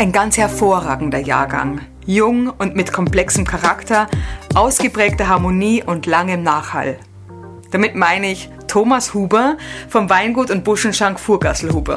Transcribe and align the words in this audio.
Ein 0.00 0.12
ganz 0.12 0.38
hervorragender 0.38 1.18
Jahrgang. 1.18 1.80
Jung 2.06 2.52
und 2.56 2.76
mit 2.76 2.92
komplexem 2.92 3.44
Charakter, 3.44 4.06
ausgeprägter 4.54 5.26
Harmonie 5.26 5.82
und 5.82 6.06
langem 6.06 6.44
Nachhall. 6.44 6.98
Damit 7.72 7.96
meine 7.96 8.30
ich 8.30 8.48
Thomas 8.68 9.12
Huber 9.12 9.56
vom 9.88 10.08
Weingut 10.08 10.52
und 10.52 10.62
Buschenschank 10.62 11.18
Furgasselhuber. 11.18 11.96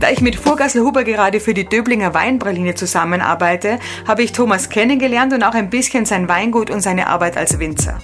Da 0.00 0.10
ich 0.10 0.20
mit 0.22 0.34
Furgasselhuber 0.34 1.04
gerade 1.04 1.38
für 1.38 1.54
die 1.54 1.68
Döblinger 1.68 2.14
Weinpraline 2.14 2.74
zusammenarbeite, 2.74 3.78
habe 4.08 4.24
ich 4.24 4.32
Thomas 4.32 4.68
kennengelernt 4.68 5.32
und 5.32 5.44
auch 5.44 5.54
ein 5.54 5.70
bisschen 5.70 6.06
sein 6.06 6.28
Weingut 6.28 6.68
und 6.68 6.80
seine 6.80 7.06
Arbeit 7.06 7.36
als 7.36 7.60
Winzer. 7.60 8.00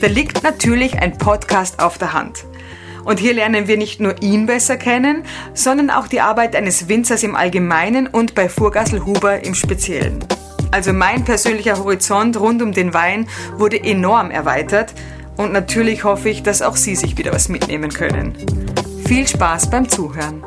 Da 0.00 0.08
liegt 0.08 0.42
natürlich 0.42 0.98
ein 0.98 1.16
Podcast 1.16 1.80
auf 1.80 1.96
der 1.96 2.12
Hand. 2.12 2.44
Und 3.04 3.18
hier 3.18 3.34
lernen 3.34 3.68
wir 3.68 3.76
nicht 3.76 4.00
nur 4.00 4.22
ihn 4.22 4.46
besser 4.46 4.76
kennen, 4.76 5.24
sondern 5.54 5.90
auch 5.90 6.06
die 6.06 6.20
Arbeit 6.20 6.54
eines 6.54 6.88
Winzers 6.88 7.22
im 7.22 7.34
Allgemeinen 7.34 8.06
und 8.06 8.34
bei 8.34 8.48
Furgassel 8.48 9.04
Huber 9.04 9.44
im 9.44 9.54
Speziellen. 9.54 10.20
Also 10.70 10.92
mein 10.92 11.24
persönlicher 11.24 11.78
Horizont 11.78 12.38
rund 12.40 12.62
um 12.62 12.72
den 12.72 12.94
Wein 12.94 13.28
wurde 13.58 13.82
enorm 13.82 14.30
erweitert 14.30 14.94
und 15.36 15.52
natürlich 15.52 16.04
hoffe 16.04 16.28
ich, 16.28 16.42
dass 16.42 16.62
auch 16.62 16.76
Sie 16.76 16.96
sich 16.96 17.18
wieder 17.18 17.32
was 17.32 17.48
mitnehmen 17.48 17.90
können. 17.90 18.34
Viel 19.06 19.26
Spaß 19.26 19.70
beim 19.70 19.88
Zuhören. 19.88 20.42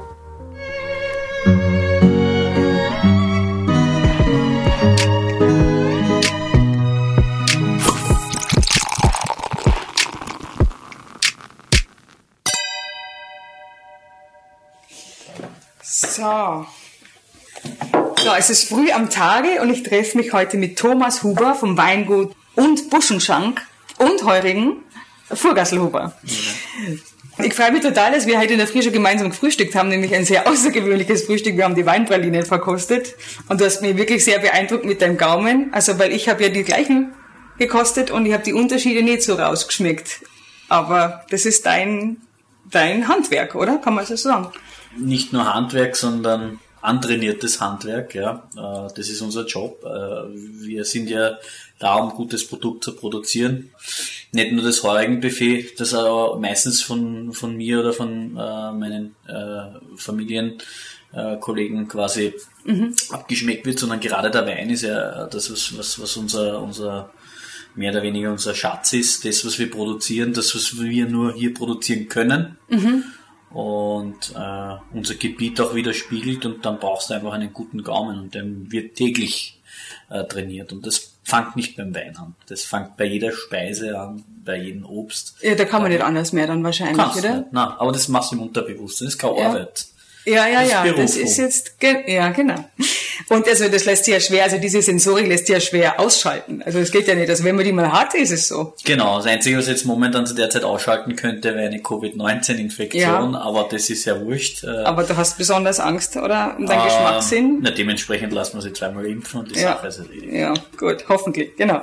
So. 15.97 16.65
So, 18.17 18.33
es 18.37 18.49
ist 18.49 18.67
früh 18.67 18.91
am 18.91 19.09
Tage 19.09 19.61
und 19.61 19.69
ich 19.69 19.83
treffe 19.83 20.17
mich 20.17 20.33
heute 20.33 20.57
mit 20.57 20.77
Thomas 20.77 21.23
Huber 21.23 21.55
vom 21.55 21.77
Weingut 21.77 22.35
und 22.55 22.89
Buschenschank 22.89 23.61
und 23.97 24.25
Heurigen 24.25 24.83
Furgasselhuber. 25.31 26.13
Ich 27.37 27.53
freue 27.53 27.71
mich 27.71 27.81
total, 27.81 28.11
dass 28.11 28.27
wir 28.27 28.37
heute 28.37 28.53
in 28.53 28.59
der 28.59 28.67
Früh 28.67 28.83
schon 28.83 28.91
gemeinsam 28.91 29.29
gefrühstückt 29.29 29.73
haben, 29.73 29.87
nämlich 29.87 30.13
ein 30.13 30.25
sehr 30.25 30.45
außergewöhnliches 30.49 31.27
Frühstück. 31.27 31.55
Wir 31.55 31.63
haben 31.63 31.75
die 31.75 31.85
Weinpralinen 31.85 32.45
verkostet 32.45 33.15
und 33.47 33.61
du 33.61 33.65
hast 33.65 33.81
mich 33.81 33.95
wirklich 33.95 34.25
sehr 34.25 34.39
beeindruckt 34.39 34.83
mit 34.83 35.01
deinem 35.01 35.17
Gaumen. 35.17 35.69
Also, 35.71 35.97
weil 35.97 36.11
ich 36.11 36.27
habe 36.27 36.43
ja 36.43 36.49
die 36.49 36.63
gleichen 36.63 37.13
gekostet 37.57 38.11
und 38.11 38.25
ich 38.25 38.33
habe 38.33 38.43
die 38.43 38.53
Unterschiede 38.53 39.01
nicht 39.01 39.23
so 39.23 39.35
rausgeschmeckt. 39.35 40.19
Aber 40.67 41.23
das 41.29 41.45
ist 41.45 41.65
dein, 41.65 42.17
dein 42.69 43.07
Handwerk, 43.07 43.55
oder? 43.55 43.77
Kann 43.77 43.95
man 43.95 44.05
so 44.05 44.17
sagen? 44.17 44.51
Nicht 44.97 45.33
nur 45.33 45.53
Handwerk, 45.53 45.95
sondern 45.95 46.59
antrainiertes 46.85 47.59
Handwerk, 47.59 48.15
ja. 48.15 48.47
Äh, 48.55 48.93
das 48.95 49.09
ist 49.09 49.21
unser 49.21 49.45
Job. 49.45 49.83
Äh, 49.83 50.33
wir 50.65 50.85
sind 50.85 51.09
ja 51.09 51.37
da, 51.79 51.95
um 51.95 52.11
gutes 52.11 52.47
Produkt 52.47 52.83
zu 52.83 52.95
produzieren. 52.95 53.71
Nicht 54.31 54.51
nur 54.51 54.63
das 54.63 54.83
Heurigenbuffet, 54.83 55.79
das 55.79 55.93
aber 55.93 56.39
meistens 56.39 56.81
von, 56.81 57.33
von 57.33 57.57
mir 57.57 57.79
oder 57.79 57.93
von 57.93 58.37
äh, 58.37 58.71
meinen 58.71 59.15
äh, 59.27 59.97
Familienkollegen 59.97 61.87
quasi 61.87 62.33
mhm. 62.63 62.95
abgeschmeckt 63.09 63.65
wird, 63.65 63.79
sondern 63.79 63.99
gerade 63.99 64.31
der 64.31 64.45
Wein 64.45 64.69
ist 64.69 64.83
ja 64.83 65.25
das, 65.25 65.51
was, 65.51 65.77
was, 65.77 65.99
was 65.99 66.17
unser, 66.17 66.61
unser 66.61 67.09
mehr 67.73 67.91
oder 67.91 68.03
weniger 68.03 68.31
unser 68.31 68.55
Schatz 68.55 68.93
ist, 68.93 69.25
das, 69.25 69.45
was 69.45 69.59
wir 69.59 69.69
produzieren, 69.69 70.31
das, 70.33 70.55
was 70.55 70.79
wir 70.79 71.07
nur 71.07 71.33
hier 71.33 71.53
produzieren 71.53 72.07
können. 72.07 72.57
Mhm 72.69 73.03
und 73.51 74.33
äh, 74.35 74.75
unser 74.93 75.15
Gebiet 75.15 75.61
auch 75.61 75.73
widerspiegelt 75.75 76.45
und 76.45 76.65
dann 76.65 76.79
brauchst 76.79 77.09
du 77.09 77.13
einfach 77.13 77.33
einen 77.33 77.53
guten 77.53 77.83
Gaumen 77.83 78.19
und 78.19 78.35
der 78.35 78.43
wird 78.45 78.95
täglich 78.95 79.61
äh, 80.09 80.23
trainiert 80.25 80.73
und 80.73 80.85
das 80.85 81.13
fängt 81.23 81.55
nicht 81.55 81.75
beim 81.75 81.93
Wein 81.95 82.15
an. 82.17 82.35
Das 82.47 82.63
fängt 82.63 82.97
bei 82.97 83.05
jeder 83.05 83.31
Speise 83.31 83.99
an, 83.99 84.23
bei 84.43 84.57
jedem 84.57 84.85
Obst. 84.85 85.37
Ja, 85.41 85.55
da 85.55 85.65
kann 85.65 85.81
man 85.81 85.91
nicht 85.91 86.03
anders 86.03 86.33
mehr 86.33 86.47
dann 86.47 86.63
wahrscheinlich, 86.63 87.15
oder? 87.15 87.37
Nicht. 87.37 87.53
Nein, 87.53 87.67
aber 87.77 87.91
das 87.91 88.07
machst 88.07 88.31
du 88.31 88.35
im 88.35 88.43
Unterbewusstsein, 88.43 89.07
das 89.07 89.15
ist 89.15 89.19
keine 89.19 89.39
ja. 89.39 89.49
Arbeit. 89.49 89.87
Ja, 90.25 90.47
ja, 90.47 90.63
ja, 90.63 90.91
das 90.91 91.17
ist 91.17 91.37
jetzt, 91.37 91.75
ja, 92.07 92.29
genau. 92.29 92.55
Und 93.29 93.47
also 93.47 93.67
das 93.69 93.85
lässt 93.85 94.05
sich 94.05 94.13
ja 94.13 94.19
schwer, 94.19 94.43
also 94.43 94.57
diese 94.57 94.81
Sensorik 94.81 95.27
lässt 95.27 95.47
sich 95.47 95.53
ja 95.53 95.59
schwer 95.59 95.99
ausschalten. 95.99 96.63
Also 96.63 96.79
es 96.79 96.91
geht 96.91 97.07
ja 97.07 97.15
nicht, 97.15 97.29
also 97.29 97.43
wenn 97.43 97.55
man 97.55 97.63
die 97.63 97.71
mal 97.71 97.91
hat, 97.91 98.15
ist 98.15 98.31
es 98.31 98.47
so. 98.47 98.73
Genau, 98.83 99.17
das 99.17 99.27
Einzige, 99.27 99.57
was 99.57 99.67
jetzt 99.67 99.85
momentan 99.85 100.25
zu 100.25 100.33
der 100.33 100.49
Zeit 100.49 100.63
ausschalten 100.63 101.15
könnte, 101.15 101.55
wäre 101.55 101.67
eine 101.67 101.79
Covid-19-Infektion, 101.79 103.33
ja. 103.33 103.39
aber 103.39 103.67
das 103.69 103.89
ist 103.89 104.05
ja 104.05 104.19
wurscht. 104.19 104.63
Äh. 104.63 104.83
Aber 104.83 105.03
du 105.03 105.15
hast 105.15 105.37
besonders 105.37 105.79
Angst, 105.79 106.17
oder? 106.17 106.55
Um 106.57 106.65
deinen 106.65 106.81
äh, 106.81 106.85
Geschmackssinn? 106.85 107.59
Na, 107.61 107.69
dementsprechend 107.69 108.33
lassen 108.33 108.57
wir 108.57 108.61
sie 108.61 108.73
zweimal 108.73 109.05
impfen 109.05 109.41
und 109.41 109.55
die 109.55 109.59
ja. 109.59 109.73
Sache 109.73 109.87
ist 109.87 109.99
erledigt. 109.99 110.33
Ja, 110.33 110.53
gut, 110.77 111.05
hoffentlich, 111.07 111.55
genau. 111.55 111.81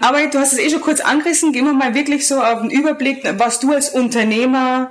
Aber 0.00 0.26
du 0.26 0.38
hast 0.38 0.52
es 0.52 0.58
eh 0.58 0.70
schon 0.70 0.80
kurz 0.80 1.00
angerissen, 1.00 1.52
gehen 1.52 1.66
wir 1.66 1.74
mal 1.74 1.94
wirklich 1.94 2.26
so 2.26 2.40
auf 2.40 2.62
den 2.62 2.70
Überblick, 2.70 3.22
was 3.38 3.60
du 3.60 3.72
als 3.72 3.90
Unternehmer 3.90 4.90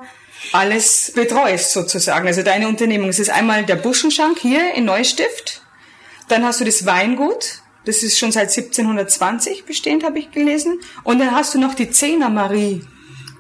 alles 0.52 1.12
betreust 1.16 1.72
sozusagen. 1.72 2.28
Also 2.28 2.44
deine 2.44 2.68
Unternehmung. 2.68 3.10
Es 3.10 3.20
ist 3.20 3.30
einmal 3.30 3.66
der 3.66 3.76
Buschenschank 3.76 4.40
hier 4.40 4.74
in 4.76 4.86
Neustift. 4.86 5.62
Dann 6.28 6.44
hast 6.44 6.62
du 6.62 6.66
das 6.66 6.86
Weingut. 6.86 7.62
Das 7.86 8.02
ist 8.02 8.18
schon 8.18 8.32
seit 8.32 8.50
1720 8.50 9.66
bestehend, 9.66 10.04
habe 10.04 10.20
ich 10.20 10.32
gelesen. 10.32 10.80
Und 11.04 11.20
dann 11.20 11.32
hast 11.32 11.54
du 11.54 11.60
noch 11.60 11.74
die 11.74 11.90
Zehner 11.90 12.30
Marie. 12.30 12.82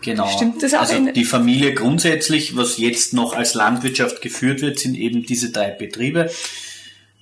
Genau. 0.02 0.28
Stimmt 0.28 0.62
das 0.62 0.74
auch? 0.74 0.82
Also 0.82 1.12
die 1.12 1.24
Familie 1.24 1.74
grundsätzlich, 1.74 2.58
was 2.58 2.78
jetzt 2.78 3.14
noch 3.14 3.34
als 3.34 3.54
Landwirtschaft 3.54 4.22
geführt 4.22 4.62
wird, 4.62 4.80
sind 4.80 4.96
eben 4.96 5.24
diese 5.24 5.52
drei 5.52 5.72
Betriebe. 5.72 6.30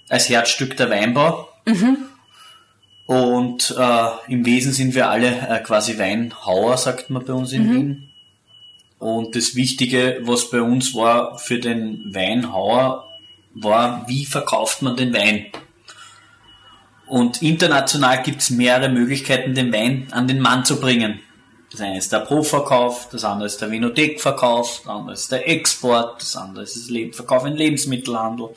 Als 0.09 0.30
Herzstück 0.30 0.75
der 0.78 0.90
Weinbau. 0.90 1.48
Mhm. 1.66 1.98
Und 3.06 3.75
äh, 3.78 4.08
im 4.30 4.46
Wesen 4.46 4.74
sind 4.74 4.96
wir 4.96 5.09
alle 5.09 5.28
äh, 5.28 5.59
quasi 5.59 6.00
Weinhauer, 6.00 6.78
sagt 6.78 7.09
man 7.09 7.24
bei 7.24 7.34
uns 7.34 7.52
in 7.52 7.68
mhm. 7.68 7.74
Wien. 7.74 8.11
Und 9.01 9.35
das 9.35 9.56
Wichtige, 9.56 10.19
was 10.22 10.51
bei 10.51 10.62
uns 10.62 10.94
war 10.94 11.39
für 11.39 11.57
den 11.57 12.13
Weinhauer, 12.13 13.09
war, 13.56 14.07
wie 14.07 14.25
verkauft 14.25 14.84
man 14.84 14.95
den 14.95 15.12
Wein? 15.12 15.47
Und 17.07 17.41
international 17.41 18.22
gibt 18.22 18.44
es 18.44 18.51
mehrere 18.51 18.89
Möglichkeiten, 18.89 19.56
den 19.56 19.73
Wein 19.73 20.07
an 20.12 20.28
den 20.28 20.39
Mann 20.39 20.66
zu 20.66 20.79
bringen. 20.79 21.19
Das 21.72 21.81
eine 21.81 21.97
ist 21.97 22.13
der 22.13 22.19
Pro-Verkauf, 22.19 23.09
das 23.12 23.23
andere 23.23 23.47
ist 23.47 23.59
der 23.59 23.72
Vinothek-Verkauf, 23.72 24.81
das 24.84 24.88
andere 24.88 25.13
ist 25.16 25.31
der 25.31 25.50
Export, 25.50 26.22
das 26.22 26.35
andere 26.35 26.63
ist 26.63 26.88
der 26.88 27.12
Verkauf 27.12 27.44
im 27.47 27.56
Lebensmittelhandel, 27.56 28.50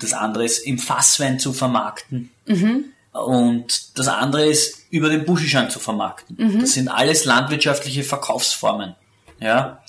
das 0.00 0.14
andere 0.14 0.46
ist 0.46 0.60
im 0.60 0.78
Fasswein 0.78 1.38
zu 1.38 1.52
vermarkten. 1.52 2.30
Mhm. 2.46 2.86
Und 3.12 3.98
das 3.98 4.08
andere 4.08 4.46
ist 4.46 4.86
über 4.88 5.10
den 5.10 5.26
Buschenschein 5.26 5.68
zu 5.68 5.80
vermarkten. 5.80 6.36
Mhm. 6.38 6.60
Das 6.60 6.72
sind 6.72 6.88
alles 6.88 7.26
landwirtschaftliche 7.26 8.04
Verkaufsformen. 8.04 8.94
Ja, 9.40 9.82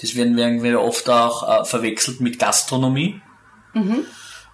das 0.00 0.14
werden 0.14 0.36
wir 0.62 0.80
oft 0.80 1.08
auch 1.08 1.62
äh, 1.62 1.64
verwechselt 1.64 2.20
mit 2.20 2.38
Gastronomie. 2.38 3.20
Mhm. 3.72 4.04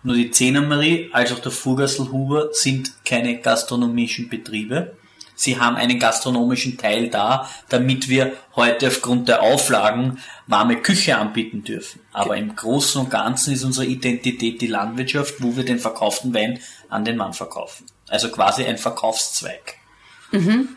Nur 0.02 0.16
die 0.16 0.30
Zehnermarie 0.30 1.10
als 1.12 1.32
auch 1.32 1.40
der 1.40 1.52
Furgasselhuber 1.52 2.50
sind 2.52 3.04
keine 3.04 3.38
gastronomischen 3.38 4.28
Betriebe. 4.28 4.96
Sie 5.34 5.58
haben 5.58 5.76
einen 5.76 5.98
gastronomischen 5.98 6.76
Teil 6.76 7.08
da, 7.08 7.48
damit 7.68 8.08
wir 8.08 8.34
heute 8.56 8.88
aufgrund 8.88 9.28
der 9.28 9.42
Auflagen 9.42 10.18
warme 10.46 10.76
Küche 10.76 11.16
anbieten 11.16 11.64
dürfen. 11.64 12.00
Aber 12.12 12.36
im 12.36 12.54
Großen 12.54 13.00
und 13.00 13.10
Ganzen 13.10 13.54
ist 13.54 13.64
unsere 13.64 13.86
Identität 13.86 14.60
die 14.60 14.66
Landwirtschaft, 14.66 15.36
wo 15.38 15.56
wir 15.56 15.64
den 15.64 15.78
verkauften 15.78 16.34
Wein 16.34 16.60
an 16.90 17.04
den 17.04 17.16
Mann 17.16 17.32
verkaufen. 17.32 17.86
Also 18.08 18.30
quasi 18.30 18.64
ein 18.64 18.78
Verkaufszweig. 18.78 19.76
Mhm 20.30 20.76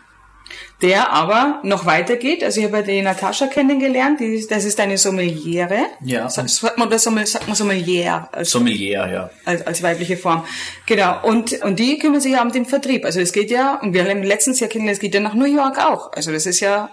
der 0.84 1.12
aber 1.12 1.62
noch 1.64 1.86
weitergeht. 1.86 2.44
Also 2.44 2.60
ich 2.60 2.66
habe 2.68 2.84
die 2.84 3.02
Natascha 3.02 3.48
kennengelernt, 3.48 4.20
die, 4.20 4.46
das 4.48 4.66
ist 4.66 4.80
eine 4.82 4.98
Sommeliere. 4.98 5.86
Ja. 6.04 6.30
Sagt 6.30 6.78
man, 6.78 6.88
oder 6.88 7.00
Sommel, 7.00 7.26
sagt 7.26 7.48
man 7.48 7.56
Sommelier? 7.56 8.28
Als, 8.34 8.50
Sommelier, 8.50 9.10
ja. 9.12 9.30
Als, 9.46 9.66
als 9.66 9.82
weibliche 9.82 10.18
Form. 10.18 10.46
Genau. 10.86 11.26
Und, 11.26 11.54
und 11.64 11.80
die 11.80 11.98
kümmern 11.98 12.20
sich 12.20 12.34
ja 12.34 12.42
um 12.42 12.52
den 12.52 12.66
Vertrieb. 12.66 13.06
Also 13.06 13.22
es 13.22 13.32
geht 13.32 13.50
ja, 13.50 13.80
und 13.80 13.94
wir 13.94 14.04
haben 14.04 14.24
letztens 14.24 14.60
ja 14.60 14.68
kennengelernt, 14.68 14.98
es 14.98 15.02
geht 15.02 15.16
ja 15.16 15.22
nach 15.22 15.36
New 15.36 15.46
York 15.46 15.80
auch. 15.80 16.12
Also 16.12 16.34
das 16.34 16.46
ist 16.46 16.60
ja 16.60 16.90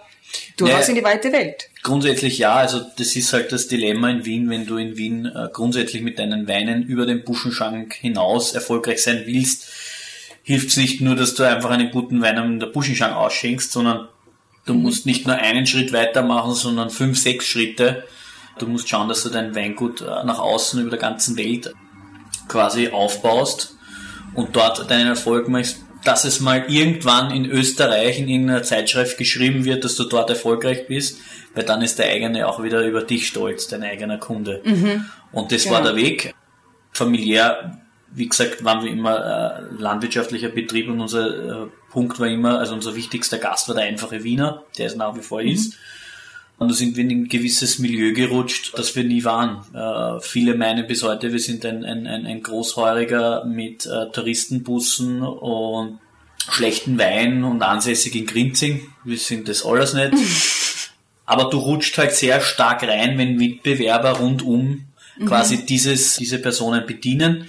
durchaus 0.56 0.82
naja, 0.82 0.88
in 0.90 0.94
die 0.94 1.04
weite 1.04 1.32
Welt. 1.32 1.68
Grundsätzlich 1.82 2.38
ja, 2.38 2.54
also 2.54 2.80
das 2.96 3.16
ist 3.16 3.32
halt 3.32 3.50
das 3.50 3.66
Dilemma 3.66 4.08
in 4.10 4.24
Wien, 4.24 4.48
wenn 4.48 4.66
du 4.66 4.76
in 4.76 4.96
Wien 4.96 5.26
äh, 5.26 5.48
grundsätzlich 5.52 6.02
mit 6.02 6.20
deinen 6.20 6.46
Weinen 6.46 6.84
über 6.84 7.06
den 7.06 7.24
Buschenschank 7.24 7.94
hinaus 7.94 8.54
erfolgreich 8.54 9.02
sein 9.02 9.24
willst, 9.26 9.68
hilft 10.50 10.70
es 10.70 10.76
nicht 10.78 11.00
nur, 11.00 11.14
dass 11.14 11.34
du 11.36 11.44
einfach 11.44 11.70
einen 11.70 11.92
guten 11.92 12.20
Wein 12.22 12.36
in 12.36 12.58
der 12.58 12.66
Buschenschank 12.66 13.14
ausschenkst, 13.14 13.70
sondern 13.70 14.08
du 14.66 14.74
mhm. 14.74 14.82
musst 14.82 15.06
nicht 15.06 15.24
nur 15.24 15.36
einen 15.36 15.64
Schritt 15.64 15.92
weitermachen, 15.92 16.54
sondern 16.54 16.90
fünf, 16.90 17.20
sechs 17.20 17.46
Schritte. 17.46 18.02
Du 18.58 18.66
musst 18.66 18.88
schauen, 18.88 19.08
dass 19.08 19.22
du 19.22 19.28
dein 19.28 19.54
Weingut 19.54 20.00
äh, 20.00 20.24
nach 20.24 20.40
außen 20.40 20.80
über 20.80 20.90
der 20.90 20.98
ganzen 20.98 21.36
Welt 21.36 21.72
quasi 22.48 22.88
aufbaust 22.88 23.76
und 24.34 24.56
dort 24.56 24.90
deinen 24.90 25.06
Erfolg 25.06 25.46
machst, 25.46 25.84
dass 26.02 26.24
es 26.24 26.40
mal 26.40 26.64
irgendwann 26.66 27.30
in 27.30 27.44
Österreich 27.44 28.18
in 28.18 28.26
irgendeiner 28.26 28.64
Zeitschrift 28.64 29.18
geschrieben 29.18 29.64
wird, 29.64 29.84
dass 29.84 29.94
du 29.94 30.02
dort 30.02 30.30
erfolgreich 30.30 30.88
bist, 30.88 31.20
weil 31.54 31.62
dann 31.62 31.80
ist 31.80 32.00
der 32.00 32.06
eigene 32.06 32.48
auch 32.48 32.60
wieder 32.60 32.84
über 32.84 33.02
dich 33.02 33.28
stolz, 33.28 33.68
dein 33.68 33.84
eigener 33.84 34.18
Kunde. 34.18 34.62
Mhm. 34.64 35.04
Und 35.30 35.52
das 35.52 35.62
genau. 35.62 35.76
war 35.76 35.82
der 35.84 35.94
Weg. 35.94 36.34
Familiär 36.92 37.79
wie 38.12 38.28
gesagt, 38.28 38.64
waren 38.64 38.84
wir 38.84 38.90
immer 38.90 39.18
äh, 39.18 39.62
landwirtschaftlicher 39.78 40.48
Betrieb 40.48 40.88
und 40.88 41.00
unser 41.00 41.64
äh, 41.64 41.66
Punkt 41.90 42.18
war 42.18 42.28
immer, 42.28 42.58
also 42.58 42.74
unser 42.74 42.94
wichtigster 42.96 43.38
Gast 43.38 43.68
war 43.68 43.74
der 43.74 43.84
einfache 43.84 44.24
Wiener, 44.24 44.64
der 44.78 44.86
es 44.86 44.96
nach 44.96 45.16
wie 45.16 45.22
vor 45.22 45.42
ist. 45.42 45.72
Mhm. 45.72 45.78
Und 46.58 46.68
da 46.68 46.74
sind 46.74 46.96
wir 46.96 47.04
in 47.04 47.10
ein 47.10 47.28
gewisses 47.28 47.78
Milieu 47.78 48.12
gerutscht, 48.12 48.72
das 48.76 48.94
wir 48.94 49.02
nie 49.04 49.24
waren. 49.24 49.64
Äh, 49.74 50.20
viele 50.20 50.54
meinen 50.54 50.86
bis 50.86 51.02
heute, 51.02 51.32
wir 51.32 51.38
sind 51.38 51.64
ein, 51.64 51.84
ein, 51.84 52.06
ein, 52.06 52.26
ein 52.26 52.42
Großhäuriger 52.42 53.46
mit 53.46 53.86
äh, 53.86 54.10
Touristenbussen 54.12 55.22
und 55.22 56.00
schlechten 56.50 56.98
Wein 56.98 57.44
und 57.44 57.62
ansässig 57.62 58.14
in 58.14 58.26
Grinzing. 58.26 58.92
Wir 59.04 59.16
sind 59.16 59.48
das 59.48 59.64
alles 59.64 59.94
nicht. 59.94 60.12
Aber 61.24 61.48
du 61.48 61.58
rutscht 61.58 61.96
halt 61.96 62.12
sehr 62.12 62.40
stark 62.40 62.82
rein, 62.82 63.16
wenn 63.16 63.36
Mitbewerber 63.36 64.18
rundum 64.18 64.86
mhm. 65.16 65.26
quasi 65.26 65.64
dieses, 65.64 66.16
diese 66.16 66.38
Personen 66.38 66.84
bedienen. 66.86 67.46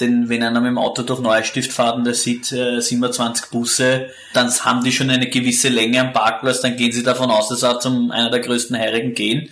Denn 0.00 0.28
wenn 0.28 0.42
einer 0.42 0.60
mit 0.60 0.70
dem 0.70 0.78
Auto 0.78 1.02
durch 1.02 1.20
Neustift 1.20 1.72
fährt 1.72 1.96
und 1.96 2.04
der 2.04 2.14
sieht 2.14 2.50
äh, 2.52 2.80
27 2.80 3.50
Busse, 3.50 4.06
dann 4.32 4.50
haben 4.50 4.82
die 4.82 4.92
schon 4.92 5.10
eine 5.10 5.28
gewisse 5.28 5.68
Länge 5.68 6.00
am 6.00 6.12
Parkplatz, 6.12 6.60
dann 6.60 6.76
gehen 6.76 6.92
sie 6.92 7.02
davon 7.02 7.30
aus, 7.30 7.48
dass 7.48 7.62
er 7.62 7.78
zum 7.78 8.10
einer 8.10 8.30
der 8.30 8.40
größten 8.40 8.76
Heirigen 8.76 9.14
gehen. 9.14 9.48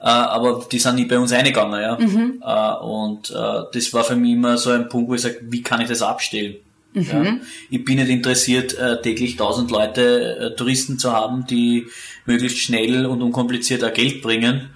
Äh, 0.00 0.04
aber 0.04 0.66
die 0.70 0.78
sind 0.78 0.96
nie 0.96 1.06
bei 1.06 1.18
uns 1.18 1.32
eingegangen, 1.32 1.80
ja. 1.80 1.98
Mhm. 1.98 2.42
Äh, 2.44 2.84
und 2.84 3.30
äh, 3.30 3.62
das 3.72 3.92
war 3.92 4.04
für 4.04 4.16
mich 4.16 4.32
immer 4.32 4.58
so 4.58 4.70
ein 4.70 4.88
Punkt, 4.88 5.10
wo 5.10 5.14
ich 5.14 5.22
sage, 5.22 5.40
wie 5.42 5.62
kann 5.62 5.80
ich 5.80 5.88
das 5.88 6.02
abstellen? 6.02 6.56
Mhm. 6.92 7.02
Ja. 7.10 7.36
Ich 7.70 7.84
bin 7.84 7.96
nicht 7.96 8.10
interessiert, 8.10 8.76
äh, 8.78 9.00
täglich 9.00 9.36
tausend 9.36 9.70
Leute, 9.70 10.52
äh, 10.52 10.56
Touristen 10.56 10.98
zu 10.98 11.12
haben, 11.12 11.46
die 11.46 11.86
möglichst 12.26 12.58
schnell 12.58 13.06
und 13.06 13.22
unkompliziert 13.22 13.82
auch 13.82 13.92
Geld 13.92 14.22
bringen 14.22 14.68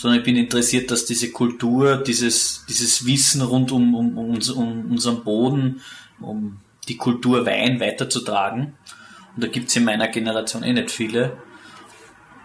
sondern 0.00 0.20
ich 0.20 0.24
bin 0.24 0.36
interessiert, 0.36 0.90
dass 0.90 1.04
diese 1.04 1.30
Kultur, 1.30 1.98
dieses, 1.98 2.64
dieses 2.66 3.04
Wissen 3.04 3.42
rund 3.42 3.70
um, 3.70 3.94
um, 3.94 4.16
um, 4.16 4.38
um 4.56 4.90
unseren 4.92 5.22
Boden, 5.24 5.82
um 6.22 6.58
die 6.88 6.96
Kultur 6.96 7.44
Wein 7.44 7.80
weiterzutragen. 7.80 8.78
Und 9.34 9.44
da 9.44 9.48
gibt's 9.48 9.76
in 9.76 9.84
meiner 9.84 10.08
Generation 10.08 10.62
eh 10.62 10.72
nicht 10.72 10.90
viele. 10.90 11.36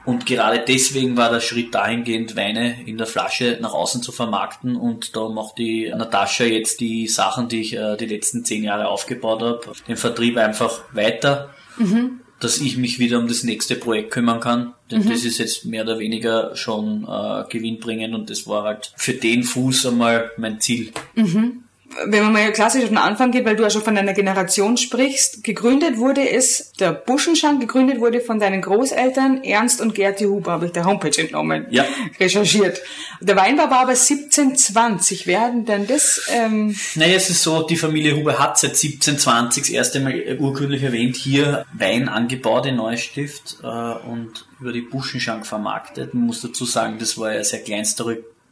Und 0.04 0.26
gerade 0.26 0.66
deswegen 0.68 1.16
war 1.16 1.32
der 1.32 1.40
Schritt 1.40 1.74
dahingehend, 1.74 2.36
Weine 2.36 2.86
in 2.86 2.98
der 2.98 3.08
Flasche 3.08 3.58
nach 3.62 3.74
außen 3.74 4.04
zu 4.04 4.12
vermarkten. 4.12 4.76
Und 4.76 5.16
da 5.16 5.30
macht 5.30 5.58
die 5.58 5.90
Natascha 5.96 6.44
jetzt 6.44 6.82
die 6.82 7.08
Sachen, 7.08 7.48
die 7.48 7.62
ich 7.62 7.78
äh, 7.78 7.96
die 7.96 8.08
letzten 8.08 8.44
zehn 8.44 8.66
Jahre 8.66 8.90
aufgebaut 8.90 9.42
habe, 9.42 9.62
den 9.88 9.96
Vertrieb 9.96 10.36
einfach 10.36 10.82
weiter. 10.92 11.52
Mhm 11.78 12.20
dass 12.40 12.60
ich 12.60 12.78
mich 12.78 13.00
wieder 13.00 13.20
um 13.20 13.28
das 13.28 13.44
nächste 13.44 13.76
Projekt 13.76 14.12
kümmern 14.12 14.40
kann. 14.40 14.74
Denn 14.92 15.04
mhm. 15.04 15.10
das 15.10 15.26
ist 15.26 15.38
jetzt 15.38 15.66
mehr 15.66 15.84
oder 15.84 16.00
weniger 16.00 16.56
schon 16.56 17.06
äh, 17.08 17.44
gewinnbringend 17.50 18.14
und 18.14 18.30
das 18.30 18.48
war 18.48 18.64
halt 18.64 18.94
für 18.98 19.14
den 19.14 19.44
Fuß 19.44 19.86
einmal 19.88 20.32
mein 20.38 20.60
Ziel. 20.60 20.92
Mhm 21.16 21.65
wenn 22.08 22.24
man 22.24 22.34
mal 22.34 22.52
klassisch 22.52 22.84
auf 22.84 22.90
den 22.90 22.98
Anfang 22.98 23.32
geht, 23.32 23.46
weil 23.46 23.56
du 23.56 23.64
ja 23.64 23.70
schon 23.70 23.82
von 23.82 23.96
deiner 23.96 24.14
Generation 24.14 24.78
sprichst, 24.78 25.44
gegründet 25.44 25.98
wurde 25.98 26.30
es, 26.30 26.74
der 26.74 26.92
Buschenschank 26.92 27.62
gegründet 27.62 28.00
wurde 28.00 28.22
von 28.22 28.40
deinen 28.40 28.62
Großeltern 28.62 29.44
Ernst 29.44 29.82
und 29.82 29.96
Gerti 29.96 30.26
Huber, 30.26 30.54
habe 30.54 30.68
ich 30.68 30.72
der 30.72 30.86
Homepage 30.86 31.18
entnommen, 31.20 31.68
ja. 31.70 31.86
recherchiert. 32.20 32.82
Der 33.22 33.36
Weinbau 33.36 33.70
war 33.70 33.82
aber 33.82 33.92
1720, 33.92 35.28
werden 35.28 35.66
denn 35.66 35.88
das... 35.88 36.28
Ähm 36.34 36.76
naja, 36.96 37.16
es 37.16 37.30
ist 37.30 37.44
so, 37.44 37.64
die 37.64 37.78
Familie 37.78 38.16
Huber 38.16 38.40
hat 38.40 38.58
seit 38.58 38.72
1720 38.72 39.64
das 39.64 39.70
erste 39.70 40.00
Mal 40.00 40.38
urkundlich 40.40 40.84
erwähnt, 40.84 41.16
hier 41.16 41.66
Wein 41.74 42.10
angebaut 42.10 42.66
in 42.66 42.76
Neustift 42.76 43.58
äh, 43.64 43.68
und 43.68 44.46
über 44.60 44.74
die 44.74 44.82
Buschenschank 44.82 45.46
vermarktet. 45.46 46.14
Man 46.14 46.26
muss 46.26 46.42
dazu 46.42 46.66
sagen, 46.66 46.98
das 47.00 47.18
war 47.18 47.34
ja 47.34 47.44
sehr 47.44 47.60
klein 47.60 47.86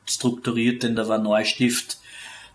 strukturiert, 0.05 0.83
denn 0.83 0.95
da 0.95 1.07
war 1.07 1.17
Neustift 1.17 1.97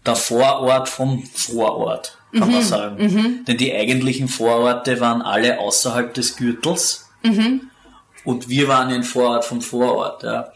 der 0.08 0.16
Vorort 0.16 0.88
vom 0.88 1.22
Vorort, 1.22 2.18
kann 2.32 2.48
mhm. 2.48 2.54
man 2.54 2.62
sagen. 2.62 2.96
Mhm. 3.04 3.44
Denn 3.46 3.56
die 3.56 3.74
eigentlichen 3.74 4.28
Vororte 4.28 5.00
waren 5.00 5.22
alle 5.22 5.60
außerhalb 5.60 6.12
des 6.14 6.36
Gürtels. 6.36 7.08
Mhm. 7.22 7.70
Und 8.24 8.48
wir 8.48 8.68
waren 8.68 8.92
ein 8.92 9.04
Vorort 9.04 9.44
vom 9.44 9.62
Vorort. 9.62 10.22
Ja. 10.22 10.52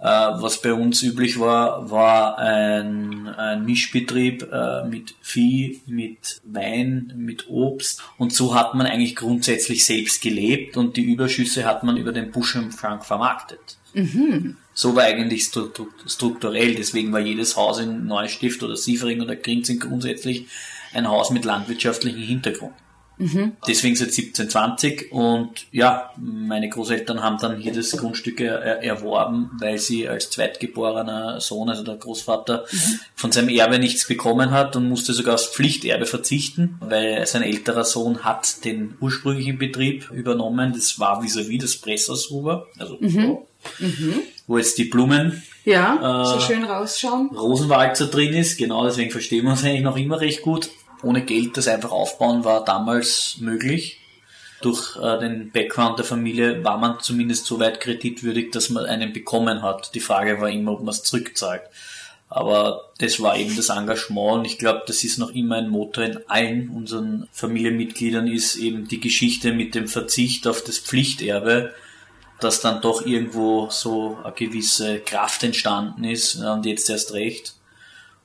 Äh, 0.00 0.06
was 0.06 0.62
bei 0.62 0.72
uns 0.72 1.02
üblich 1.02 1.38
war, 1.38 1.90
war 1.90 2.38
ein, 2.38 3.28
ein 3.28 3.66
Mischbetrieb 3.66 4.50
äh, 4.50 4.84
mit 4.84 5.14
Vieh, 5.20 5.82
mit 5.86 6.40
Wein, 6.44 7.12
mit 7.16 7.50
Obst. 7.50 8.02
Und 8.16 8.32
so 8.32 8.54
hat 8.54 8.74
man 8.74 8.86
eigentlich 8.86 9.14
grundsätzlich 9.14 9.84
selbst 9.84 10.22
gelebt 10.22 10.78
und 10.78 10.96
die 10.96 11.02
Überschüsse 11.02 11.66
hat 11.66 11.84
man 11.84 11.98
über 11.98 12.12
den 12.12 12.30
Buschenfrank 12.30 13.04
vermarktet. 13.04 13.76
Mhm. 13.92 14.56
So 14.72 14.96
war 14.96 15.04
eigentlich 15.04 15.50
strukturell. 16.06 16.74
Deswegen 16.76 17.12
war 17.12 17.20
jedes 17.20 17.56
Haus 17.56 17.78
in 17.78 18.06
Neustift 18.06 18.62
oder 18.62 18.76
Sievering 18.76 19.20
oder 19.20 19.36
Grinzing 19.36 19.80
grundsätzlich 19.80 20.46
ein 20.94 21.08
Haus 21.08 21.30
mit 21.30 21.44
landwirtschaftlichem 21.44 22.22
Hintergrund. 22.22 22.74
Mhm. 23.20 23.52
Deswegen 23.68 23.96
seit 23.96 24.08
1720 24.08 25.12
und 25.12 25.66
ja, 25.72 26.10
meine 26.16 26.70
Großeltern 26.70 27.22
haben 27.22 27.36
dann 27.38 27.58
hier 27.58 27.72
das 27.72 27.90
Grundstück 27.92 28.40
er, 28.40 28.82
erworben, 28.82 29.50
weil 29.58 29.76
sie 29.76 30.08
als 30.08 30.30
zweitgeborener 30.30 31.38
Sohn, 31.40 31.68
also 31.68 31.84
der 31.84 31.96
Großvater, 31.96 32.64
mhm. 32.70 33.00
von 33.14 33.30
seinem 33.30 33.50
Erbe 33.50 33.78
nichts 33.78 34.08
bekommen 34.08 34.52
hat 34.52 34.74
und 34.74 34.88
musste 34.88 35.12
sogar 35.12 35.34
aufs 35.34 35.48
Pflichterbe 35.48 36.06
verzichten, 36.06 36.76
weil 36.80 37.26
sein 37.26 37.42
älterer 37.42 37.84
Sohn 37.84 38.24
hat 38.24 38.64
den 38.64 38.94
ursprünglichen 39.00 39.58
Betrieb 39.58 40.10
übernommen. 40.10 40.72
Das 40.72 40.98
war 40.98 41.22
vis-à-vis 41.22 41.58
-vis 41.58 41.60
das 41.60 41.76
Presshaushuber, 41.76 42.68
also 42.78 42.96
mhm. 43.00 43.38
Mhm. 43.78 44.22
wo 44.46 44.56
jetzt 44.56 44.78
die 44.78 44.84
Blumen 44.84 45.42
ja, 45.66 46.22
äh, 46.22 46.24
so 46.24 46.40
schön 46.40 46.64
rausschauen. 46.64 47.28
Rosenwalzer 47.36 48.06
drin 48.06 48.32
ist, 48.32 48.56
genau, 48.56 48.84
deswegen 48.86 49.10
verstehen 49.10 49.44
wir 49.44 49.50
uns 49.50 49.62
eigentlich 49.62 49.82
noch 49.82 49.98
immer 49.98 50.20
recht 50.20 50.40
gut 50.40 50.70
ohne 51.02 51.22
Geld 51.24 51.56
das 51.56 51.68
einfach 51.68 51.90
aufbauen 51.90 52.44
war 52.44 52.64
damals 52.64 53.36
möglich. 53.40 53.98
Durch 54.60 54.96
äh, 54.96 55.18
den 55.18 55.50
Background 55.50 55.98
der 55.98 56.04
Familie 56.04 56.62
war 56.62 56.76
man 56.76 57.00
zumindest 57.00 57.46
so 57.46 57.58
weit 57.58 57.80
kreditwürdig, 57.80 58.50
dass 58.50 58.68
man 58.68 58.84
einen 58.84 59.12
bekommen 59.12 59.62
hat. 59.62 59.94
Die 59.94 60.00
Frage 60.00 60.40
war 60.40 60.50
immer, 60.50 60.72
ob 60.72 60.80
man 60.80 60.90
es 60.90 61.02
zurückzahlt. 61.02 61.62
Aber 62.28 62.92
das 62.98 63.20
war 63.20 63.36
eben 63.36 63.56
das 63.56 63.70
Engagement 63.70 64.38
und 64.38 64.44
ich 64.44 64.58
glaube, 64.58 64.82
das 64.86 65.02
ist 65.02 65.18
noch 65.18 65.30
immer 65.30 65.56
ein 65.56 65.68
Motor 65.68 66.04
in 66.04 66.20
allen 66.28 66.68
unseren 66.68 67.28
Familienmitgliedern, 67.32 68.28
ist 68.28 68.54
eben 68.54 68.86
die 68.86 69.00
Geschichte 69.00 69.52
mit 69.52 69.74
dem 69.74 69.88
Verzicht 69.88 70.46
auf 70.46 70.62
das 70.62 70.78
Pflichterbe, 70.78 71.74
dass 72.38 72.60
dann 72.60 72.82
doch 72.82 73.04
irgendwo 73.04 73.68
so 73.70 74.16
eine 74.22 74.32
gewisse 74.32 75.00
Kraft 75.00 75.42
entstanden 75.42 76.04
ist 76.04 76.36
und 76.36 76.66
jetzt 76.66 76.88
erst 76.88 77.14
recht. 77.14 77.54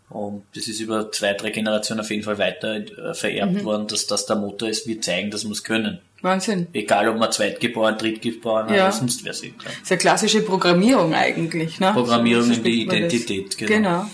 Und 0.10 0.44
das 0.56 0.68
ist 0.68 0.80
über 0.80 1.12
zwei, 1.12 1.34
drei 1.34 1.50
Generationen 1.50 2.02
auf 2.02 2.10
jeden 2.10 2.24
Fall 2.24 2.38
weiter 2.38 2.76
äh, 2.76 3.14
vererbt 3.14 3.54
mhm. 3.54 3.64
worden, 3.64 3.88
dass 3.88 4.08
das 4.08 4.26
der 4.26 4.36
Motor 4.36 4.70
ist. 4.70 4.88
Wir 4.88 5.02
zeigen, 5.02 5.32
dass 5.32 5.44
wir 5.44 5.52
es 5.52 5.64
können. 5.64 6.00
Wahnsinn. 6.22 6.68
Egal, 6.74 7.10
ob 7.10 7.18
man 7.18 7.32
Zweitgeboren, 7.32 7.98
Drittgeboren 7.98 8.74
ja. 8.74 8.86
oder 8.86 8.92
sonst 8.92 9.26
wer 9.26 9.34
sind. 9.34 9.56
Das 9.64 9.74
ist 9.84 9.90
ja 9.90 9.98
klassische 9.98 10.42
Programmierung 10.42 11.14
eigentlich. 11.14 11.80
Ne? 11.80 11.92
Programmierung 11.94 12.52
in 12.52 12.64
die 12.64 12.84
Identität, 12.84 13.58
genau. 13.58 13.72
genau. 13.72 14.06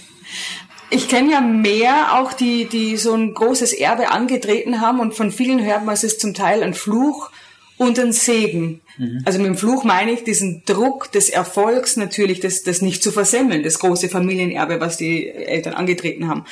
Ich 0.90 1.08
kenne 1.08 1.32
ja 1.32 1.42
mehr 1.42 2.20
auch 2.20 2.34
die, 2.34 2.66
die 2.66 2.98
so 2.98 3.14
ein 3.14 3.34
großes 3.34 3.72
Erbe 3.72 4.12
angetreten 4.12 4.82
haben 4.82 5.00
und 5.00 5.14
von 5.14 5.32
vielen 5.32 5.64
hört 5.64 5.86
man, 5.86 5.94
es 5.94 6.04
ist 6.04 6.20
zum 6.20 6.34
Teil 6.34 6.64
ein 6.64 6.74
Fluch 6.74 7.32
und 7.78 8.00
ein 8.00 8.14
Segen. 8.14 8.82
Mhm. 8.98 9.22
Also 9.26 9.40
mit 9.40 9.48
dem 9.48 9.58
Fluch 9.58 9.84
meine 9.84 10.12
ich 10.12 10.24
diesen 10.24 10.64
Druck 10.66 11.12
des 11.12 11.30
Erfolgs 11.30 11.98
natürlich, 11.98 12.40
das, 12.40 12.64
das 12.64 12.82
nicht 12.82 13.04
zu 13.04 13.12
versemmeln, 13.12 13.64
das 13.64 13.80
große 13.80 14.10
Familienerbe, 14.10 14.80
was 14.80 14.98
die 14.98 15.30
Eltern 15.30 15.74
angetreten 15.74 16.28
haben. 16.28 16.46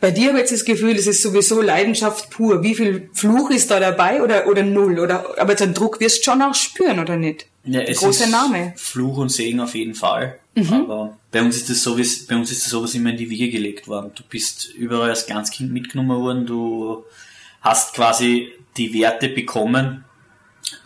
Bei 0.00 0.10
dir 0.10 0.28
habe 0.28 0.36
ich 0.36 0.42
jetzt 0.42 0.52
das 0.52 0.64
Gefühl, 0.64 0.96
es 0.96 1.06
ist 1.06 1.22
sowieso 1.22 1.62
Leidenschaft 1.62 2.28
pur. 2.28 2.62
Wie 2.62 2.74
viel 2.74 3.08
Fluch 3.14 3.50
ist 3.50 3.70
da 3.70 3.80
dabei 3.80 4.22
oder, 4.22 4.46
oder 4.48 4.62
null? 4.62 4.98
Oder, 4.98 5.38
aber 5.38 5.54
den 5.54 5.72
Druck 5.72 5.98
wirst 6.00 6.18
du 6.18 6.30
schon 6.30 6.42
auch 6.42 6.54
spüren, 6.54 6.98
oder 6.98 7.16
nicht? 7.16 7.46
Ja, 7.64 7.80
es 7.80 8.00
Großer 8.00 8.26
Name. 8.26 8.74
Fluch 8.76 9.16
und 9.16 9.30
Segen 9.30 9.60
auf 9.60 9.74
jeden 9.74 9.94
Fall. 9.94 10.38
Mhm. 10.54 10.72
Aber 10.72 11.18
bei 11.30 11.40
uns 11.40 11.56
ist 11.56 11.70
das 11.70 11.82
so, 11.82 11.96
wie, 11.96 12.06
bei 12.28 12.36
uns 12.36 12.52
ist 12.52 12.64
das 12.64 12.70
sowas 12.70 12.94
immer 12.94 13.10
in 13.10 13.16
die 13.16 13.30
Wiege 13.30 13.48
gelegt 13.48 13.88
worden. 13.88 14.10
Du 14.14 14.22
bist 14.28 14.74
überall 14.74 15.08
als 15.08 15.26
Ganzkind 15.26 15.72
mitgenommen 15.72 16.20
worden. 16.20 16.44
Du 16.44 17.04
hast 17.62 17.94
quasi 17.94 18.52
die 18.76 18.92
Werte 18.92 19.30
bekommen, 19.30 20.03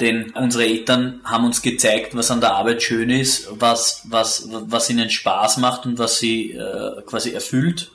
denn 0.00 0.30
unsere 0.30 0.64
Eltern 0.64 1.20
haben 1.24 1.44
uns 1.44 1.62
gezeigt, 1.62 2.16
was 2.16 2.30
an 2.30 2.40
der 2.40 2.54
Arbeit 2.54 2.82
schön 2.82 3.10
ist, 3.10 3.48
was, 3.50 4.02
was, 4.04 4.48
was 4.50 4.90
ihnen 4.90 5.10
Spaß 5.10 5.58
macht 5.58 5.86
und 5.86 5.98
was 5.98 6.18
sie 6.18 6.52
äh, 6.52 7.02
quasi 7.06 7.32
erfüllt. 7.32 7.90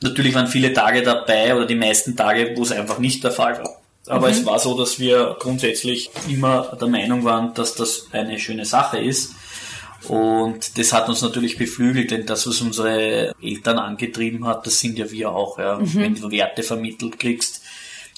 Natürlich 0.00 0.34
waren 0.34 0.48
viele 0.48 0.72
Tage 0.72 1.02
dabei 1.02 1.54
oder 1.54 1.66
die 1.66 1.76
meisten 1.76 2.16
Tage, 2.16 2.52
wo 2.56 2.62
es 2.62 2.72
einfach 2.72 2.98
nicht 2.98 3.22
der 3.22 3.30
Fall 3.30 3.58
war. 3.58 3.82
Aber 4.06 4.28
mhm. 4.28 4.32
es 4.32 4.46
war 4.46 4.58
so, 4.58 4.76
dass 4.76 4.98
wir 4.98 5.36
grundsätzlich 5.38 6.10
immer 6.28 6.76
der 6.80 6.88
Meinung 6.88 7.24
waren, 7.24 7.54
dass 7.54 7.74
das 7.74 8.08
eine 8.12 8.38
schöne 8.38 8.64
Sache 8.64 8.98
ist. 8.98 9.34
Und 10.08 10.76
das 10.78 10.92
hat 10.92 11.08
uns 11.08 11.22
natürlich 11.22 11.56
beflügelt, 11.56 12.10
denn 12.10 12.26
das, 12.26 12.48
was 12.48 12.60
unsere 12.60 13.32
Eltern 13.40 13.78
angetrieben 13.78 14.46
hat, 14.46 14.66
das 14.66 14.80
sind 14.80 14.98
ja 14.98 15.08
wir 15.10 15.30
auch. 15.30 15.58
Ja. 15.58 15.78
Mhm. 15.78 15.94
Wenn 15.94 16.14
du 16.16 16.30
Werte 16.32 16.64
vermittelt 16.64 17.20
kriegst, 17.20 17.62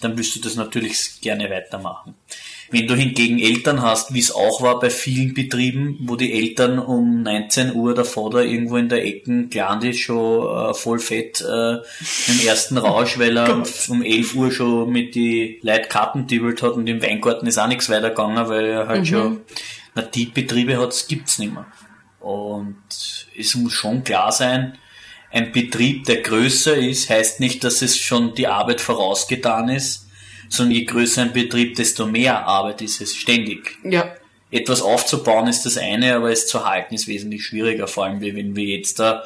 dann 0.01 0.17
wirst 0.17 0.35
du 0.37 0.41
das 0.41 0.55
natürlich 0.55 1.21
gerne 1.21 1.51
weitermachen. 1.51 2.15
Wenn 2.75 2.89
du 2.89 2.97
hingegen 2.97 3.39
Eltern 3.39 3.83
hast, 3.83 4.15
wie 4.15 4.19
es 4.19 4.35
auch 4.35 4.61
war 4.61 4.81
bei 4.81 4.91
vielen 4.91 5.33
Betrieben, 5.33 5.97
wo 6.01 6.17
die 6.17 6.33
Eltern 6.33 6.81
um 6.81 7.23
19 7.23 7.73
Uhr 7.73 7.95
der 7.95 8.05
Vater 8.05 8.45
irgendwo 8.45 8.79
in 8.79 8.89
der 8.89 9.05
Ecke 9.05 9.47
ist, 9.89 10.01
schon 10.01 10.71
äh, 10.71 10.75
voll 10.75 10.99
fett 10.99 11.41
äh, 11.41 11.75
im 11.75 12.45
ersten 12.45 12.77
Rausch, 12.77 13.17
weil 13.17 13.37
er 13.37 13.63
um 13.89 14.03
11 14.03 14.35
Uhr 14.35 14.51
schon 14.51 14.91
mit 14.91 15.15
die 15.15 15.61
Leute 15.63 15.89
Karten 15.89 16.27
dibbelt 16.27 16.63
hat 16.63 16.73
und 16.73 16.89
im 16.89 17.01
Weingarten 17.01 17.47
ist 17.47 17.59
auch 17.59 17.69
nichts 17.69 17.89
weitergegangen, 17.89 18.49
weil 18.49 18.65
er 18.65 18.89
halt 18.89 19.03
mhm. 19.03 19.07
schon, 19.07 19.41
na 19.95 20.03
die 20.03 20.27
Betriebe 20.27 20.77
hat, 20.77 21.05
gibt's 21.09 21.39
nicht 21.39 21.55
mehr. 21.55 21.67
Und 22.19 22.77
es 23.39 23.55
muss 23.55 23.73
schon 23.73 24.03
klar 24.03 24.33
sein, 24.33 24.77
ein 25.31 25.53
Betrieb, 25.53 26.07
der 26.07 26.23
größer 26.23 26.77
ist, 26.77 27.09
heißt 27.09 27.39
nicht, 27.39 27.63
dass 27.63 27.83
es 27.83 28.01
schon 28.01 28.35
die 28.35 28.49
Arbeit 28.49 28.81
vorausgetan 28.81 29.69
ist, 29.69 30.04
sondern 30.49 30.75
je 30.75 30.85
größer 30.85 31.23
ein 31.23 31.33
Betrieb, 31.33 31.77
desto 31.77 32.07
mehr 32.07 32.47
Arbeit 32.47 32.83
ist 32.83 33.01
es 33.01 33.15
ständig. 33.15 33.79
Ja. 33.85 34.15
Etwas 34.51 34.83
aufzubauen 34.83 35.49
ist 35.49 35.67
das 35.67 35.77
eine, 35.77 36.15
aber 36.15 36.31
es 36.31 36.47
zu 36.47 36.65
halten 36.65 36.95
ist 36.95 37.09
wesentlich 37.09 37.45
schwieriger, 37.45 37.89
vor 37.89 38.05
allem 38.05 38.21
wenn 38.21 38.55
wir 38.55 38.65
jetzt 38.65 39.01
da 39.01 39.25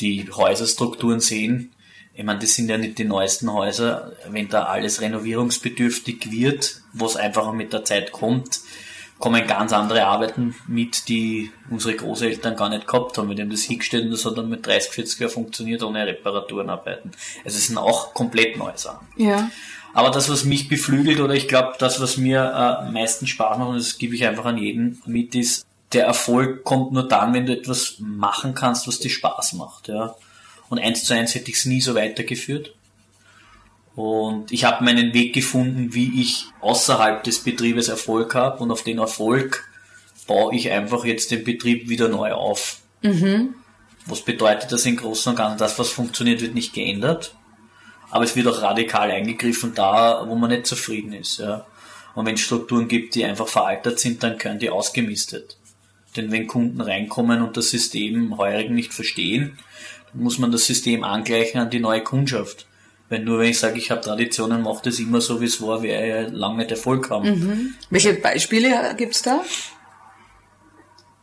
die 0.00 0.28
Häuserstrukturen 0.30 1.20
sehen. 1.20 1.72
Ich 2.14 2.24
meine, 2.24 2.40
das 2.40 2.54
sind 2.54 2.68
ja 2.68 2.78
nicht 2.78 2.98
die 2.98 3.04
neuesten 3.04 3.52
Häuser. 3.52 4.12
Wenn 4.28 4.48
da 4.48 4.64
alles 4.64 5.00
renovierungsbedürftig 5.00 6.30
wird, 6.30 6.82
was 6.92 7.16
einfach 7.16 7.52
mit 7.52 7.72
der 7.72 7.84
Zeit 7.84 8.12
kommt, 8.12 8.60
kommen 9.22 9.46
ganz 9.46 9.72
andere 9.72 10.04
Arbeiten 10.04 10.54
mit, 10.66 11.08
die 11.08 11.52
unsere 11.70 11.94
Großeltern 11.94 12.56
gar 12.56 12.68
nicht 12.68 12.88
gehabt 12.88 13.16
haben. 13.16 13.30
Wir 13.30 13.42
haben 13.42 13.50
das 13.50 13.62
hingestellt 13.62 14.06
und 14.06 14.10
das 14.10 14.24
hat 14.24 14.36
dann 14.36 14.48
mit 14.48 14.66
30, 14.66 14.90
40 14.90 15.20
Jahren 15.20 15.30
funktioniert 15.30 15.82
ohne 15.84 16.04
Reparaturenarbeiten. 16.04 17.12
Also 17.44 17.56
es 17.56 17.68
sind 17.68 17.78
auch 17.78 18.14
komplett 18.14 18.56
neue 18.56 18.76
Sachen. 18.76 19.06
Ja. 19.16 19.48
Aber 19.94 20.10
das, 20.10 20.30
was 20.30 20.44
mich 20.44 20.68
beflügelt 20.68 21.20
oder 21.20 21.34
ich 21.34 21.48
glaube, 21.48 21.74
das, 21.78 22.00
was 22.00 22.16
mir 22.16 22.38
äh, 22.40 22.86
am 22.86 22.92
meisten 22.92 23.26
Spaß 23.26 23.58
macht, 23.58 23.68
und 23.68 23.78
das 23.78 23.98
gebe 23.98 24.14
ich 24.14 24.26
einfach 24.26 24.46
an 24.46 24.58
jeden 24.58 25.02
mit, 25.06 25.34
ist, 25.34 25.66
der 25.92 26.06
Erfolg 26.06 26.64
kommt 26.64 26.92
nur 26.92 27.06
dann, 27.06 27.34
wenn 27.34 27.44
du 27.44 27.52
etwas 27.52 27.96
machen 27.98 28.54
kannst, 28.54 28.88
was 28.88 28.98
dir 28.98 29.10
Spaß 29.10 29.54
macht. 29.54 29.88
Ja. 29.88 30.16
Und 30.70 30.78
eins 30.78 31.04
zu 31.04 31.12
eins 31.14 31.34
hätte 31.34 31.50
ich 31.50 31.58
es 31.58 31.66
nie 31.66 31.82
so 31.82 31.94
weitergeführt. 31.94 32.74
Und 33.94 34.52
ich 34.52 34.64
habe 34.64 34.84
meinen 34.84 35.12
Weg 35.12 35.34
gefunden, 35.34 35.92
wie 35.92 36.22
ich 36.22 36.46
außerhalb 36.62 37.22
des 37.24 37.40
Betriebes 37.40 37.88
Erfolg 37.88 38.34
habe. 38.34 38.62
Und 38.62 38.70
auf 38.70 38.82
den 38.82 38.96
Erfolg 38.96 39.68
baue 40.26 40.54
ich 40.54 40.70
einfach 40.70 41.04
jetzt 41.04 41.30
den 41.30 41.44
Betrieb 41.44 41.90
wieder 41.90 42.08
neu 42.08 42.32
auf. 42.32 42.78
Mhm. 43.02 43.54
Was 44.06 44.22
bedeutet 44.22 44.72
das 44.72 44.86
im 44.86 44.96
Großen 44.96 45.30
und 45.30 45.36
Ganzen? 45.36 45.58
Das, 45.58 45.78
was 45.78 45.90
funktioniert, 45.90 46.40
wird 46.40 46.54
nicht 46.54 46.72
geändert 46.72 47.34
aber 48.12 48.24
es 48.24 48.36
wird 48.36 48.46
auch 48.46 48.60
radikal 48.60 49.10
eingegriffen 49.10 49.72
da, 49.74 50.24
wo 50.28 50.34
man 50.34 50.50
nicht 50.50 50.66
zufrieden 50.66 51.14
ist. 51.14 51.38
Ja. 51.38 51.64
Und 52.14 52.26
wenn 52.26 52.34
es 52.34 52.42
Strukturen 52.42 52.86
gibt, 52.86 53.14
die 53.14 53.24
einfach 53.24 53.48
veraltet 53.48 53.98
sind, 53.98 54.22
dann 54.22 54.36
können 54.36 54.58
die 54.58 54.68
ausgemistet. 54.68 55.56
Denn 56.14 56.30
wenn 56.30 56.46
Kunden 56.46 56.82
reinkommen 56.82 57.40
und 57.40 57.56
das 57.56 57.70
System 57.70 58.36
Heurigen 58.36 58.74
nicht 58.74 58.92
verstehen, 58.92 59.58
dann 60.12 60.22
muss 60.22 60.38
man 60.38 60.52
das 60.52 60.66
System 60.66 61.04
angleichen 61.04 61.58
an 61.58 61.70
die 61.70 61.80
neue 61.80 62.02
Kundschaft. 62.02 62.66
Wenn 63.08 63.24
nur 63.24 63.38
wenn 63.38 63.48
ich 63.48 63.58
sage, 63.58 63.78
ich 63.78 63.90
habe 63.90 64.02
Traditionen, 64.02 64.62
macht 64.62 64.86
es 64.86 65.00
immer 65.00 65.22
so, 65.22 65.40
wie 65.40 65.46
es 65.46 65.62
war, 65.62 65.82
ja 65.82 66.28
lange 66.28 66.58
nicht 66.58 66.70
Erfolg 66.70 67.08
haben. 67.08 67.30
Mhm. 67.30 67.74
Welche 67.88 68.12
Beispiele 68.12 68.94
gibt's 68.98 69.22
da? 69.22 69.42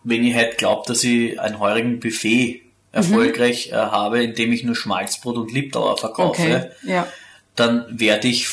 Wenn 0.04 0.24
ich 0.24 0.34
halt 0.34 0.58
glaube, 0.58 0.88
dass 0.88 1.04
ich 1.04 1.40
ein 1.40 1.60
heurigen 1.60 2.00
Buffet 2.00 2.64
erfolgreich 2.92 3.70
mhm. 3.70 3.78
äh, 3.78 3.78
habe, 3.78 4.24
indem 4.24 4.52
ich 4.52 4.64
nur 4.64 4.76
Schmalzbrot 4.76 5.38
und 5.38 5.52
Liebdauer 5.52 5.98
verkaufe, 5.98 6.42
okay. 6.42 6.92
ja. 6.92 7.08
dann 7.56 7.86
werde 7.90 8.28
ich 8.28 8.48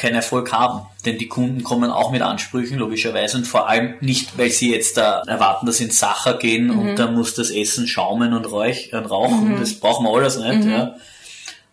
keinen 0.00 0.16
Erfolg 0.16 0.52
haben. 0.52 0.86
Denn 1.04 1.18
die 1.18 1.28
Kunden 1.28 1.62
kommen 1.62 1.90
auch 1.90 2.10
mit 2.10 2.22
Ansprüchen, 2.22 2.78
logischerweise, 2.78 3.38
und 3.38 3.46
vor 3.46 3.68
allem 3.68 3.94
nicht, 4.00 4.36
weil 4.36 4.50
sie 4.50 4.72
jetzt 4.72 4.96
da 4.96 5.22
erwarten, 5.22 5.66
dass 5.66 5.78
sie 5.78 5.84
ins 5.84 5.98
Sacher 5.98 6.34
gehen 6.34 6.66
mhm. 6.66 6.78
und 6.78 6.98
da 6.98 7.10
muss 7.10 7.34
das 7.34 7.50
Essen 7.50 7.86
schaumen 7.86 8.34
und, 8.34 8.50
räuch, 8.50 8.92
und 8.92 9.06
rauchen. 9.06 9.54
Mhm. 9.54 9.60
Das 9.60 9.74
brauchen 9.74 10.04
wir 10.04 10.12
alles 10.12 10.38
nicht. 10.38 10.64
Mhm. 10.64 10.70
Ja. 10.70 10.96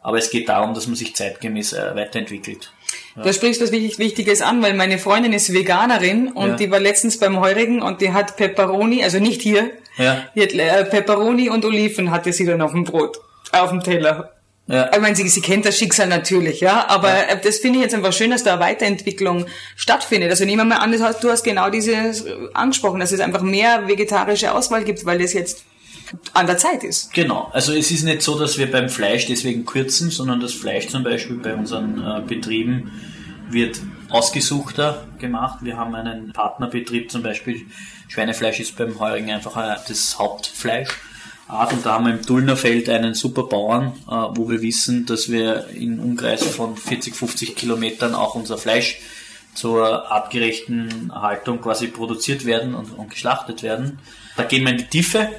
Aber 0.01 0.17
es 0.17 0.29
geht 0.29 0.47
darum, 0.47 0.73
dass 0.73 0.87
man 0.87 0.95
sich 0.95 1.15
zeitgemäß 1.15 1.73
äh, 1.73 1.95
weiterentwickelt. 1.95 2.71
Ja. 3.17 3.23
Da 3.23 3.33
sprichst 3.33 3.59
du 3.59 3.65
was 3.65 3.71
wirklich 3.71 3.99
Wichtiges 3.99 4.41
an, 4.41 4.61
weil 4.61 4.73
meine 4.73 4.99
Freundin 4.99 5.33
ist 5.33 5.51
Veganerin 5.51 6.31
und 6.31 6.49
ja. 6.51 6.55
die 6.55 6.71
war 6.71 6.79
letztens 6.79 7.19
beim 7.19 7.39
Heurigen 7.41 7.81
und 7.81 7.99
die 7.99 8.13
hat 8.13 8.37
Pepperoni, 8.37 9.03
also 9.03 9.19
nicht 9.19 9.41
hier, 9.41 9.71
ja. 9.97 10.23
äh, 10.35 10.85
Pepperoni 10.85 11.49
und 11.49 11.65
Oliven 11.65 12.11
hatte 12.11 12.33
sie 12.33 12.45
dann 12.45 12.61
auf 12.61 12.71
dem 12.71 12.83
Brot, 12.83 13.17
auf 13.51 13.69
dem 13.69 13.81
Teller. 13.81 14.31
Ja. 14.67 14.91
Ich 14.93 14.99
meine, 14.99 15.15
sie, 15.15 15.27
sie 15.29 15.39
kennt 15.39 15.65
das 15.65 15.77
Schicksal 15.77 16.07
natürlich, 16.07 16.59
ja, 16.59 16.87
aber 16.89 17.09
ja. 17.09 17.21
Äh, 17.21 17.41
das 17.41 17.59
finde 17.59 17.79
ich 17.79 17.83
jetzt 17.83 17.95
einfach 17.95 18.11
schön, 18.11 18.31
dass 18.31 18.43
da 18.43 18.53
eine 18.53 18.61
Weiterentwicklung 18.61 19.45
stattfindet. 19.77 20.29
Also 20.29 20.43
nehmen 20.43 20.67
wir 20.67 20.75
mal 20.75 20.83
an, 20.83 20.91
heißt, 21.01 21.23
du 21.23 21.29
hast 21.29 21.43
genau 21.43 21.69
dieses 21.69 22.25
angesprochen, 22.53 22.99
dass 22.99 23.13
es 23.13 23.21
einfach 23.21 23.41
mehr 23.41 23.87
vegetarische 23.87 24.53
Auswahl 24.53 24.83
gibt, 24.83 25.05
weil 25.05 25.19
das 25.19 25.31
jetzt 25.31 25.63
an 26.33 26.47
der 26.47 26.57
Zeit 26.57 26.83
ist. 26.83 27.13
Genau. 27.13 27.49
Also 27.53 27.73
es 27.73 27.91
ist 27.91 28.03
nicht 28.03 28.21
so, 28.21 28.37
dass 28.37 28.57
wir 28.57 28.69
beim 28.69 28.89
Fleisch 28.89 29.25
deswegen 29.27 29.65
kürzen, 29.65 30.09
sondern 30.09 30.39
das 30.41 30.53
Fleisch 30.53 30.87
zum 30.87 31.03
Beispiel 31.03 31.37
bei 31.37 31.53
unseren 31.53 32.01
äh, 32.01 32.21
Betrieben 32.27 32.91
wird 33.49 33.79
ausgesuchter 34.09 35.05
gemacht. 35.19 35.59
Wir 35.61 35.77
haben 35.77 35.95
einen 35.95 36.33
Partnerbetrieb, 36.33 37.11
zum 37.11 37.23
Beispiel 37.23 37.65
Schweinefleisch 38.07 38.59
ist 38.59 38.77
beim 38.77 38.99
Heurigen 38.99 39.31
einfach 39.31 39.55
das 39.87 40.17
Hauptfleisch. 40.17 40.89
Und 41.47 41.85
da 41.85 41.93
haben 41.93 42.05
wir 42.05 42.13
im 42.13 42.25
Dullnerfeld 42.25 42.89
einen 42.89 43.13
super 43.13 43.43
Bauern, 43.43 43.93
äh, 44.07 44.11
wo 44.11 44.49
wir 44.49 44.61
wissen, 44.61 45.05
dass 45.05 45.31
wir 45.31 45.67
in 45.69 45.99
Umkreis 45.99 46.43
von 46.43 46.75
40, 46.75 47.15
50 47.15 47.55
Kilometern 47.55 48.15
auch 48.15 48.35
unser 48.35 48.57
Fleisch 48.57 48.99
zur 49.53 50.11
artgerechten 50.11 51.11
Haltung 51.13 51.61
quasi 51.61 51.87
produziert 51.87 52.45
werden 52.45 52.75
und, 52.75 52.91
und 52.91 53.09
geschlachtet 53.09 53.63
werden. 53.63 53.99
Da 54.35 54.43
gehen 54.43 54.63
wir 54.63 54.71
in 54.71 54.77
die 54.77 54.87
Tiefe, 54.87 55.29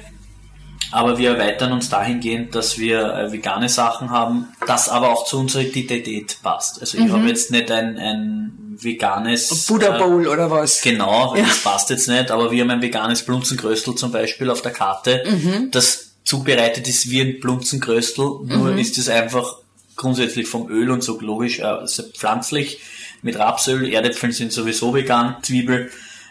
aber 0.91 1.19
wir 1.19 1.31
erweitern 1.31 1.71
uns 1.71 1.89
dahingehend, 1.89 2.55
dass 2.55 2.79
wir 2.79 3.13
äh, 3.13 3.31
vegane 3.31 3.69
Sachen 3.69 4.09
haben, 4.09 4.47
das 4.65 4.89
aber 4.89 5.11
auch 5.11 5.25
zu 5.25 5.39
unserer 5.39 5.61
Identität 5.61 6.39
passt. 6.41 6.81
Also 6.81 6.97
ich 6.97 7.05
mhm. 7.05 7.13
habe 7.13 7.27
jetzt 7.27 7.51
nicht 7.51 7.69
ein, 7.69 7.97
ein 7.97 8.58
veganes 8.83 9.65
Buddha 9.67 9.95
äh, 9.95 9.99
Bowl 9.99 10.25
äh, 10.25 10.29
oder 10.29 10.49
was? 10.49 10.81
Genau, 10.81 11.35
ja. 11.35 11.43
das 11.43 11.63
passt 11.63 11.89
jetzt 11.89 12.07
nicht, 12.07 12.31
aber 12.31 12.51
wir 12.51 12.63
haben 12.63 12.71
ein 12.71 12.81
veganes 12.81 13.23
Blunzengröstel 13.23 13.95
zum 13.95 14.11
Beispiel 14.11 14.49
auf 14.49 14.61
der 14.61 14.71
Karte, 14.71 15.23
mhm. 15.25 15.71
das 15.71 16.11
zubereitet 16.23 16.87
ist 16.87 17.09
wie 17.09 17.21
ein 17.21 17.39
Blunzengröstel, 17.39 18.25
nur 18.43 18.71
mhm. 18.71 18.77
ist 18.77 18.97
es 18.97 19.09
einfach 19.09 19.57
grundsätzlich 19.95 20.47
vom 20.47 20.69
Öl 20.69 20.91
und 20.91 21.03
so 21.03 21.19
logisch 21.19 21.59
äh, 21.59 21.85
pflanzlich 22.15 22.79
mit 23.21 23.37
Rapsöl, 23.37 23.91
Erdäpfeln 23.91 24.31
sind 24.31 24.53
sowieso 24.53 24.93
vegan, 24.93 25.37
Zwiebel 25.41 25.89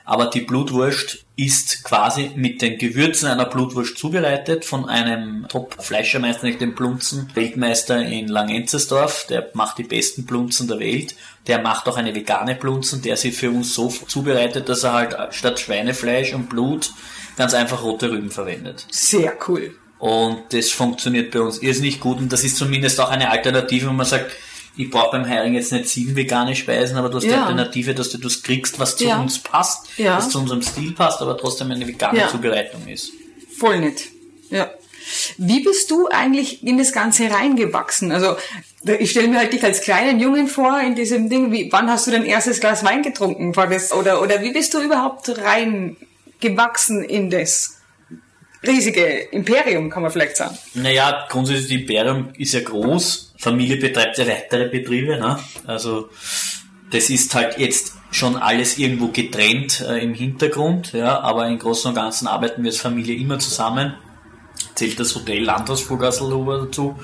aber 0.09 0.27
die 0.27 0.41
Blutwurst 0.41 1.27
ist 1.39 1.85
quasi 1.85 2.33
mit 2.35 2.63
den 2.63 2.79
Gewürzen 2.79 3.29
einer 3.29 3.45
Blutwurst 3.45 3.97
zubereitet 3.97 4.65
von 4.65 4.89
einem 4.89 5.47
Top-Fleischermeister, 5.49 6.45
nicht 6.45 6.61
den 6.61 6.75
Plunzen, 6.75 7.31
Weltmeister 7.33 8.05
in 8.05 8.27
Langenzersdorf, 8.27 9.27
der 9.29 9.49
macht 9.55 9.79
die 9.79 9.85
besten 9.85 10.27
Plunzen 10.27 10.67
der 10.67 10.81
Welt. 10.81 11.15
Der 11.47 11.61
macht 11.63 11.87
auch 11.89 11.97
eine 11.97 12.13
vegane 12.13 12.57
Plunzen, 12.57 13.03
der 13.03 13.17
sie 13.17 13.31
für 13.31 13.51
uns 13.51 13.73
so 13.73 13.89
zubereitet, 13.89 14.69
dass 14.69 14.83
er 14.83 14.93
halt 14.93 15.17
statt 15.31 15.61
Schweinefleisch 15.61 16.35
und 16.35 16.51
Blut 16.51 16.93
ganz 17.37 17.55
einfach 17.55 17.85
rote 17.85 18.11
Rüben 18.11 18.33
verwendet. 18.33 18.85
Sehr 18.91 19.33
cool. 19.47 19.77
Und 20.01 20.53
das 20.53 20.71
funktioniert 20.71 21.31
bei 21.31 21.41
uns 21.41 21.63
irrsinnig 21.63 22.01
gut 22.01 22.19
und 22.19 22.33
das 22.33 22.43
ist 22.43 22.57
zumindest 22.57 23.01
auch 23.01 23.11
eine 23.11 23.31
Alternative, 23.31 23.87
wo 23.87 23.93
man 23.93 24.07
sagt, 24.07 24.33
ich 24.77 24.91
brauche 24.91 25.13
beim 25.13 25.29
Heiring 25.29 25.55
jetzt 25.55 25.73
nicht 25.73 25.89
sieben 25.89 26.15
vegane 26.15 26.55
Speisen, 26.55 26.97
aber 26.97 27.09
du 27.09 27.17
hast 27.17 27.25
ja. 27.25 27.31
die 27.31 27.39
Alternative, 27.39 27.95
dass 27.95 28.11
du 28.11 28.19
das 28.19 28.43
kriegst, 28.43 28.79
was 28.79 28.97
zu 28.97 29.07
ja. 29.07 29.21
uns 29.21 29.39
passt, 29.39 29.87
ja. 29.97 30.17
was 30.17 30.31
zu 30.31 30.39
unserem 30.39 30.63
Stil 30.63 30.93
passt, 30.93 31.21
aber 31.21 31.37
trotzdem 31.37 31.71
eine 31.71 31.87
vegane 31.87 32.29
Zubereitung 32.29 32.87
ist. 32.87 33.13
Voll 33.57 33.81
nett. 33.81 34.03
Ja. 34.51 34.71
Wie 35.37 35.61
bist 35.61 35.91
du 35.91 36.09
eigentlich 36.09 36.63
in 36.65 36.79
das 36.79 36.93
Ganze 36.93 37.31
reingewachsen? 37.31 38.13
Also 38.13 38.37
ich 38.99 39.11
stelle 39.11 39.29
mir 39.29 39.39
halt 39.39 39.53
dich 39.53 39.65
als 39.65 39.81
kleinen 39.81 40.21
Jungen 40.21 40.49
vor 40.49 40.81
in 40.81 40.95
diesem 40.95 41.29
Ding. 41.29 41.51
Wie, 41.51 41.73
wann 41.73 41.91
hast 41.91 42.07
du 42.07 42.11
dein 42.11 42.25
erstes 42.25 42.61
Glas 42.61 42.85
Wein 42.85 43.03
getrunken? 43.03 43.57
War 43.57 43.67
das, 43.67 43.93
oder, 43.93 44.23
oder 44.23 44.43
wie 44.43 44.53
bist 44.53 44.75
du 44.75 44.81
überhaupt 44.81 45.31
reingewachsen 45.39 47.03
in 47.03 47.31
das 47.31 47.78
riesige 48.67 49.03
Imperium, 49.31 49.91
kann 49.91 50.03
man 50.03 50.11
vielleicht 50.11 50.37
sagen? 50.37 50.57
Naja, 50.75 51.27
grundsätzlich 51.29 51.69
das 51.69 51.81
Imperium 51.81 52.29
ist 52.37 52.55
ja 52.55 52.61
groß 52.61 53.29
Familie 53.39 53.77
betreibt 53.77 54.19
ja 54.19 54.27
weitere 54.27 54.69
Betriebe. 54.69 55.17
Ne? 55.17 55.39
Also 55.65 56.11
das 56.91 57.09
ist 57.09 57.35
halt 57.35 57.59
jetzt 57.59 57.95
schon 58.11 58.37
alles 58.37 58.79
irgendwo 58.79 59.09
getrennt 59.09 59.81
äh, 59.81 60.03
im 60.03 60.15
Hintergrund, 60.15 60.93
ja, 60.93 61.21
aber 61.21 61.47
im 61.47 61.59
Großen 61.59 61.91
und 61.91 61.95
Ganzen 61.95 62.27
arbeiten 62.27 62.63
wir 62.63 62.71
als 62.71 62.81
Familie 62.81 63.15
immer 63.17 63.39
zusammen. 63.39 63.95
Zählt 64.75 64.99
das 64.99 65.15
Hotel 65.15 65.45
Landhausburgasselhuber 65.45 66.63
dazu. 66.67 66.99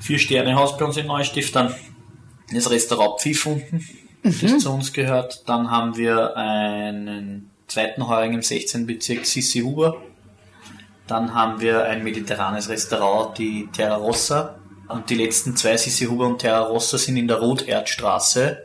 Vier 0.00 0.18
Sterne 0.18 0.56
Haus 0.56 0.76
bei 0.76 0.84
uns 0.84 0.96
in 0.96 1.06
Neustift, 1.06 1.54
dann 1.56 1.74
das 2.52 2.70
Restaurant 2.70 3.20
Pfiffhunden, 3.20 3.84
mhm. 4.22 4.38
das 4.40 4.58
zu 4.58 4.70
uns 4.70 4.92
gehört. 4.92 5.48
Dann 5.48 5.70
haben 5.70 5.96
wir 5.96 6.36
einen 6.36 7.50
zweiten 7.66 8.06
Heuring 8.08 8.34
im 8.34 8.42
16. 8.42 8.86
Bezirk, 8.86 9.24
Sissi 9.24 9.60
Huber. 9.60 9.96
Dann 11.06 11.34
haben 11.34 11.60
wir 11.60 11.84
ein 11.84 12.02
mediterranes 12.02 12.68
Restaurant, 12.68 13.38
die 13.38 13.68
Terra 13.72 13.96
Rossa, 13.96 14.58
und 14.88 15.10
die 15.10 15.14
letzten 15.16 15.56
zwei, 15.56 15.76
Sissi 15.76 16.06
Huber 16.06 16.26
und 16.26 16.38
Terra 16.38 16.60
Rossa, 16.60 16.98
sind 16.98 17.16
in 17.16 17.28
der 17.28 17.38
Roterdstraße. 17.38 18.64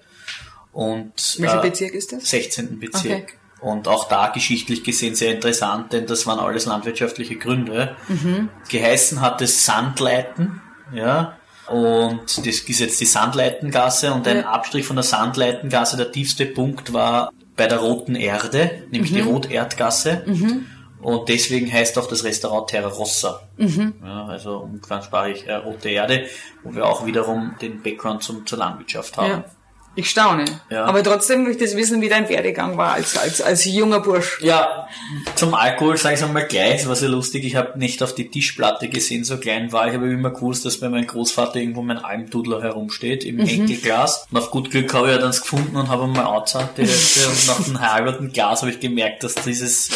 Und, 0.72 1.38
Welcher 1.40 1.64
äh, 1.64 1.70
Bezirk 1.70 1.94
ist 1.94 2.12
das? 2.12 2.30
16. 2.30 2.80
Bezirk. 2.80 3.24
Okay. 3.24 3.34
Und 3.62 3.88
auch 3.88 4.08
da 4.08 4.30
geschichtlich 4.30 4.84
gesehen 4.84 5.14
sehr 5.14 5.34
interessant, 5.34 5.94
denn 5.94 6.08
das 6.08 6.26
waren 6.26 6.40
alles 6.40 6.66
landwirtschaftliche 6.66 7.36
Gründe. 7.36 7.96
Mhm. 8.08 8.50
Geheißen 8.70 9.22
hat 9.22 9.42
es 9.42 9.66
Sandleiten, 9.66 10.62
ja, 10.94 11.38
und 11.72 12.26
das 12.26 12.46
ist 12.46 12.80
jetzt 12.80 13.00
die 13.00 13.06
Sandleitengasse 13.06 14.14
und 14.14 14.28
ein 14.28 14.38
ja. 14.38 14.50
Abstrich 14.50 14.86
von 14.86 14.98
der 14.98 15.04
Sandleitengasse, 15.04 15.96
der 15.96 16.12
tiefste 16.12 16.46
Punkt 16.46 16.92
war 16.92 17.32
bei 17.56 17.68
der 17.68 17.78
Roten 17.78 18.16
Erde, 18.16 18.84
nämlich 18.92 19.12
mhm. 19.12 19.16
die 19.16 19.22
Roterdgasse. 19.22 20.24
Mhm. 20.26 20.66
Und 21.02 21.30
deswegen 21.30 21.72
heißt 21.72 21.98
auch 21.98 22.08
das 22.08 22.24
Restaurant 22.24 22.70
Terra 22.70 22.90
Rossa. 22.90 23.42
Mhm. 23.58 23.94
Ja, 24.04 24.26
also 24.26 24.58
umgangssprachlich 24.58 25.48
äh, 25.48 25.54
Rote 25.54 25.90
Erde, 25.90 26.28
wo 26.64 26.76
wir 26.76 26.86
auch 26.86 27.06
wiederum 27.06 27.56
den 27.62 27.82
Background 27.82 28.24
zum, 28.24 28.46
zur 28.46 28.60
Landwirtschaft 28.60 29.18
haben. 29.18 29.30
Ja. 29.30 29.46
Ich 29.94 30.10
staune. 30.10 30.46
Ja. 30.70 30.86
Aber 30.86 31.04
trotzdem 31.04 31.44
möchte 31.44 31.66
ich 31.66 31.76
wissen, 31.76 32.02
wie 32.02 32.08
dein 32.08 32.30
Werdegang 32.30 32.78
war 32.78 32.94
als, 32.94 33.18
als, 33.18 33.42
als 33.42 33.66
junger 33.66 34.00
Bursch. 34.00 34.40
Ja, 34.42 34.88
zum 35.36 35.54
Alkohol 35.54 35.98
sage 35.98 36.16
ich 36.16 36.24
einmal 36.24 36.48
gleich, 36.48 36.82
es 36.82 36.88
war 36.88 36.96
sehr 36.96 37.10
lustig. 37.10 37.44
Ich 37.44 37.58
habe 37.58 37.78
nicht 37.78 38.02
auf 38.02 38.16
die 38.16 38.30
Tischplatte 38.30 38.88
gesehen, 38.88 39.26
so 39.26 39.38
klein 39.38 39.74
war 39.74 39.90
ich, 39.90 39.96
aber 39.96 40.06
immer 40.06 40.30
gewusst, 40.30 40.66
dass 40.66 40.80
bei 40.80 40.88
meinem 40.88 41.08
Großvater 41.08 41.60
irgendwo 41.60 41.82
mein 41.82 41.98
Almdudler 41.98 42.62
herumsteht, 42.62 43.26
im 43.26 43.36
mhm. 43.36 43.48
Enkelglas. 43.48 44.28
Und 44.32 44.38
auf 44.38 44.50
gut 44.50 44.72
Glück 44.72 44.94
habe 44.94 45.08
ich 45.08 45.16
ja 45.16 45.20
dann 45.20 45.32
gefunden 45.32 45.76
und 45.76 45.90
habe 45.90 46.08
mal 46.08 46.26
outside 46.26 46.70
die 46.78 46.84
Hälfte 46.84 47.28
und 47.28 47.48
nach 47.48 47.66
dem 47.66 47.82
halberten 47.82 48.32
Glas 48.32 48.62
habe 48.62 48.72
ich 48.72 48.80
gemerkt, 48.80 49.26
dass 49.26 49.36
dieses 49.36 49.90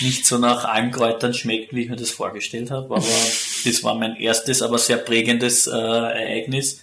nicht 0.00 0.26
so 0.26 0.38
nach 0.38 0.64
Almkräutern 0.64 1.34
schmeckt, 1.34 1.74
wie 1.74 1.82
ich 1.82 1.88
mir 1.88 1.96
das 1.96 2.10
vorgestellt 2.10 2.70
habe. 2.70 2.94
Aber 2.94 3.06
das 3.64 3.82
war 3.82 3.94
mein 3.94 4.16
erstes, 4.16 4.62
aber 4.62 4.78
sehr 4.78 4.98
prägendes 4.98 5.66
äh, 5.66 5.70
Ereignis. 5.72 6.82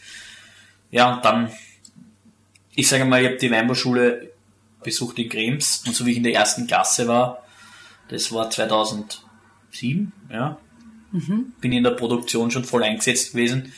Ja, 0.92 1.16
und 1.16 1.26
dann 1.26 1.52
ich 2.76 2.88
sage 2.88 3.06
mal, 3.06 3.22
ich 3.22 3.28
habe 3.28 3.38
die 3.38 3.52
Weinbauschule 3.52 4.32
besucht 4.84 5.20
in 5.20 5.30
Krems 5.30 5.84
und 5.86 5.96
so 5.96 6.06
wie 6.06 6.12
ich 6.12 6.18
in 6.18 6.24
der 6.24 6.34
ersten 6.34 6.68
Klasse 6.68 7.08
war, 7.08 7.44
das 8.10 8.32
war 8.32 8.50
2007, 8.50 10.12
ja, 10.32 10.58
mhm. 11.12 11.54
bin 11.60 11.72
ich 11.72 11.78
in 11.78 11.84
der 11.84 11.92
Produktion 11.92 12.52
schon 12.52 12.66
voll 12.66 12.84
eingesetzt 12.84 13.34
gewesen. 13.34 13.74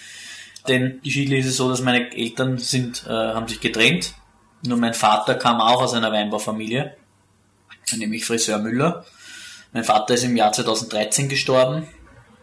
Denn 0.68 1.02
Geschichte 1.04 1.36
ist 1.36 1.48
es 1.48 1.58
so, 1.58 1.68
dass 1.70 1.82
meine 1.82 2.16
Eltern 2.16 2.58
sind, 2.58 3.04
äh, 3.06 3.10
haben 3.10 3.50
sich 3.50 3.60
getrennt. 3.60 4.14
Nur 4.66 4.78
mein 4.78 4.94
Vater 4.94 5.36
kam 5.36 5.60
auch 5.60 5.82
aus 5.82 5.94
einer 5.94 6.12
Weinbaufamilie, 6.14 6.96
nämlich 7.98 8.24
Friseur 8.24 8.60
Müller. 8.60 9.06
Mein 9.74 9.84
Vater 9.84 10.14
ist 10.14 10.24
im 10.24 10.36
Jahr 10.36 10.52
2013 10.52 11.30
gestorben. 11.30 11.88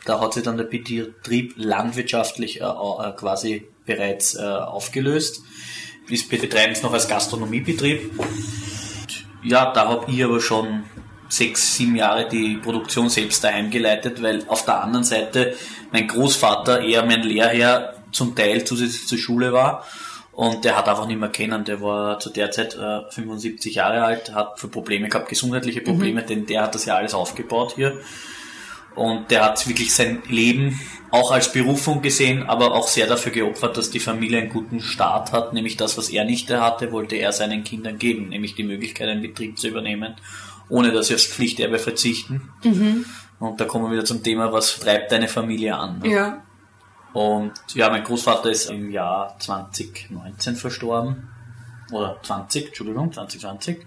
Da 0.04 0.20
hat 0.20 0.34
sich 0.34 0.42
dann 0.42 0.56
der 0.56 0.64
Betrieb 0.64 1.54
landwirtschaftlich 1.56 2.60
äh, 2.60 2.64
äh, 2.64 3.12
quasi 3.12 3.68
bereits 3.86 4.34
äh, 4.34 4.40
aufgelöst 4.42 5.42
wir 6.10 6.40
betreiben 6.40 6.72
es 6.72 6.82
noch 6.82 6.92
als 6.92 7.08
Gastronomiebetrieb. 7.08 8.10
Ja, 9.42 9.72
da 9.72 9.88
habe 9.88 10.10
ich 10.10 10.22
aber 10.24 10.40
schon 10.40 10.84
sechs, 11.28 11.76
sieben 11.76 11.96
Jahre 11.96 12.28
die 12.28 12.56
Produktion 12.56 13.08
selbst 13.08 13.44
daheim 13.44 13.70
geleitet, 13.70 14.20
weil 14.20 14.44
auf 14.48 14.64
der 14.64 14.82
anderen 14.82 15.04
Seite 15.04 15.54
mein 15.92 16.08
Großvater 16.08 16.82
eher 16.82 17.06
mein 17.06 17.22
Lehrherr 17.22 17.94
zum 18.10 18.34
Teil 18.34 18.64
zusätzlich 18.64 19.06
zur 19.06 19.18
Schule 19.18 19.52
war 19.52 19.86
und 20.32 20.64
der 20.64 20.76
hat 20.76 20.88
einfach 20.88 21.06
nicht 21.06 21.20
mehr 21.20 21.28
kennen. 21.28 21.64
Der 21.64 21.80
war 21.80 22.18
zu 22.18 22.30
der 22.30 22.50
Zeit 22.50 22.74
äh, 22.74 23.10
75 23.10 23.74
Jahre 23.74 24.04
alt, 24.04 24.34
hat 24.34 24.58
für 24.58 24.68
Probleme 24.68 25.08
gehabt, 25.08 25.28
gesundheitliche 25.28 25.80
Probleme, 25.80 26.22
mhm. 26.22 26.26
denn 26.26 26.46
der 26.46 26.62
hat 26.62 26.74
das 26.74 26.84
ja 26.84 26.96
alles 26.96 27.14
aufgebaut 27.14 27.74
hier. 27.76 28.00
Und 28.94 29.30
der 29.30 29.44
hat 29.44 29.66
wirklich 29.68 29.94
sein 29.94 30.22
Leben 30.28 30.80
auch 31.10 31.30
als 31.30 31.52
Berufung 31.52 32.02
gesehen, 32.02 32.42
aber 32.44 32.72
auch 32.72 32.88
sehr 32.88 33.06
dafür 33.06 33.32
geopfert, 33.32 33.76
dass 33.76 33.90
die 33.90 34.00
Familie 34.00 34.38
einen 34.38 34.50
guten 34.50 34.80
Start 34.80 35.32
hat, 35.32 35.52
nämlich 35.52 35.76
das, 35.76 35.96
was 35.96 36.08
er 36.08 36.24
nicht 36.24 36.50
hatte, 36.50 36.92
wollte 36.92 37.16
er 37.16 37.32
seinen 37.32 37.64
Kindern 37.64 37.98
geben, 37.98 38.28
nämlich 38.28 38.54
die 38.54 38.64
Möglichkeit, 38.64 39.08
einen 39.08 39.22
Betrieb 39.22 39.58
zu 39.58 39.68
übernehmen, 39.68 40.14
ohne 40.68 40.92
dass 40.92 41.08
sie 41.08 41.14
aufs 41.14 41.26
Pflichterbe 41.26 41.78
verzichten. 41.78 42.50
Mhm. 42.62 43.04
Und 43.38 43.60
da 43.60 43.64
kommen 43.64 43.86
wir 43.86 43.92
wieder 43.92 44.04
zum 44.04 44.22
Thema, 44.22 44.52
was 44.52 44.78
treibt 44.78 45.12
deine 45.12 45.28
Familie 45.28 45.76
an? 45.76 46.00
Ne? 46.00 46.10
Ja. 46.10 46.42
Und 47.12 47.52
ja, 47.74 47.90
mein 47.90 48.04
Großvater 48.04 48.50
ist 48.50 48.70
im 48.70 48.90
Jahr 48.90 49.36
2019 49.38 50.56
verstorben. 50.56 51.28
Oder 51.92 52.18
20, 52.22 52.68
Entschuldigung, 52.68 53.12
2020. 53.12 53.86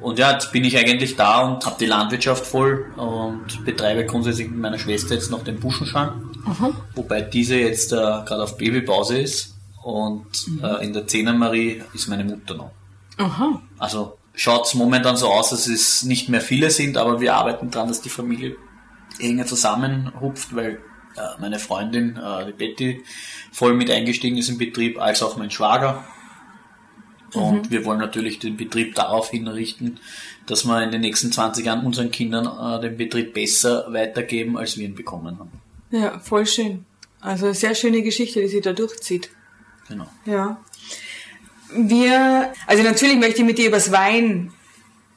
Und 0.00 0.18
ja, 0.18 0.32
jetzt 0.32 0.52
bin 0.52 0.64
ich 0.64 0.78
eigentlich 0.78 1.16
da 1.16 1.40
und 1.40 1.64
habe 1.66 1.76
die 1.78 1.86
Landwirtschaft 1.86 2.46
voll 2.46 2.86
und 2.96 3.64
betreibe 3.64 4.06
grundsätzlich 4.06 4.48
mit 4.48 4.58
meiner 4.58 4.78
Schwester 4.78 5.14
jetzt 5.14 5.30
noch 5.30 5.42
den 5.42 5.58
Buschenschank, 5.58 6.14
mhm. 6.46 6.74
wobei 6.94 7.20
diese 7.22 7.56
jetzt 7.56 7.92
äh, 7.92 7.96
gerade 7.96 8.42
auf 8.44 8.56
Babypause 8.56 9.18
ist 9.18 9.56
und 9.82 10.26
mhm. 10.46 10.64
äh, 10.64 10.84
in 10.84 10.92
der 10.92 11.06
Zehnermarie 11.06 11.82
ist 11.92 12.08
meine 12.08 12.24
Mutter 12.24 12.54
noch. 12.54 12.70
Aha. 13.18 13.60
Also 13.78 14.16
schaut 14.34 14.66
es 14.66 14.74
momentan 14.74 15.16
so 15.16 15.28
aus, 15.28 15.50
dass 15.50 15.66
es 15.66 16.04
nicht 16.04 16.28
mehr 16.28 16.40
viele 16.40 16.70
sind, 16.70 16.96
aber 16.96 17.20
wir 17.20 17.34
arbeiten 17.34 17.70
dran, 17.70 17.88
dass 17.88 18.00
die 18.00 18.08
Familie 18.08 18.56
enger 19.18 19.44
zusammenhupft, 19.44 20.54
weil 20.54 20.78
meine 21.38 21.58
Freundin, 21.58 22.16
äh, 22.16 22.46
die 22.46 22.52
Betty, 22.52 23.02
voll 23.52 23.74
mit 23.74 23.90
eingestiegen 23.90 24.36
ist 24.36 24.48
im 24.48 24.58
Betrieb, 24.58 25.00
als 25.00 25.22
auch 25.22 25.36
mein 25.36 25.50
Schwager 25.50 26.04
und 27.34 27.66
mhm. 27.66 27.70
wir 27.70 27.84
wollen 27.84 27.98
natürlich 27.98 28.38
den 28.38 28.56
Betrieb 28.56 28.94
darauf 28.94 29.30
hinrichten, 29.30 30.00
dass 30.46 30.64
wir 30.64 30.82
in 30.82 30.90
den 30.90 31.00
nächsten 31.00 31.30
20 31.30 31.64
Jahren 31.64 31.86
unseren 31.86 32.10
Kindern 32.10 32.46
äh, 32.46 32.80
den 32.80 32.96
Betrieb 32.96 33.34
besser 33.34 33.86
weitergeben, 33.92 34.56
als 34.56 34.76
wir 34.76 34.84
ihn 34.84 34.94
bekommen 34.94 35.38
haben. 35.38 35.50
Ja, 35.90 36.18
voll 36.18 36.46
schön. 36.46 36.84
Also 37.20 37.46
eine 37.46 37.54
sehr 37.54 37.74
schöne 37.74 38.02
Geschichte, 38.02 38.40
die 38.40 38.48
sich 38.48 38.62
da 38.62 38.72
durchzieht. 38.72 39.30
Genau. 39.88 40.06
Ja. 40.24 40.60
Wir, 41.72 42.52
also 42.66 42.82
natürlich 42.82 43.16
möchte 43.18 43.40
ich 43.40 43.46
mit 43.46 43.58
dir 43.58 43.68
über 43.68 43.76
das 43.76 43.92
Wein 43.92 44.52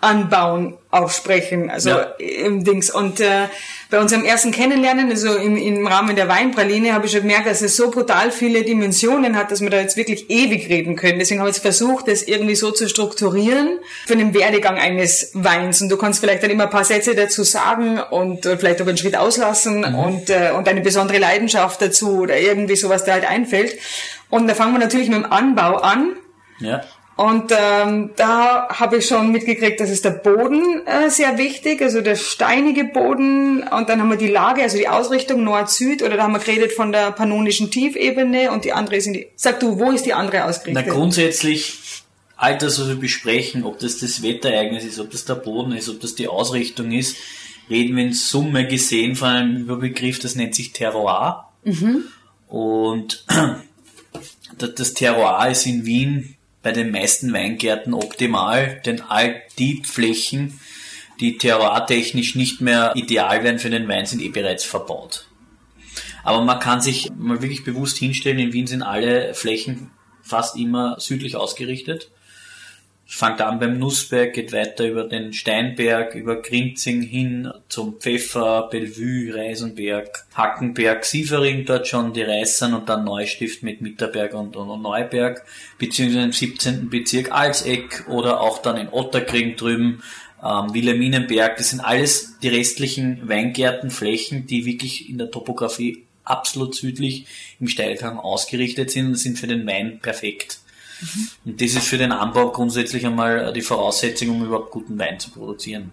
anbauen 0.01 0.77
auch 0.91 1.09
sprechen, 1.09 1.69
also 1.69 1.89
ja. 1.89 2.01
im 2.19 2.63
Dings. 2.63 2.91
Und 2.91 3.19
äh, 3.21 3.47
bei 3.93 3.99
unserem 3.99 4.25
ersten 4.25 4.49
Kennenlernen, 4.49 5.11
also 5.11 5.35
im, 5.35 5.55
im 5.55 5.85
Rahmen 5.85 6.15
der 6.15 6.27
Weinpraline, 6.27 6.95
habe 6.95 7.05
ich 7.05 7.11
schon 7.11 7.21
gemerkt, 7.21 7.45
dass 7.45 7.61
es 7.61 7.75
so 7.75 7.91
brutal 7.91 8.31
viele 8.31 8.63
Dimensionen 8.63 9.37
hat, 9.37 9.51
dass 9.51 9.61
wir 9.61 9.69
da 9.69 9.79
jetzt 9.79 9.97
wirklich 9.97 10.31
ewig 10.31 10.67
reden 10.67 10.95
können. 10.95 11.19
Deswegen 11.19 11.41
habe 11.41 11.51
ich 11.51 11.57
jetzt 11.57 11.61
versucht, 11.61 12.07
das 12.07 12.23
irgendwie 12.23 12.55
so 12.55 12.71
zu 12.71 12.89
strukturieren 12.89 13.77
für 14.07 14.15
den 14.15 14.33
Werdegang 14.33 14.79
eines 14.79 15.29
Weins. 15.35 15.79
Und 15.79 15.89
du 15.89 15.97
kannst 15.97 16.21
vielleicht 16.21 16.41
dann 16.41 16.49
immer 16.49 16.63
ein 16.63 16.69
paar 16.71 16.85
Sätze 16.85 17.13
dazu 17.13 17.43
sagen 17.43 17.99
und 17.99 18.47
äh, 18.47 18.57
vielleicht 18.57 18.81
auch 18.81 18.87
einen 18.87 18.97
Schritt 18.97 19.15
auslassen 19.15 19.81
mhm. 19.81 19.93
und, 19.93 20.29
äh, 20.31 20.53
und 20.57 20.67
eine 20.67 20.81
besondere 20.81 21.19
Leidenschaft 21.19 21.79
dazu 21.79 22.21
oder 22.21 22.39
irgendwie 22.39 22.75
sowas 22.75 23.05
da 23.05 23.11
halt 23.11 23.29
einfällt. 23.29 23.77
Und 24.31 24.47
da 24.47 24.55
fangen 24.55 24.73
wir 24.73 24.79
natürlich 24.79 25.09
mit 25.09 25.19
dem 25.19 25.31
Anbau 25.31 25.75
an. 25.75 26.13
Ja. 26.57 26.81
Und 27.15 27.51
ähm, 27.51 28.09
da 28.15 28.67
habe 28.69 28.97
ich 28.97 29.05
schon 29.05 29.31
mitgekriegt, 29.31 29.79
dass 29.79 29.91
ist 29.91 30.03
der 30.03 30.11
Boden 30.11 30.81
äh, 30.87 31.11
sehr 31.11 31.37
wichtig, 31.37 31.81
also 31.81 32.01
der 32.01 32.15
steinige 32.15 32.85
Boden. 32.85 33.61
Und 33.61 33.87
dann 33.89 34.01
haben 34.01 34.09
wir 34.09 34.17
die 34.17 34.29
Lage, 34.29 34.63
also 34.63 34.77
die 34.77 34.87
Ausrichtung 34.87 35.43
Nord-Süd. 35.43 36.01
Oder 36.01 36.17
da 36.17 36.23
haben 36.23 36.33
wir 36.33 36.39
geredet 36.39 36.71
von 36.71 36.91
der 36.91 37.11
pannonischen 37.11 37.69
Tiefebene 37.69 38.51
und 38.51 38.65
die 38.65 38.73
andere 38.73 38.99
sind 38.99 39.13
die. 39.13 39.27
Sag 39.35 39.59
du, 39.59 39.79
wo 39.79 39.91
ist 39.91 40.07
die 40.07 40.13
andere 40.13 40.45
ausgerichtet? 40.45 40.85
Na 40.87 40.91
grundsätzlich 40.91 42.03
all 42.35 42.57
das, 42.57 42.79
was 42.79 42.87
wir 42.87 42.95
besprechen, 42.95 43.63
ob 43.63 43.77
das 43.77 43.99
das 43.99 44.23
Wetterereignis 44.23 44.83
ist, 44.83 44.99
ob 44.99 45.11
das 45.11 45.25
der 45.25 45.35
Boden 45.35 45.73
ist, 45.73 45.89
ob 45.89 46.01
das 46.01 46.15
die 46.15 46.27
Ausrichtung 46.27 46.91
ist, 46.91 47.15
reden 47.69 47.95
wir 47.95 48.05
in 48.05 48.13
Summe 48.13 48.67
gesehen 48.67 49.15
von 49.15 49.29
einem 49.29 49.57
Überbegriff, 49.57 50.19
das 50.19 50.35
nennt 50.35 50.55
sich 50.55 50.73
Terroir. 50.73 51.49
Mhm. 51.63 52.05
Und 52.47 53.25
das 54.57 54.93
Terroir 54.93 55.47
ist 55.49 55.67
in 55.67 55.85
Wien 55.85 56.35
bei 56.63 56.71
den 56.71 56.91
meisten 56.91 57.33
Weingärten 57.33 57.93
optimal, 57.93 58.81
denn 58.85 59.01
all 59.01 59.41
die 59.59 59.83
Flächen, 59.83 60.59
die 61.19 61.37
terroirtechnisch 61.37 62.35
nicht 62.35 62.61
mehr 62.61 62.93
ideal 62.95 63.43
wären 63.43 63.59
für 63.59 63.69
den 63.69 63.87
Wein, 63.87 64.05
sind 64.05 64.21
eh 64.21 64.29
bereits 64.29 64.63
verbaut. 64.63 65.27
Aber 66.23 66.41
man 66.41 66.59
kann 66.59 66.81
sich 66.81 67.11
mal 67.17 67.41
wirklich 67.41 67.63
bewusst 67.63 67.97
hinstellen, 67.97 68.39
in 68.39 68.53
Wien 68.53 68.65
sind 68.65 68.81
alle 68.81 69.35
Flächen 69.35 69.91
fast 70.23 70.57
immer 70.57 70.99
südlich 70.99 71.35
ausgerichtet 71.35 72.09
fängt 73.05 73.41
an 73.41 73.59
beim 73.59 73.77
Nussberg, 73.77 74.33
geht 74.33 74.53
weiter 74.53 74.87
über 74.87 75.03
den 75.03 75.33
Steinberg, 75.33 76.15
über 76.15 76.41
Grinzing 76.41 77.01
hin 77.01 77.51
zum 77.67 77.99
Pfeffer, 77.99 78.69
Bellevue, 78.71 79.35
Reisenberg, 79.35 80.25
Hackenberg, 80.33 81.05
Sievering, 81.05 81.65
dort 81.65 81.87
schon 81.87 82.13
die 82.13 82.23
Reißern 82.23 82.73
und 82.73 82.89
dann 82.89 83.03
Neustift 83.03 83.61
mit 83.61 83.81
Mitterberg 83.81 84.33
und, 84.33 84.55
und, 84.55 84.69
und 84.69 84.81
Neuberg, 84.81 85.45
beziehungsweise 85.77 86.25
im 86.25 86.31
17. 86.31 86.89
Bezirk 86.89 87.31
Alseck 87.31 88.05
oder 88.07 88.41
auch 88.41 88.61
dann 88.61 88.77
in 88.77 88.89
Otterkring 88.89 89.55
drüben, 89.57 90.01
ähm, 90.43 90.73
Wilhelminenberg, 90.73 91.57
das 91.57 91.69
sind 91.69 91.79
alles 91.79 92.39
die 92.39 92.49
restlichen 92.49 93.27
Weingärtenflächen, 93.27 94.47
die 94.47 94.65
wirklich 94.65 95.09
in 95.09 95.17
der 95.17 95.31
Topografie 95.31 96.05
absolut 96.23 96.75
südlich 96.75 97.25
im 97.59 97.67
Steilgang 97.67 98.19
ausgerichtet 98.19 98.91
sind 98.91 99.07
und 99.07 99.15
sind 99.15 99.37
für 99.37 99.47
den 99.47 99.65
Wein 99.67 99.99
perfekt. 100.01 100.59
Mhm. 101.03 101.27
Und 101.51 101.61
das 101.61 101.71
ist 101.71 101.87
für 101.87 101.97
den 101.97 102.11
Anbau 102.11 102.51
grundsätzlich 102.51 103.05
einmal 103.05 103.51
die 103.53 103.61
Voraussetzung, 103.61 104.29
um 104.29 104.45
überhaupt 104.45 104.71
guten 104.71 104.97
Wein 104.97 105.19
zu 105.19 105.29
produzieren. 105.29 105.91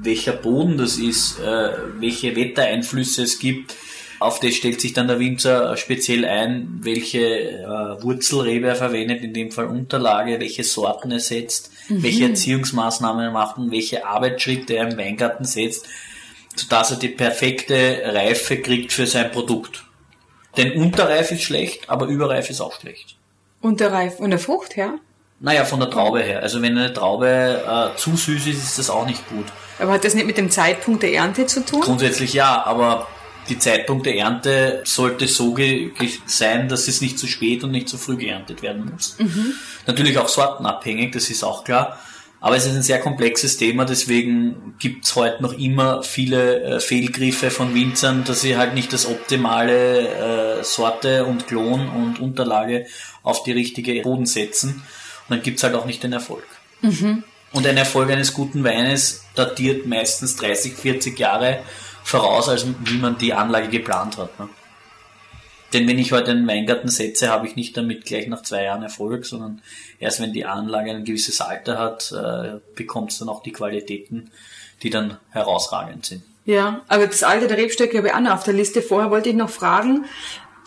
Welcher 0.00 0.32
Boden 0.32 0.78
das 0.78 0.96
ist, 0.96 1.40
äh, 1.40 1.70
welche 1.98 2.36
Wettereinflüsse 2.36 3.24
es 3.24 3.38
gibt, 3.38 3.74
Auf 4.18 4.40
das 4.40 4.54
stellt 4.54 4.80
sich 4.80 4.94
dann 4.94 5.08
der 5.08 5.18
Winzer 5.18 5.76
speziell 5.76 6.24
ein, 6.24 6.78
welche 6.80 7.20
äh, 7.20 8.02
Wurzelrebe 8.02 8.68
er 8.68 8.76
verwendet, 8.76 9.22
in 9.22 9.34
dem 9.34 9.50
Fall 9.50 9.66
Unterlage, 9.66 10.40
welche 10.40 10.64
Sorten 10.64 11.10
er 11.10 11.20
setzt, 11.20 11.70
mhm. 11.88 12.02
welche 12.02 12.24
Erziehungsmaßnahmen 12.24 13.26
er 13.26 13.30
macht 13.30 13.58
und 13.58 13.70
welche 13.70 14.06
Arbeitsschritte 14.06 14.74
er 14.74 14.88
im 14.88 14.96
Weingarten 14.96 15.44
setzt, 15.44 15.86
sodass 16.54 16.92
er 16.92 16.96
die 16.96 17.08
perfekte 17.08 18.02
Reife 18.06 18.58
kriegt 18.58 18.92
für 18.92 19.06
sein 19.06 19.30
Produkt. 19.30 19.84
Denn 20.56 20.80
Unterreif 20.80 21.30
ist 21.32 21.42
schlecht, 21.42 21.90
aber 21.90 22.06
Überreif 22.06 22.48
ist 22.48 22.62
auch 22.62 22.80
schlecht. 22.80 23.15
Unterreif 23.60 24.16
von 24.16 24.30
der 24.30 24.38
Frucht 24.38 24.76
her? 24.76 24.94
Naja, 25.40 25.64
von 25.64 25.80
der 25.80 25.90
Traube 25.90 26.22
her. 26.22 26.42
Also 26.42 26.62
wenn 26.62 26.78
eine 26.78 26.92
Traube 26.92 27.62
äh, 27.66 27.98
zu 27.98 28.16
süß 28.16 28.46
ist, 28.46 28.62
ist 28.62 28.78
das 28.78 28.88
auch 28.88 29.06
nicht 29.06 29.28
gut. 29.28 29.46
Aber 29.78 29.92
hat 29.92 30.04
das 30.04 30.14
nicht 30.14 30.26
mit 30.26 30.38
dem 30.38 30.50
Zeitpunkt 30.50 31.02
der 31.02 31.12
Ernte 31.12 31.46
zu 31.46 31.64
tun? 31.64 31.82
Grundsätzlich 31.82 32.32
ja, 32.32 32.64
aber 32.64 33.06
die 33.48 33.58
Zeitpunkt 33.58 34.06
der 34.06 34.16
Ernte 34.16 34.82
sollte 34.84 35.28
so 35.28 35.56
sein, 36.26 36.68
dass 36.68 36.88
es 36.88 37.00
nicht 37.00 37.18
zu 37.18 37.26
spät 37.26 37.62
und 37.64 37.70
nicht 37.70 37.88
zu 37.88 37.98
früh 37.98 38.16
geerntet 38.16 38.62
werden 38.62 38.90
muss. 38.90 39.16
Mhm. 39.18 39.52
Natürlich 39.86 40.18
auch 40.18 40.28
sortenabhängig, 40.28 41.12
das 41.12 41.28
ist 41.28 41.44
auch 41.44 41.64
klar. 41.64 41.98
Aber 42.46 42.54
es 42.54 42.64
ist 42.64 42.76
ein 42.76 42.82
sehr 42.84 43.00
komplexes 43.00 43.56
Thema, 43.56 43.84
deswegen 43.84 44.76
gibt 44.78 45.04
es 45.04 45.16
heute 45.16 45.42
noch 45.42 45.52
immer 45.52 46.04
viele 46.04 46.60
äh, 46.62 46.80
Fehlgriffe 46.80 47.50
von 47.50 47.74
Winzern, 47.74 48.22
dass 48.22 48.42
sie 48.42 48.56
halt 48.56 48.72
nicht 48.72 48.92
das 48.92 49.04
optimale 49.06 50.60
äh, 50.60 50.62
Sorte 50.62 51.24
und 51.24 51.48
Klon 51.48 51.88
und 51.88 52.20
Unterlage 52.20 52.86
auf 53.24 53.42
die 53.42 53.50
richtige 53.50 54.00
Boden 54.02 54.26
setzen. 54.26 54.74
Und 54.74 55.36
dann 55.36 55.42
gibt 55.42 55.56
es 55.56 55.64
halt 55.64 55.74
auch 55.74 55.86
nicht 55.86 56.04
den 56.04 56.12
Erfolg. 56.12 56.46
Mhm. 56.82 57.24
Und 57.52 57.66
ein 57.66 57.76
Erfolg 57.76 58.12
eines 58.12 58.32
guten 58.32 58.62
Weines 58.62 59.24
datiert 59.34 59.86
meistens 59.86 60.36
30, 60.36 60.74
40 60.74 61.18
Jahre 61.18 61.64
voraus, 62.04 62.48
als 62.48 62.64
wie 62.84 62.98
man 62.98 63.18
die 63.18 63.32
Anlage 63.32 63.66
geplant 63.70 64.18
hat. 64.18 64.38
Ne? 64.38 64.48
Denn 65.72 65.88
wenn 65.88 65.98
ich 65.98 66.12
heute 66.12 66.30
einen 66.30 66.46
Weingarten 66.46 66.88
setze, 66.88 67.28
habe 67.28 67.46
ich 67.46 67.56
nicht 67.56 67.76
damit 67.76 68.04
gleich 68.04 68.28
nach 68.28 68.42
zwei 68.42 68.64
Jahren 68.64 68.82
Erfolg, 68.82 69.26
sondern 69.26 69.60
erst 69.98 70.20
wenn 70.20 70.32
die 70.32 70.44
Anlage 70.44 70.92
ein 70.92 71.04
gewisses 71.04 71.40
Alter 71.40 71.78
hat, 71.78 72.12
äh, 72.12 72.60
bekommt 72.74 73.12
es 73.12 73.18
dann 73.18 73.28
auch 73.28 73.42
die 73.42 73.52
Qualitäten, 73.52 74.30
die 74.82 74.90
dann 74.90 75.18
herausragend 75.30 76.06
sind. 76.06 76.22
Ja, 76.44 76.82
aber 76.86 77.08
das 77.08 77.24
Alter 77.24 77.48
der 77.48 77.58
Rebstöcke 77.58 77.98
habe 77.98 78.08
ich 78.08 78.14
auch 78.14 78.20
noch 78.20 78.34
auf 78.34 78.44
der 78.44 78.54
Liste. 78.54 78.80
Vorher 78.80 79.10
wollte 79.10 79.28
ich 79.28 79.34
noch 79.34 79.50
fragen, 79.50 80.04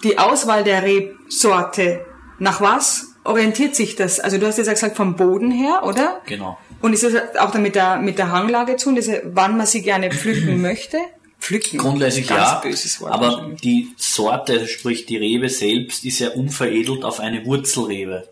die 0.04 0.18
Auswahl 0.18 0.64
der 0.64 0.84
Rebsorte, 0.84 2.06
nach 2.38 2.60
was 2.60 3.16
orientiert 3.24 3.76
sich 3.76 3.96
das? 3.96 4.20
Also 4.20 4.38
du 4.38 4.48
hast 4.48 4.58
jetzt 4.58 4.70
gesagt 4.70 4.98
vom 4.98 5.16
Boden 5.16 5.52
her, 5.52 5.84
oder? 5.84 6.22
Genau. 6.26 6.58
Und 6.82 6.94
ist 6.94 7.04
das 7.04 7.14
auch 7.38 7.52
dann 7.52 7.62
mit 7.62 7.76
der, 7.76 7.98
mit 7.98 8.18
der 8.18 8.32
Hanglage 8.32 8.76
zu, 8.78 8.96
wann 9.34 9.58
man 9.58 9.66
sie 9.66 9.82
gerne 9.82 10.12
pflücken 10.12 10.62
möchte? 10.62 10.98
Pflücken. 11.40 11.80
Grundsätzlich 11.80 12.30
ja, 12.30 12.62
aber 13.06 13.56
die 13.64 13.94
Sorte, 13.98 14.68
sprich 14.68 15.06
die 15.06 15.18
Rebe 15.18 15.50
selbst, 15.50 16.06
ist 16.06 16.20
ja 16.20 16.30
unveredelt 16.30 17.04
auf 17.04 17.20
eine 17.20 17.46
Wurzelrebe. 17.46 18.28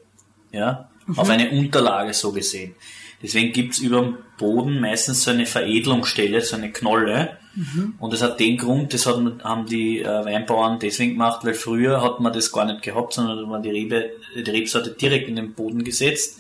Ja, 0.52 0.90
mhm. 1.06 1.18
auf 1.18 1.30
eine 1.30 1.50
Unterlage 1.52 2.14
so 2.14 2.32
gesehen. 2.32 2.76
Deswegen 3.24 3.52
gibt's 3.52 3.80
über 3.80 4.02
dem 4.02 4.18
Boden 4.38 4.80
meistens 4.80 5.24
so 5.24 5.32
eine 5.32 5.48
Veredelungsstelle, 5.48 6.42
so 6.42 6.56
eine 6.56 6.72
Knolle. 6.72 7.38
Mhm. 7.56 7.96
Und 7.98 8.14
das 8.14 8.22
hat 8.22 8.40
den 8.40 8.58
Grund, 8.58 8.94
das 8.94 9.08
hat, 9.08 9.18
haben 9.44 9.66
die 9.66 10.02
äh, 10.02 10.26
Weinbauern 10.26 10.78
deswegen 10.80 11.14
gemacht, 11.14 11.44
weil 11.44 11.56
früher 11.56 12.04
hat 12.04 12.20
man 12.20 12.32
das 12.32 12.52
gar 12.52 12.66
nicht 12.66 12.84
gehabt, 12.84 13.14
sondern 13.14 13.40
hat 13.40 13.48
man 13.48 13.64
die 13.64 13.72
Rebe, 13.72 14.12
die 14.36 14.52
Rebsorte 14.52 14.92
direkt 14.92 15.28
in 15.28 15.36
den 15.36 15.54
Boden 15.54 15.84
gesetzt 15.84 16.40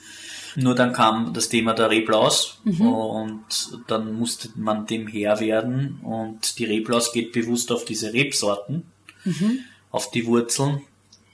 nur 0.59 0.73
dann 0.73 0.91
kam 0.91 1.33
das 1.33 1.49
Thema 1.49 1.73
der 1.73 1.91
Reblaus 1.91 2.59
mhm. 2.63 2.81
und 2.81 3.45
dann 3.85 4.17
musste 4.17 4.49
man 4.55 4.87
dem 4.87 5.07
Herr 5.07 5.39
werden 5.39 5.99
und 6.01 6.57
die 6.57 6.65
Reblaus 6.65 7.13
geht 7.13 7.31
bewusst 7.31 7.71
auf 7.71 7.85
diese 7.85 8.11
Rebsorten, 8.11 8.83
mhm. 9.23 9.59
auf 9.91 10.09
die 10.09 10.25
Wurzeln. 10.25 10.81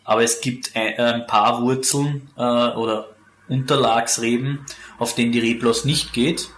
Aber 0.03 0.23
es 0.23 0.41
gibt 0.41 0.75
ein, 0.75 0.97
ein 0.97 1.25
paar 1.25 1.61
Wurzeln 1.61 2.29
äh, 2.35 2.41
oder 2.41 3.11
Unterlagsreben, 3.47 4.59
auf 4.99 5.15
denen 5.15 5.31
die 5.31 5.39
Reblaus 5.39 5.85
nicht 5.85 6.11
geht. 6.11 6.49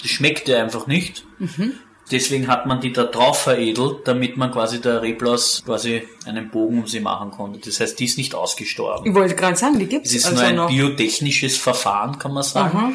Das 0.00 0.12
schmeckt 0.12 0.46
ja 0.46 0.62
einfach 0.62 0.86
nicht. 0.86 1.24
Mhm. 1.40 1.72
Deswegen 2.12 2.46
hat 2.46 2.66
man 2.66 2.80
die 2.80 2.92
da 2.92 3.04
drauf 3.04 3.42
veredelt, 3.42 4.00
damit 4.06 4.36
man 4.36 4.52
quasi 4.52 4.80
der 4.80 5.00
Reblaus 5.00 5.62
quasi 5.64 6.06
einen 6.26 6.50
Bogen 6.50 6.80
um 6.80 6.86
sie 6.86 7.00
machen 7.00 7.30
konnte. 7.30 7.58
Das 7.58 7.80
heißt, 7.80 7.98
die 7.98 8.04
ist 8.04 8.18
nicht 8.18 8.34
ausgestorben. 8.34 9.08
Ich 9.08 9.14
wollte 9.14 9.34
gerade 9.34 9.56
sagen, 9.56 9.78
die 9.78 9.86
gibt 9.86 10.04
es. 10.04 10.12
Es 10.12 10.18
ist 10.18 10.26
also 10.26 10.36
nur 10.36 10.46
ein 10.46 10.56
noch. 10.56 10.68
biotechnisches 10.68 11.56
Verfahren, 11.56 12.18
kann 12.18 12.34
man 12.34 12.42
sagen, 12.42 12.76
Aha. 12.76 12.92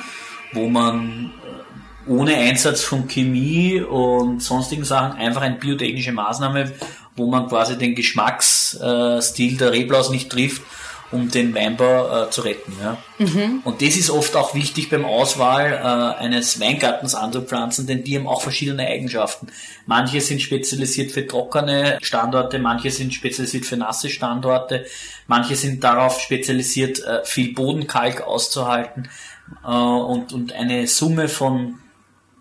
wo 0.54 0.70
man 0.70 1.32
äh, 2.06 2.10
ohne 2.12 2.36
Einsatz 2.36 2.84
von 2.84 3.08
Chemie 3.08 3.82
und 3.82 4.42
sonstigen 4.44 4.86
Sachen 4.86 5.18
einfach 5.18 5.42
eine 5.42 5.56
biotechnische 5.56 6.12
Maßnahme, 6.12 6.74
wo 7.16 7.28
man 7.28 7.48
quasi 7.48 7.78
den 7.78 7.96
Geschmacksstil 7.96 9.58
der 9.58 9.72
Reblaus 9.72 10.12
nicht 10.12 10.30
trifft 10.30 10.62
um 11.12 11.32
den 11.32 11.56
Weinbau 11.56 12.26
äh, 12.26 12.30
zu 12.30 12.41
retten. 12.41 12.74
Ja. 12.82 12.98
Mhm. 13.17 13.62
Und 13.63 13.82
das 13.82 13.96
ist 13.96 14.10
oft 14.10 14.36
auch 14.36 14.54
wichtig 14.54 14.89
beim 14.89 15.06
Auswahl 15.06 15.72
äh, 15.74 16.24
eines 16.24 16.60
Weingartens 16.60 17.15
anzupflanzen, 17.15 17.88
denn 17.88 18.04
die 18.04 18.17
haben 18.17 18.28
auch 18.28 18.41
verschiedene 18.41 18.86
Eigenschaften. 18.86 19.48
Manche 19.86 20.20
sind 20.20 20.41
spezialisiert 20.41 21.12
für 21.12 21.26
trockene 21.26 21.98
Standorte, 22.02 22.60
manche 22.60 22.91
sind 22.91 23.13
spezialisiert 23.13 23.65
für 23.65 23.78
nasse 23.78 24.10
Standorte, 24.10 24.86
manche 25.28 25.56
sind 25.56 25.84
darauf 25.84 26.20
spezialisiert, 26.20 27.04
äh, 27.06 27.24
viel 27.24 27.54
Bodenkalk 27.54 28.22
auszuhalten 28.22 29.08
äh, 29.63 29.67
und, 29.67 30.34
und 30.34 30.52
eine 30.54 30.88
Summe 30.88 31.30
von 31.30 31.76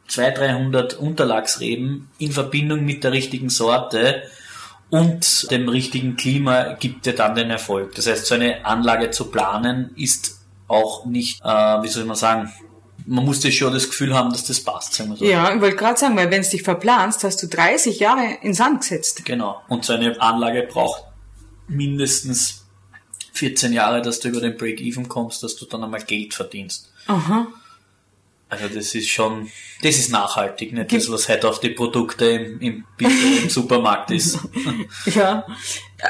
200, 0.09 0.39
300 0.39 0.95
Unterlagsreben 0.95 2.09
in 2.19 2.33
Verbindung 2.33 2.85
mit 2.85 3.05
der 3.05 3.13
richtigen 3.13 3.49
Sorte 3.49 4.23
und 4.91 5.51
dem 5.51 5.69
richtigen 5.69 6.17
Klima 6.17 6.75
gibt 6.75 7.07
dir 7.07 7.15
dann 7.15 7.35
den 7.35 7.51
Erfolg. 7.51 7.95
Das 7.95 8.07
heißt, 8.07 8.27
so 8.27 8.35
eine 8.35 8.65
Anlage 8.65 9.11
zu 9.11 9.31
planen 9.31 9.91
ist 9.97 10.39
auch 10.69 11.05
nicht, 11.07 11.41
äh, 11.43 11.49
wie 11.49 11.89
soll 11.89 12.05
man 12.05 12.17
sagen, 12.17 12.53
man 13.07 13.25
muss 13.25 13.43
ja 13.45 13.51
schon 13.51 13.73
das 13.73 13.89
Gefühl 13.89 14.15
haben, 14.15 14.31
dass 14.31 14.45
das 14.45 14.61
passt. 14.61 14.95
Sagen 14.95 15.11
wir 15.11 15.17
so. 15.17 15.25
Ja, 15.25 15.55
ich 15.55 15.61
wollte 15.61 15.77
gerade 15.77 15.99
sagen, 15.99 16.17
weil 16.17 16.31
wenn 16.31 16.41
es 16.41 16.51
dich 16.51 16.63
verplanst, 16.63 17.25
hast 17.25 17.43
du 17.43 17.47
30 17.47 18.01
Jahre 18.01 18.39
in 18.43 18.55
Sand 18.55 18.81
gesetzt. 18.81 19.25
Genau. 19.25 19.63
Und 19.69 19.85
so 19.85 19.93
eine 19.93 20.21
Anlage 20.21 20.63
braucht 20.63 21.05
mindestens 21.69 22.65
14 23.33 23.73
Jahre, 23.73 24.03
dass 24.03 24.21
du 24.21 24.29
über 24.29 24.41
den 24.41 24.57
Break-Even 24.57 25.09
kommst, 25.09 25.43
dass 25.43 25.57
du 25.57 25.67
dann 25.67 25.85
einmal 25.85 26.03
Geld 26.03 26.35
verdienst. 26.35 26.91
Aha. 27.07 27.47
Also 28.49 28.69
das 28.69 28.95
ist 28.95 29.09
schon, 29.09 29.51
das 29.83 29.97
ist 29.97 30.13
nachhaltig, 30.13 30.73
nicht 30.73 30.93
das, 30.93 31.11
was 31.11 31.29
heute 31.29 31.49
auf 31.49 31.59
die 31.59 31.71
Produkte 31.71 32.27
im, 32.27 32.61
im, 32.61 32.85
im 32.99 33.51
Supermarkt 33.51 34.13
ist. 34.13 34.39
ja. 35.07 35.45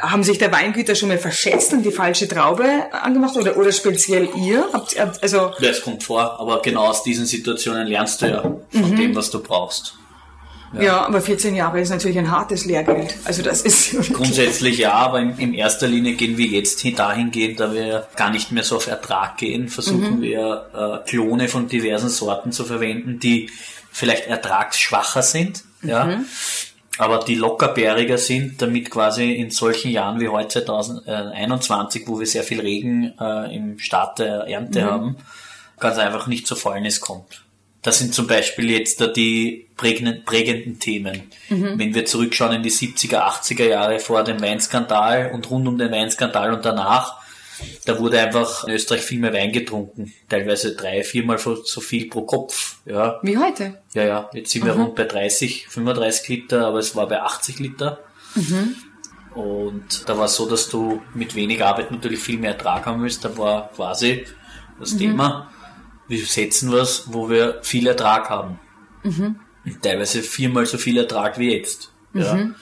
Haben 0.02 0.22
sich 0.22 0.36
der 0.36 0.52
Weingüter 0.52 0.94
schon 0.94 1.08
mal 1.08 1.18
verschätzt 1.18 1.72
und 1.72 1.82
die 1.82 1.92
falsche 1.92 2.28
Traube 2.28 2.92
angemacht 2.92 3.36
oder, 3.36 3.56
oder 3.56 3.72
speziell 3.72 4.28
ihr? 4.36 4.68
Habt, 4.70 4.98
also 4.98 5.52
ja, 5.60 5.70
es 5.70 5.80
kommt 5.80 6.02
vor, 6.02 6.38
aber 6.38 6.60
genau 6.60 6.88
aus 6.88 7.02
diesen 7.02 7.24
Situationen 7.24 7.86
lernst 7.86 8.20
du 8.20 8.26
ja 8.26 8.42
von 8.42 8.90
mhm. 8.90 8.96
dem, 8.96 9.14
was 9.14 9.30
du 9.30 9.42
brauchst. 9.42 9.96
Ja. 10.72 10.82
ja. 10.82 11.06
aber 11.06 11.20
14 11.20 11.54
Jahre 11.54 11.80
ist 11.80 11.90
natürlich 11.90 12.18
ein 12.18 12.30
hartes 12.30 12.64
Lehrgeld. 12.64 13.16
Also 13.24 13.42
das 13.42 13.62
ist 13.62 14.12
grundsätzlich 14.12 14.78
ja, 14.78 14.92
aber 14.92 15.20
in, 15.20 15.38
in, 15.38 15.54
erster 15.54 15.86
Linie 15.86 16.14
gehen 16.14 16.36
wir 16.38 16.46
jetzt 16.46 16.84
dahingehend, 16.98 17.60
da 17.60 17.72
wir 17.72 18.08
gar 18.16 18.30
nicht 18.30 18.52
mehr 18.52 18.64
so 18.64 18.76
auf 18.76 18.86
Ertrag 18.86 19.36
gehen, 19.38 19.68
versuchen 19.68 20.18
mhm. 20.18 20.22
wir 20.22 21.02
äh, 21.04 21.08
Klone 21.08 21.48
von 21.48 21.68
diversen 21.68 22.08
Sorten 22.08 22.52
zu 22.52 22.64
verwenden, 22.64 23.18
die 23.18 23.50
vielleicht 23.90 24.26
ertragsschwacher 24.26 25.22
sind, 25.22 25.64
mhm. 25.82 25.88
ja, 25.88 26.20
aber 26.98 27.20
die 27.20 27.34
lockerbäriger 27.34 28.18
sind, 28.18 28.60
damit 28.62 28.90
quasi 28.90 29.32
in 29.32 29.50
solchen 29.50 29.90
Jahren 29.90 30.20
wie 30.20 30.28
heute 30.28 30.64
2021, 30.64 32.06
wo 32.06 32.18
wir 32.18 32.26
sehr 32.26 32.42
viel 32.42 32.60
Regen 32.60 33.12
äh, 33.20 33.54
im 33.54 33.78
Start 33.78 34.18
der 34.18 34.46
Ernte 34.48 34.82
mhm. 34.82 34.86
haben, 34.86 35.16
ganz 35.78 35.98
einfach 35.98 36.26
nicht 36.26 36.46
zu 36.46 36.56
Fäulnis 36.56 37.00
kommt. 37.00 37.45
Das 37.86 38.00
sind 38.00 38.12
zum 38.12 38.26
Beispiel 38.26 38.68
jetzt 38.72 39.00
da 39.00 39.06
die 39.06 39.68
prägenden 39.76 40.80
Themen. 40.80 41.30
Mhm. 41.48 41.78
Wenn 41.78 41.94
wir 41.94 42.04
zurückschauen 42.04 42.56
in 42.56 42.64
die 42.64 42.72
70er, 42.72 43.18
80er 43.18 43.64
Jahre 43.64 44.00
vor 44.00 44.24
dem 44.24 44.42
Weinskandal 44.42 45.30
und 45.32 45.48
rund 45.48 45.68
um 45.68 45.78
den 45.78 45.92
Weinskandal 45.92 46.52
und 46.52 46.64
danach, 46.64 47.20
da 47.84 47.96
wurde 48.00 48.20
einfach 48.20 48.64
in 48.64 48.74
Österreich 48.74 49.02
viel 49.02 49.20
mehr 49.20 49.32
Wein 49.32 49.52
getrunken. 49.52 50.12
Teilweise 50.28 50.74
drei, 50.74 51.04
viermal 51.04 51.38
so 51.38 51.80
viel 51.80 52.10
pro 52.10 52.22
Kopf. 52.22 52.78
Ja. 52.86 53.20
Wie 53.22 53.38
heute? 53.38 53.80
Ja, 53.94 54.04
ja. 54.04 54.30
Jetzt 54.32 54.50
sind 54.50 54.64
wir 54.64 54.74
mhm. 54.74 54.80
rund 54.80 54.94
bei 54.96 55.04
30, 55.04 55.68
35 55.68 56.28
Liter, 56.28 56.66
aber 56.66 56.80
es 56.80 56.96
war 56.96 57.06
bei 57.06 57.22
80 57.22 57.60
Liter. 57.60 58.00
Mhm. 58.34 58.74
Und 59.32 60.08
da 60.08 60.18
war 60.18 60.24
es 60.24 60.34
so, 60.34 60.50
dass 60.50 60.68
du 60.68 61.02
mit 61.14 61.36
wenig 61.36 61.62
Arbeit 61.62 61.92
natürlich 61.92 62.18
viel 62.18 62.38
mehr 62.38 62.54
Ertrag 62.54 62.84
haben 62.84 63.00
willst. 63.00 63.24
Da 63.24 63.38
war 63.38 63.70
quasi 63.76 64.26
das 64.80 64.94
mhm. 64.94 64.98
Thema, 64.98 65.52
wir 66.08 66.24
setzen 66.24 66.72
was, 66.72 67.12
wo 67.12 67.28
wir 67.28 67.60
viel 67.62 67.86
Ertrag 67.86 68.30
haben. 68.30 68.58
Mhm. 69.02 69.36
Teilweise 69.82 70.22
viermal 70.22 70.66
so 70.66 70.78
viel 70.78 70.98
Ertrag 70.98 71.38
wie 71.38 71.52
jetzt. 71.52 71.92
Ja. 72.14 72.34
Mhm. 72.34 72.54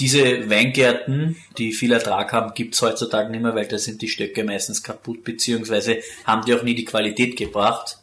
Diese 0.00 0.50
Weingärten, 0.50 1.36
die 1.58 1.72
viel 1.72 1.92
Ertrag 1.92 2.32
haben, 2.32 2.54
gibt's 2.54 2.80
heutzutage 2.80 3.30
nicht 3.30 3.42
mehr, 3.42 3.54
weil 3.54 3.68
da 3.68 3.78
sind 3.78 4.00
die 4.00 4.08
Stöcke 4.08 4.42
meistens 4.42 4.82
kaputt, 4.82 5.22
beziehungsweise 5.22 5.98
haben 6.24 6.44
die 6.44 6.54
auch 6.54 6.62
nie 6.62 6.74
die 6.74 6.86
Qualität 6.86 7.36
gebracht. 7.36 7.98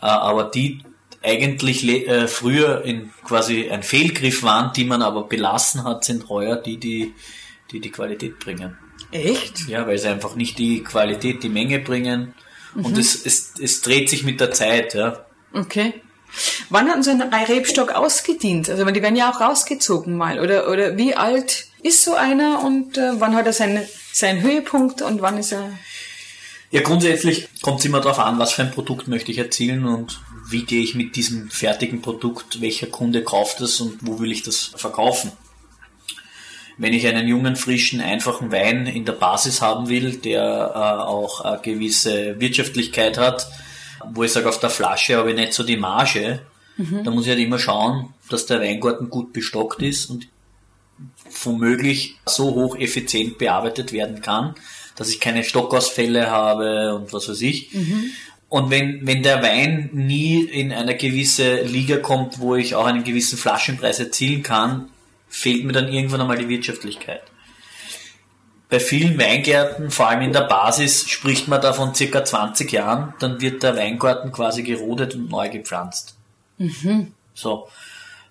Äh, 0.00 0.06
aber 0.06 0.44
die 0.44 0.80
eigentlich 1.22 1.86
äh, 1.86 2.26
früher 2.26 2.82
in 2.84 3.10
quasi 3.24 3.70
ein 3.70 3.82
Fehlgriff 3.82 4.42
waren, 4.42 4.72
die 4.72 4.84
man 4.84 5.02
aber 5.02 5.28
belassen 5.28 5.84
hat, 5.84 6.04
sind 6.04 6.28
heuer 6.28 6.56
die, 6.56 6.78
die 6.78 7.14
die, 7.72 7.80
die 7.80 7.90
Qualität 7.90 8.38
bringen. 8.38 8.76
Echt? 9.10 9.66
Ja, 9.68 9.86
weil 9.86 9.98
sie 9.98 10.08
einfach 10.08 10.36
nicht 10.36 10.58
die 10.58 10.82
Qualität, 10.82 11.42
die 11.42 11.48
Menge 11.48 11.80
bringen. 11.80 12.34
Mhm. 12.74 12.86
Und 12.86 12.98
es, 12.98 13.26
es, 13.26 13.52
es 13.60 13.80
dreht 13.82 14.10
sich 14.10 14.24
mit 14.24 14.40
der 14.40 14.50
Zeit, 14.52 14.94
ja. 14.94 15.24
Okay. 15.52 15.94
Wann 16.70 16.88
hat 16.88 17.04
so 17.04 17.10
ein 17.10 17.22
Rebstock 17.22 17.92
ausgedient? 17.92 18.70
Also 18.70 18.84
die 18.86 19.02
werden 19.02 19.16
ja 19.16 19.30
auch 19.30 19.40
rausgezogen 19.40 20.16
mal. 20.16 20.40
Oder, 20.40 20.70
oder 20.70 20.96
wie 20.96 21.14
alt 21.14 21.66
ist 21.82 22.04
so 22.04 22.14
einer 22.14 22.64
und 22.64 22.96
äh, 22.96 23.20
wann 23.20 23.34
hat 23.34 23.46
er 23.46 23.52
seinen, 23.52 23.86
seinen 24.12 24.42
Höhepunkt 24.42 25.02
und 25.02 25.20
wann 25.20 25.38
ist 25.38 25.52
er... 25.52 25.72
Ja, 26.70 26.80
grundsätzlich 26.80 27.48
kommt 27.60 27.80
es 27.80 27.84
immer 27.84 28.00
darauf 28.00 28.18
an, 28.18 28.38
was 28.38 28.54
für 28.54 28.62
ein 28.62 28.70
Produkt 28.70 29.06
möchte 29.06 29.30
ich 29.30 29.36
erzielen 29.36 29.84
und 29.84 30.22
wie 30.48 30.64
gehe 30.64 30.82
ich 30.82 30.94
mit 30.94 31.16
diesem 31.16 31.50
fertigen 31.50 32.00
Produkt, 32.00 32.62
welcher 32.62 32.86
Kunde 32.86 33.22
kauft 33.22 33.60
es 33.60 33.78
und 33.80 33.98
wo 34.00 34.20
will 34.20 34.32
ich 34.32 34.42
das 34.42 34.72
verkaufen. 34.76 35.32
Wenn 36.78 36.92
ich 36.92 37.06
einen 37.06 37.28
jungen, 37.28 37.56
frischen, 37.56 38.00
einfachen 38.00 38.50
Wein 38.50 38.86
in 38.86 39.04
der 39.04 39.12
Basis 39.12 39.60
haben 39.60 39.88
will, 39.88 40.16
der 40.16 40.72
äh, 40.74 40.78
auch 40.78 41.40
eine 41.42 41.60
gewisse 41.60 42.40
Wirtschaftlichkeit 42.40 43.18
hat, 43.18 43.48
wo 44.12 44.22
ich 44.22 44.32
sage, 44.32 44.48
auf 44.48 44.60
der 44.60 44.70
Flasche 44.70 45.16
habe 45.16 45.30
ich 45.30 45.36
nicht 45.36 45.52
so 45.52 45.62
die 45.62 45.76
Marge, 45.76 46.40
mhm. 46.76 47.04
da 47.04 47.10
muss 47.10 47.24
ich 47.24 47.30
halt 47.30 47.40
immer 47.40 47.58
schauen, 47.58 48.14
dass 48.28 48.46
der 48.46 48.60
Weingarten 48.60 49.10
gut 49.10 49.32
bestockt 49.32 49.82
ist 49.82 50.06
und 50.06 50.26
womöglich 51.44 52.16
so 52.26 52.54
hoch 52.54 52.76
effizient 52.76 53.38
bearbeitet 53.38 53.92
werden 53.92 54.20
kann, 54.20 54.54
dass 54.96 55.10
ich 55.10 55.20
keine 55.20 55.44
Stockausfälle 55.44 56.30
habe 56.30 56.94
und 56.94 57.12
was 57.12 57.28
weiß 57.28 57.40
ich. 57.42 57.72
Mhm. 57.72 58.10
Und 58.48 58.70
wenn, 58.70 59.06
wenn 59.06 59.22
der 59.22 59.42
Wein 59.42 59.88
nie 59.94 60.42
in 60.44 60.72
eine 60.72 60.94
gewisse 60.94 61.62
Liga 61.62 61.96
kommt, 61.96 62.38
wo 62.38 62.54
ich 62.54 62.74
auch 62.74 62.84
einen 62.84 63.02
gewissen 63.02 63.38
Flaschenpreis 63.38 63.98
erzielen 63.98 64.42
kann, 64.42 64.90
fehlt 65.32 65.64
mir 65.64 65.72
dann 65.72 65.90
irgendwann 65.90 66.20
einmal 66.20 66.36
die 66.36 66.50
Wirtschaftlichkeit. 66.50 67.22
Bei 68.68 68.78
vielen 68.78 69.18
Weingärten, 69.18 69.90
vor 69.90 70.08
allem 70.08 70.20
in 70.20 70.32
der 70.32 70.42
Basis, 70.42 71.08
spricht 71.08 71.48
man 71.48 71.60
da 71.60 71.72
von 71.72 71.94
circa 71.94 72.24
20 72.24 72.70
Jahren, 72.70 73.14
dann 73.18 73.40
wird 73.40 73.62
der 73.62 73.76
Weingarten 73.76 74.30
quasi 74.30 74.62
gerodet 74.62 75.14
und 75.14 75.30
neu 75.30 75.48
gepflanzt. 75.48 76.16
Mhm. 76.58 77.14
So. 77.34 77.68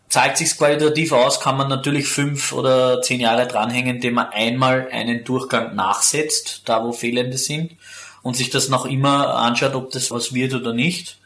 Zahlt 0.10 0.38
sich 0.38 0.56
qualitativ 0.56 1.12
aus, 1.12 1.40
kann 1.40 1.58
man 1.58 1.70
natürlich 1.70 2.08
fünf 2.08 2.54
oder 2.54 3.02
zehn 3.02 3.20
Jahre 3.20 3.48
dranhängen, 3.48 3.96
indem 3.96 4.16
man 4.16 4.30
einmal 4.30 4.90
einen 4.92 5.24
Durchgang 5.24 5.76
nachsetzt, 5.76 6.64
da 6.66 6.84
wo 6.84 6.92
Fehlende 6.92 7.38
sind, 7.38 7.78
und 8.22 8.38
sich 8.38 8.52
das 8.52 8.70
noch 8.70 8.86
immer 8.86 9.36
anschaut, 9.36 9.74
ob 9.74 9.92
das 9.92 10.12
was 10.12 10.34
wird 10.34 10.54
oder 10.54 10.74
nicht. 10.74 11.18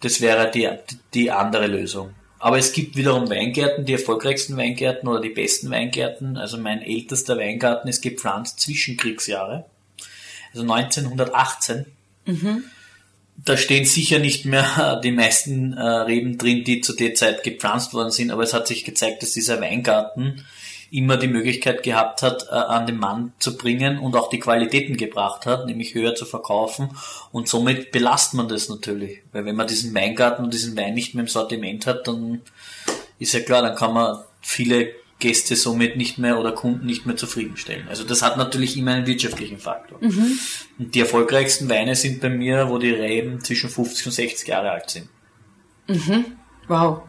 Das 0.00 0.20
wäre 0.20 0.50
die, 0.50 0.70
die 1.12 1.30
andere 1.30 1.66
Lösung. 1.66 2.14
Aber 2.38 2.58
es 2.58 2.72
gibt 2.72 2.96
wiederum 2.96 3.30
Weingärten, 3.30 3.86
die 3.86 3.94
erfolgreichsten 3.94 4.56
Weingärten 4.56 5.08
oder 5.08 5.20
die 5.20 5.30
besten 5.30 5.70
Weingärten. 5.70 6.36
Also 6.36 6.58
mein 6.58 6.82
ältester 6.82 7.38
Weingarten 7.38 7.88
ist 7.88 8.02
gepflanzt 8.02 8.60
zwischen 8.60 8.96
Kriegsjahre, 8.96 9.64
also 10.52 10.70
1918. 10.70 11.86
Mhm. 12.26 12.64
Da 13.38 13.56
stehen 13.56 13.84
sicher 13.84 14.18
nicht 14.18 14.44
mehr 14.44 15.00
die 15.04 15.12
meisten 15.12 15.74
äh, 15.74 15.80
Reben 15.80 16.38
drin, 16.38 16.64
die 16.64 16.80
zu 16.80 16.94
der 16.94 17.14
Zeit 17.14 17.42
gepflanzt 17.42 17.94
worden 17.94 18.10
sind, 18.10 18.30
aber 18.30 18.42
es 18.42 18.54
hat 18.54 18.66
sich 18.66 18.84
gezeigt, 18.84 19.22
dass 19.22 19.32
dieser 19.32 19.60
Weingarten 19.60 20.44
immer 20.90 21.16
die 21.16 21.28
Möglichkeit 21.28 21.82
gehabt 21.82 22.22
hat, 22.22 22.46
äh, 22.50 22.54
an 22.54 22.86
den 22.86 22.98
Mann 22.98 23.32
zu 23.38 23.56
bringen 23.56 23.98
und 23.98 24.16
auch 24.16 24.28
die 24.28 24.38
Qualitäten 24.38 24.96
gebracht 24.96 25.46
hat, 25.46 25.66
nämlich 25.66 25.94
höher 25.94 26.14
zu 26.14 26.24
verkaufen. 26.24 26.90
Und 27.32 27.48
somit 27.48 27.92
belastet 27.92 28.34
man 28.34 28.48
das 28.48 28.68
natürlich. 28.68 29.22
Weil 29.32 29.44
wenn 29.44 29.56
man 29.56 29.66
diesen 29.66 29.94
Weingarten 29.94 30.44
und 30.44 30.54
diesen 30.54 30.76
Wein 30.76 30.94
nicht 30.94 31.14
mehr 31.14 31.24
im 31.24 31.28
Sortiment 31.28 31.86
hat, 31.86 32.06
dann 32.06 32.42
ist 33.18 33.34
ja 33.34 33.40
klar, 33.40 33.62
dann 33.62 33.76
kann 33.76 33.94
man 33.94 34.18
viele 34.40 34.92
Gäste 35.18 35.56
somit 35.56 35.96
nicht 35.96 36.18
mehr 36.18 36.38
oder 36.38 36.52
Kunden 36.52 36.84
nicht 36.84 37.06
mehr 37.06 37.16
zufriedenstellen. 37.16 37.88
Also 37.88 38.04
das 38.04 38.20
hat 38.22 38.36
natürlich 38.36 38.76
immer 38.76 38.92
einen 38.92 39.06
wirtschaftlichen 39.06 39.58
Faktor. 39.58 39.98
Mhm. 40.00 40.38
Und 40.78 40.94
die 40.94 41.00
erfolgreichsten 41.00 41.68
Weine 41.70 41.96
sind 41.96 42.20
bei 42.20 42.28
mir, 42.28 42.68
wo 42.68 42.78
die 42.78 42.90
Reben 42.90 43.40
zwischen 43.40 43.70
50 43.70 44.06
und 44.06 44.12
60 44.12 44.48
Jahre 44.48 44.72
alt 44.72 44.90
sind. 44.90 45.08
Mhm. 45.88 46.36
Wow. 46.68 47.02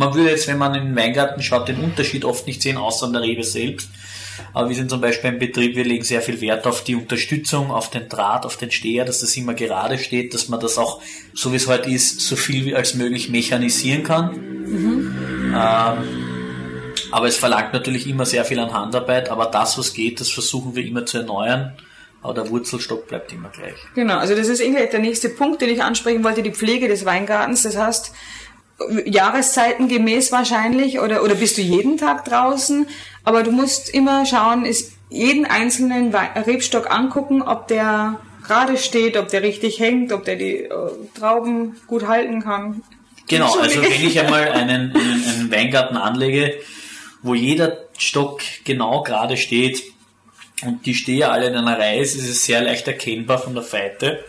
Man 0.00 0.14
würde 0.14 0.30
jetzt, 0.30 0.48
wenn 0.48 0.56
man 0.56 0.74
in 0.74 0.84
den 0.86 0.96
Weingarten 0.96 1.42
schaut, 1.42 1.68
den 1.68 1.76
Unterschied 1.76 2.24
oft 2.24 2.46
nicht 2.46 2.62
sehen, 2.62 2.78
außer 2.78 3.04
an 3.04 3.12
der 3.12 3.20
Rebe 3.20 3.44
selbst. 3.44 3.90
Aber 4.54 4.70
wir 4.70 4.74
sind 4.74 4.88
zum 4.88 5.02
Beispiel 5.02 5.28
im 5.28 5.38
Betrieb, 5.38 5.76
wir 5.76 5.84
legen 5.84 6.04
sehr 6.04 6.22
viel 6.22 6.40
Wert 6.40 6.66
auf 6.66 6.82
die 6.84 6.94
Unterstützung, 6.94 7.70
auf 7.70 7.90
den 7.90 8.08
Draht, 8.08 8.46
auf 8.46 8.56
den 8.56 8.70
Steher, 8.70 9.04
dass 9.04 9.20
das 9.20 9.36
immer 9.36 9.52
gerade 9.52 9.98
steht, 9.98 10.32
dass 10.32 10.48
man 10.48 10.58
das 10.58 10.78
auch, 10.78 11.02
so 11.34 11.52
wie 11.52 11.56
es 11.56 11.66
heute 11.66 11.90
ist, 11.90 12.20
so 12.20 12.36
viel 12.36 12.74
als 12.74 12.94
möglich 12.94 13.28
mechanisieren 13.28 14.02
kann. 14.02 14.32
Mhm. 14.64 15.54
Ähm, 15.54 15.98
aber 17.10 17.26
es 17.26 17.36
verlangt 17.36 17.74
natürlich 17.74 18.08
immer 18.08 18.24
sehr 18.24 18.46
viel 18.46 18.58
an 18.58 18.72
Handarbeit, 18.72 19.28
aber 19.28 19.46
das, 19.46 19.76
was 19.76 19.92
geht, 19.92 20.18
das 20.18 20.30
versuchen 20.30 20.74
wir 20.74 20.82
immer 20.82 21.04
zu 21.04 21.18
erneuern. 21.18 21.74
Aber 22.22 22.34
der 22.34 22.48
Wurzelstock 22.48 23.06
bleibt 23.06 23.32
immer 23.32 23.50
gleich. 23.50 23.76
Genau, 23.94 24.16
also 24.16 24.34
das 24.34 24.48
ist 24.48 24.60
irgendwie 24.60 24.86
der 24.86 25.00
nächste 25.00 25.28
Punkt, 25.30 25.60
den 25.60 25.70
ich 25.70 25.82
ansprechen 25.82 26.24
wollte, 26.24 26.42
die 26.42 26.52
Pflege 26.52 26.88
des 26.88 27.04
Weingartens. 27.04 27.62
Das 27.62 27.76
heißt, 27.76 28.12
Jahreszeiten 29.04 29.88
gemäß 29.88 30.32
wahrscheinlich 30.32 31.00
oder, 31.00 31.22
oder 31.22 31.34
bist 31.34 31.58
du 31.58 31.62
jeden 31.62 31.96
Tag 31.96 32.24
draußen, 32.24 32.86
aber 33.24 33.42
du 33.42 33.52
musst 33.52 33.92
immer 33.92 34.24
schauen, 34.26 34.64
ist 34.64 34.92
jeden 35.10 35.44
einzelnen 35.44 36.14
Rebstock 36.14 36.90
angucken, 36.90 37.42
ob 37.42 37.68
der 37.68 38.20
gerade 38.46 38.78
steht, 38.78 39.16
ob 39.16 39.28
der 39.28 39.42
richtig 39.42 39.80
hängt, 39.80 40.12
ob 40.12 40.24
der 40.24 40.36
die 40.36 40.64
äh, 40.64 40.70
Trauben 41.18 41.76
gut 41.86 42.06
halten 42.06 42.42
kann. 42.42 42.82
Genau, 43.28 43.54
also 43.58 43.82
wenn 43.82 43.92
ich 43.92 44.18
einmal 44.18 44.48
einen, 44.52 44.94
einen, 44.94 45.24
einen 45.24 45.52
Weingarten 45.52 45.96
anlege, 45.96 46.54
wo 47.22 47.34
jeder 47.34 47.78
Stock 47.98 48.40
genau 48.64 49.02
gerade 49.02 49.36
steht 49.36 49.82
und 50.64 50.86
die 50.86 50.94
stehen 50.94 51.24
alle 51.24 51.48
in 51.48 51.54
einer 51.54 51.78
Reihe, 51.78 52.00
ist 52.00 52.16
es 52.16 52.44
sehr 52.44 52.62
leicht 52.62 52.88
erkennbar 52.88 53.38
von 53.38 53.54
der 53.54 53.62
Feite, 53.62 54.24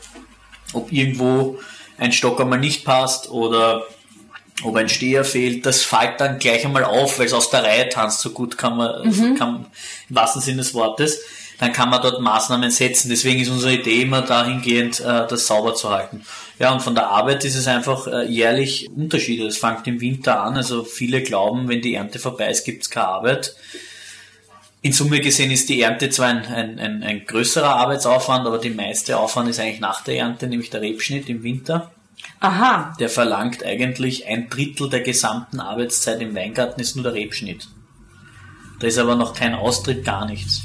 ob 0.73 0.91
irgendwo 0.91 1.59
ein 1.97 2.11
Stock 2.11 2.39
einmal 2.41 2.59
nicht 2.59 2.83
passt 2.83 3.29
oder 3.29 3.85
ob 4.63 4.75
ein 4.75 4.89
Steher 4.89 5.23
fehlt, 5.23 5.65
das 5.65 5.83
fällt 5.83 6.19
dann 6.19 6.39
gleich 6.39 6.65
einmal 6.65 6.83
auf, 6.83 7.19
weil 7.19 7.25
es 7.25 7.33
aus 7.33 7.49
der 7.49 7.63
Reihe 7.63 7.89
tanzt, 7.89 8.21
so 8.21 8.31
gut 8.31 8.57
kann 8.57 8.77
man, 8.77 9.07
mhm. 9.07 9.35
kann, 9.35 9.65
im 10.09 10.15
wahrsten 10.15 10.41
Sinne 10.41 10.57
des 10.57 10.73
Wortes, 10.73 11.19
dann 11.59 11.73
kann 11.73 11.89
man 11.89 12.01
dort 12.01 12.19
Maßnahmen 12.21 12.71
setzen. 12.71 13.09
Deswegen 13.09 13.39
ist 13.39 13.49
unsere 13.49 13.73
Idee 13.73 14.01
immer 14.01 14.21
dahingehend, 14.21 14.99
äh, 14.99 15.27
das 15.27 15.47
sauber 15.47 15.75
zu 15.75 15.89
halten. 15.89 16.25
Ja, 16.57 16.71
und 16.73 16.81
von 16.81 16.95
der 16.95 17.09
Arbeit 17.09 17.45
ist 17.45 17.55
es 17.55 17.67
einfach 17.67 18.07
äh, 18.07 18.25
jährlich 18.25 18.89
Unterschiede. 18.95 19.45
Es 19.45 19.57
fängt 19.57 19.87
im 19.87 20.01
Winter 20.01 20.41
an, 20.41 20.57
also 20.57 20.83
viele 20.83 21.21
glauben, 21.21 21.69
wenn 21.69 21.81
die 21.81 21.95
Ernte 21.95 22.19
vorbei 22.19 22.49
ist, 22.49 22.65
gibt 22.65 22.83
es 22.83 22.89
keine 22.89 23.07
Arbeit. 23.07 23.55
In 24.83 24.93
Summe 24.93 25.19
gesehen 25.21 25.51
ist 25.51 25.69
die 25.69 25.81
Ernte 25.81 26.09
zwar 26.09 26.29
ein, 26.29 26.45
ein, 26.45 26.79
ein, 26.79 27.03
ein 27.03 27.25
größerer 27.25 27.75
Arbeitsaufwand, 27.75 28.47
aber 28.47 28.57
die 28.57 28.71
meiste 28.71 29.19
Aufwand 29.19 29.47
ist 29.49 29.59
eigentlich 29.59 29.79
nach 29.79 30.03
der 30.03 30.17
Ernte, 30.17 30.47
nämlich 30.47 30.71
der 30.71 30.81
Rebschnitt 30.81 31.29
im 31.29 31.43
Winter. 31.43 31.91
Aha. 32.39 32.93
Der 32.99 33.09
verlangt 33.09 33.63
eigentlich 33.63 34.27
ein 34.27 34.49
Drittel 34.49 34.89
der 34.89 35.01
gesamten 35.01 35.59
Arbeitszeit 35.59 36.21
im 36.21 36.35
Weingarten 36.35 36.81
ist 36.81 36.95
nur 36.95 37.03
der 37.03 37.13
Rebschnitt. 37.13 37.67
Da 38.79 38.87
ist 38.87 38.97
aber 38.97 39.15
noch 39.15 39.35
kein 39.35 39.53
Austritt, 39.53 40.03
gar 40.03 40.25
nichts. 40.25 40.63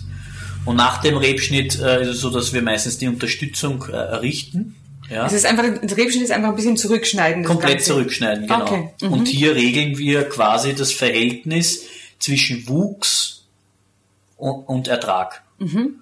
Und 0.64 0.76
nach 0.76 1.00
dem 1.00 1.16
Rebschnitt 1.16 1.78
äh, 1.78 2.02
ist 2.02 2.08
es 2.08 2.20
so, 2.20 2.30
dass 2.30 2.52
wir 2.52 2.62
meistens 2.62 2.98
die 2.98 3.08
Unterstützung 3.08 3.84
äh, 3.88 3.92
errichten. 3.92 4.74
Ja. 5.10 5.26
Es 5.26 5.32
ist 5.32 5.46
einfach, 5.46 5.64
der 5.64 5.96
Rebschnitt 5.96 6.24
ist 6.24 6.32
einfach 6.32 6.48
ein 6.48 6.56
bisschen 6.56 6.76
zurückschneiden. 6.76 7.44
Komplett 7.44 7.74
Ganze. 7.74 7.92
zurückschneiden, 7.92 8.46
genau. 8.46 8.62
Okay. 8.62 8.90
Mhm. 9.02 9.12
Und 9.12 9.28
hier 9.28 9.54
regeln 9.54 9.98
wir 9.98 10.28
quasi 10.28 10.74
das 10.74 10.92
Verhältnis 10.92 11.84
zwischen 12.18 12.66
Wuchs 12.68 13.44
und, 14.36 14.64
und 14.64 14.88
Ertrag. 14.88 15.42
Mhm. 15.58 16.00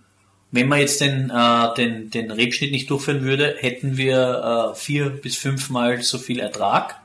Wenn 0.55 0.69
man 0.69 0.79
jetzt 0.79 1.01
den, 1.01 1.31
äh, 1.31 1.75
den, 1.75 2.11
den 2.11 2.31
Rebschnitt 2.31 2.71
nicht 2.71 2.89
durchführen 2.89 3.25
würde, 3.25 3.57
hätten 3.59 3.97
wir 3.97 4.73
äh, 4.73 4.79
vier 4.79 5.11
bis 5.11 5.35
fünfmal 5.35 6.01
so 6.03 6.17
viel 6.17 6.39
Ertrag, 6.39 7.01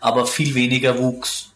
aber 0.00 0.26
viel 0.26 0.56
weniger 0.56 0.98
Wuchs. 0.98 1.52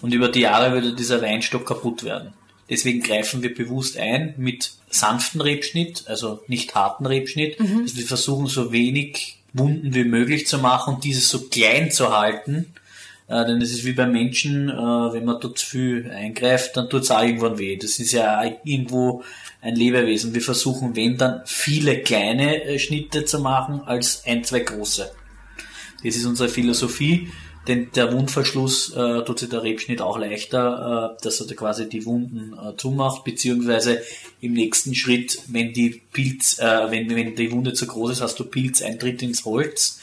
Und 0.00 0.12
über 0.12 0.28
die 0.28 0.40
Jahre 0.40 0.72
würde 0.72 0.96
dieser 0.96 1.22
Weinstock 1.22 1.64
kaputt 1.66 2.02
werden. 2.02 2.32
Deswegen 2.68 3.00
greifen 3.00 3.44
wir 3.44 3.54
bewusst 3.54 3.96
ein 3.96 4.34
mit 4.38 4.72
sanften 4.90 5.40
Rebschnitt, 5.40 6.02
also 6.08 6.42
nicht 6.48 6.74
harten 6.74 7.06
Rebschnitt. 7.06 7.60
Mhm. 7.60 7.82
Also 7.82 7.96
wir 7.96 8.06
versuchen 8.06 8.48
so 8.48 8.72
wenig 8.72 9.38
Wunden 9.52 9.94
wie 9.94 10.02
möglich 10.02 10.48
zu 10.48 10.58
machen 10.58 10.96
und 10.96 11.04
dieses 11.04 11.28
so 11.28 11.42
klein 11.42 11.92
zu 11.92 12.18
halten. 12.18 12.74
Äh, 13.28 13.46
denn 13.46 13.62
es 13.62 13.70
ist 13.70 13.84
wie 13.84 13.92
beim 13.92 14.10
Menschen, 14.10 14.68
äh, 14.68 14.72
wenn 14.72 15.24
man 15.24 15.38
dort 15.40 15.58
zu 15.58 15.66
viel 15.66 16.10
eingreift, 16.10 16.76
dann 16.76 16.90
tut 16.90 17.02
es 17.02 17.12
auch 17.12 17.22
irgendwann 17.22 17.58
weh. 17.58 17.76
Das 17.76 18.00
ist 18.00 18.10
ja 18.10 18.42
irgendwo 18.64 19.22
ein 19.60 19.74
Lebewesen. 19.74 20.34
Wir 20.34 20.42
versuchen, 20.42 20.94
wenn 20.96 21.16
dann, 21.16 21.42
viele 21.44 22.00
kleine 22.02 22.64
äh, 22.64 22.78
Schnitte 22.78 23.24
zu 23.24 23.40
machen, 23.40 23.82
als 23.84 24.22
ein, 24.24 24.44
zwei 24.44 24.60
große. 24.60 25.10
Das 26.04 26.16
ist 26.16 26.26
unsere 26.26 26.48
Philosophie, 26.48 27.28
denn 27.66 27.90
der 27.94 28.12
Wundverschluss 28.12 28.94
äh, 28.94 29.24
tut 29.24 29.40
sich 29.40 29.48
der 29.48 29.62
Rebschnitt 29.62 30.00
auch 30.00 30.16
leichter, 30.16 31.16
äh, 31.18 31.22
dass 31.22 31.40
er 31.40 31.48
da 31.48 31.54
quasi 31.54 31.88
die 31.88 32.06
Wunden 32.06 32.54
äh, 32.54 32.76
zumacht, 32.76 33.24
beziehungsweise 33.24 34.00
im 34.40 34.54
nächsten 34.54 34.94
Schritt, 34.94 35.40
wenn 35.48 35.72
die 35.72 36.02
Pilz, 36.12 36.58
äh, 36.60 36.90
wenn, 36.90 37.14
wenn 37.14 37.34
die 37.34 37.52
Wunde 37.52 37.74
zu 37.74 37.86
groß 37.86 38.12
ist, 38.12 38.20
hast 38.22 38.38
du 38.38 38.44
Pilzeintritt 38.44 39.22
ins 39.22 39.44
Holz 39.44 40.00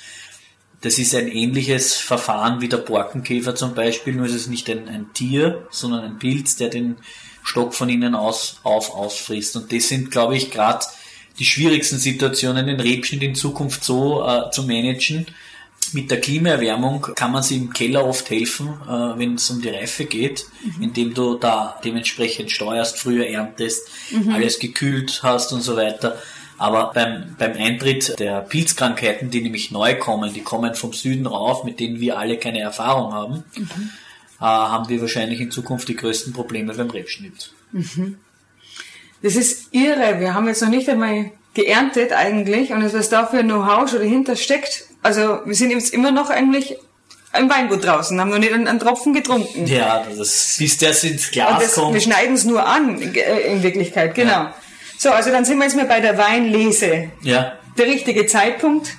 Das 0.82 1.00
ist 1.00 1.16
ein 1.16 1.28
ähnliches 1.28 1.96
Verfahren 1.96 2.62
wie 2.62 2.68
der 2.68 2.78
Borkenkäfer 2.78 3.56
zum 3.56 3.74
Beispiel, 3.74 4.14
nur 4.14 4.28
ist 4.28 4.36
es 4.36 4.48
nicht 4.48 4.70
ein, 4.70 4.88
ein 4.88 5.14
Tier, 5.14 5.66
sondern 5.72 6.04
ein 6.04 6.20
Pilz, 6.20 6.58
der 6.58 6.70
den 6.70 6.98
Stock 7.46 7.74
von 7.74 7.88
innen 7.88 8.16
aus 8.16 8.60
auf 8.64 8.94
ausfrisst. 8.94 9.56
Und 9.56 9.72
das 9.72 9.88
sind, 9.88 10.12
glaube 10.12 10.36
ich, 10.36 10.52
gerade 10.52 10.86
die 11.38 11.46
schwierigsten 11.46 12.00
Situationen, 12.00 12.66
den 12.66 12.80
Rebschnitt 12.80 13.22
in 13.22 13.36
Zukunft 13.36 13.84
so 13.84 14.26
äh, 14.26 14.50
zu 14.52 14.64
managen. 14.64 15.28
Mit 15.94 16.10
der 16.10 16.20
Klimaerwärmung 16.20 17.02
kann 17.16 17.32
man 17.32 17.44
sich 17.44 17.58
im 17.58 17.72
Keller 17.72 18.06
oft 18.06 18.30
helfen, 18.32 18.70
äh, 18.88 19.20
wenn 19.20 19.36
es 19.36 19.50
um 19.52 19.62
die 19.62 19.70
Reife 19.70 20.06
geht, 20.06 20.48
mhm. 20.64 20.84
indem 20.84 21.14
du 21.14 21.36
da 21.38 21.80
dementsprechend 21.86 22.52
steuerst, 22.52 22.98
früher 22.98 23.28
erntest, 23.28 23.88
mhm. 24.10 24.32
alles 24.32 24.58
gekühlt 24.60 25.22
hast 25.22 25.54
und 25.54 25.62
so 25.62 25.78
weiter. 25.78 26.20
Aber 26.58 26.92
beim, 26.94 27.36
beim 27.38 27.54
Eintritt 27.54 28.18
der 28.18 28.42
Pilzkrankheiten, 28.42 29.30
die 29.30 29.42
nämlich 29.42 29.72
neu 29.72 29.96
kommen, 29.96 30.34
die 30.34 30.42
kommen 30.42 30.74
vom 30.74 30.94
Süden 30.94 31.28
rauf, 31.28 31.64
mit 31.64 31.80
denen 31.80 32.00
wir 32.00 32.18
alle 32.18 32.38
keine 32.38 32.62
Erfahrung 32.62 33.14
haben, 33.14 33.44
mhm. 33.56 33.92
Äh, 34.40 34.44
haben 34.44 34.90
wir 34.90 35.02
wahrscheinlich 35.02 35.40
in 35.40 35.52
Zukunft 35.52 35.88
die 35.88 35.96
größten 35.96 36.34
Probleme 36.34 36.74
beim 36.74 36.90
Rebschnitt. 36.90 37.52
Mhm. 37.72 38.18
Das 39.22 39.36
ist 39.36 39.74
irre. 39.74 40.20
Wir 40.20 40.34
haben 40.34 40.48
jetzt 40.48 40.62
noch 40.62 40.70
nicht 40.70 40.90
einmal 40.90 41.32
geerntet 41.54 42.12
eigentlich 42.12 42.72
und 42.72 42.94
was 42.94 43.10
da 43.10 43.26
für 43.26 43.42
Know-how 43.42 43.90
schon 43.90 44.00
dahinter 44.00 44.36
steckt. 44.36 44.86
Also 45.02 45.40
wir 45.46 45.56
sind 45.56 45.72
jetzt 45.72 45.94
immer 45.94 46.12
noch 46.12 46.30
eigentlich 46.30 46.78
im 47.38 47.50
Weingut 47.50 47.84
draußen, 47.84 48.20
haben 48.20 48.30
noch 48.30 48.38
nicht 48.38 48.54
einen, 48.54 48.68
einen 48.68 48.80
Tropfen 48.80 49.14
getrunken. 49.14 49.66
Ja, 49.66 50.06
das, 50.18 50.56
bis 50.58 50.78
das 50.78 51.04
ins 51.04 51.32
Glas 51.32 51.62
das, 51.62 51.76
kommt. 51.76 51.94
Wir 51.94 52.02
schneiden 52.02 52.36
es 52.36 52.46
nur 52.46 52.66
an, 52.66 53.02
äh, 53.02 53.54
in 53.54 53.64
Wirklichkeit, 53.64 54.16
genau. 54.16 54.32
Ja. 54.32 54.56
So, 54.98 55.10
also 55.12 55.30
dann 55.32 55.44
sind 55.46 55.58
wir 55.58 55.66
jetzt 55.66 55.76
mal 55.76 55.86
bei 55.86 56.00
der 56.00 56.18
Weinlese. 56.18 57.12
Ja. 57.22 57.54
Der 57.78 57.88
richtige 57.88 58.26
Zeitpunkt. 58.26 58.96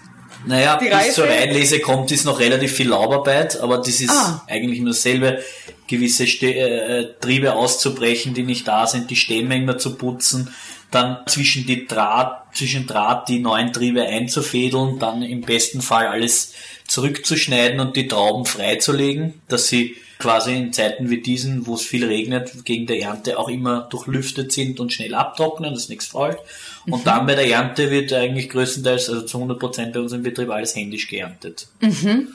Naja, 0.46 0.76
die 0.76 0.86
bis 0.86 0.94
Reife. 0.94 1.12
zur 1.12 1.28
Weinlese 1.28 1.80
kommt, 1.80 2.12
ist 2.12 2.24
noch 2.24 2.38
relativ 2.38 2.72
viel 2.72 2.88
Laubarbeit, 2.88 3.60
aber 3.60 3.78
das 3.78 4.00
ist 4.00 4.10
ah. 4.10 4.44
eigentlich 4.46 4.78
immer 4.78 4.90
dasselbe, 4.90 5.42
gewisse 5.88 6.26
Ste 6.26 6.54
äh, 6.54 7.08
Triebe 7.20 7.54
auszubrechen, 7.54 8.32
die 8.32 8.44
nicht 8.44 8.66
da 8.66 8.86
sind, 8.86 9.10
die 9.10 9.16
Stämme 9.16 9.56
immer 9.56 9.76
zu 9.78 9.96
putzen, 9.96 10.54
dann 10.90 11.18
zwischen 11.26 11.66
die 11.66 11.86
Draht, 11.86 12.56
zwischen 12.56 12.86
Draht 12.86 13.28
die 13.28 13.40
neuen 13.40 13.72
Triebe 13.72 14.04
einzufädeln, 14.04 14.98
dann 14.98 15.22
im 15.22 15.42
besten 15.42 15.82
Fall 15.82 16.06
alles 16.06 16.54
zurückzuschneiden 16.86 17.80
und 17.80 17.96
die 17.96 18.06
Trauben 18.06 18.46
freizulegen, 18.46 19.40
dass 19.48 19.68
sie 19.68 19.96
quasi 20.18 20.56
in 20.56 20.72
Zeiten 20.72 21.10
wie 21.10 21.20
diesen, 21.20 21.66
wo 21.66 21.74
es 21.74 21.82
viel 21.82 22.06
regnet, 22.06 22.64
gegen 22.64 22.86
der 22.86 23.00
Ernte 23.00 23.38
auch 23.38 23.48
immer 23.48 23.82
durchlüftet 23.90 24.52
sind 24.52 24.80
und 24.80 24.92
schnell 24.92 25.14
abtrocknen, 25.14 25.74
dass 25.74 25.88
nichts 25.88 26.06
fällt. 26.06 26.38
Und 26.86 27.00
mhm. 27.00 27.04
dann 27.04 27.26
bei 27.26 27.34
der 27.34 27.48
Ernte 27.48 27.90
wird 27.90 28.12
eigentlich 28.12 28.48
größtenteils, 28.48 29.10
also 29.10 29.22
zu 29.22 29.38
100 29.38 29.58
Prozent 29.58 29.92
bei 29.92 30.00
unserem 30.00 30.22
Betrieb 30.22 30.50
alles 30.50 30.74
händisch 30.74 31.08
geerntet. 31.08 31.68
Mhm. 31.80 32.28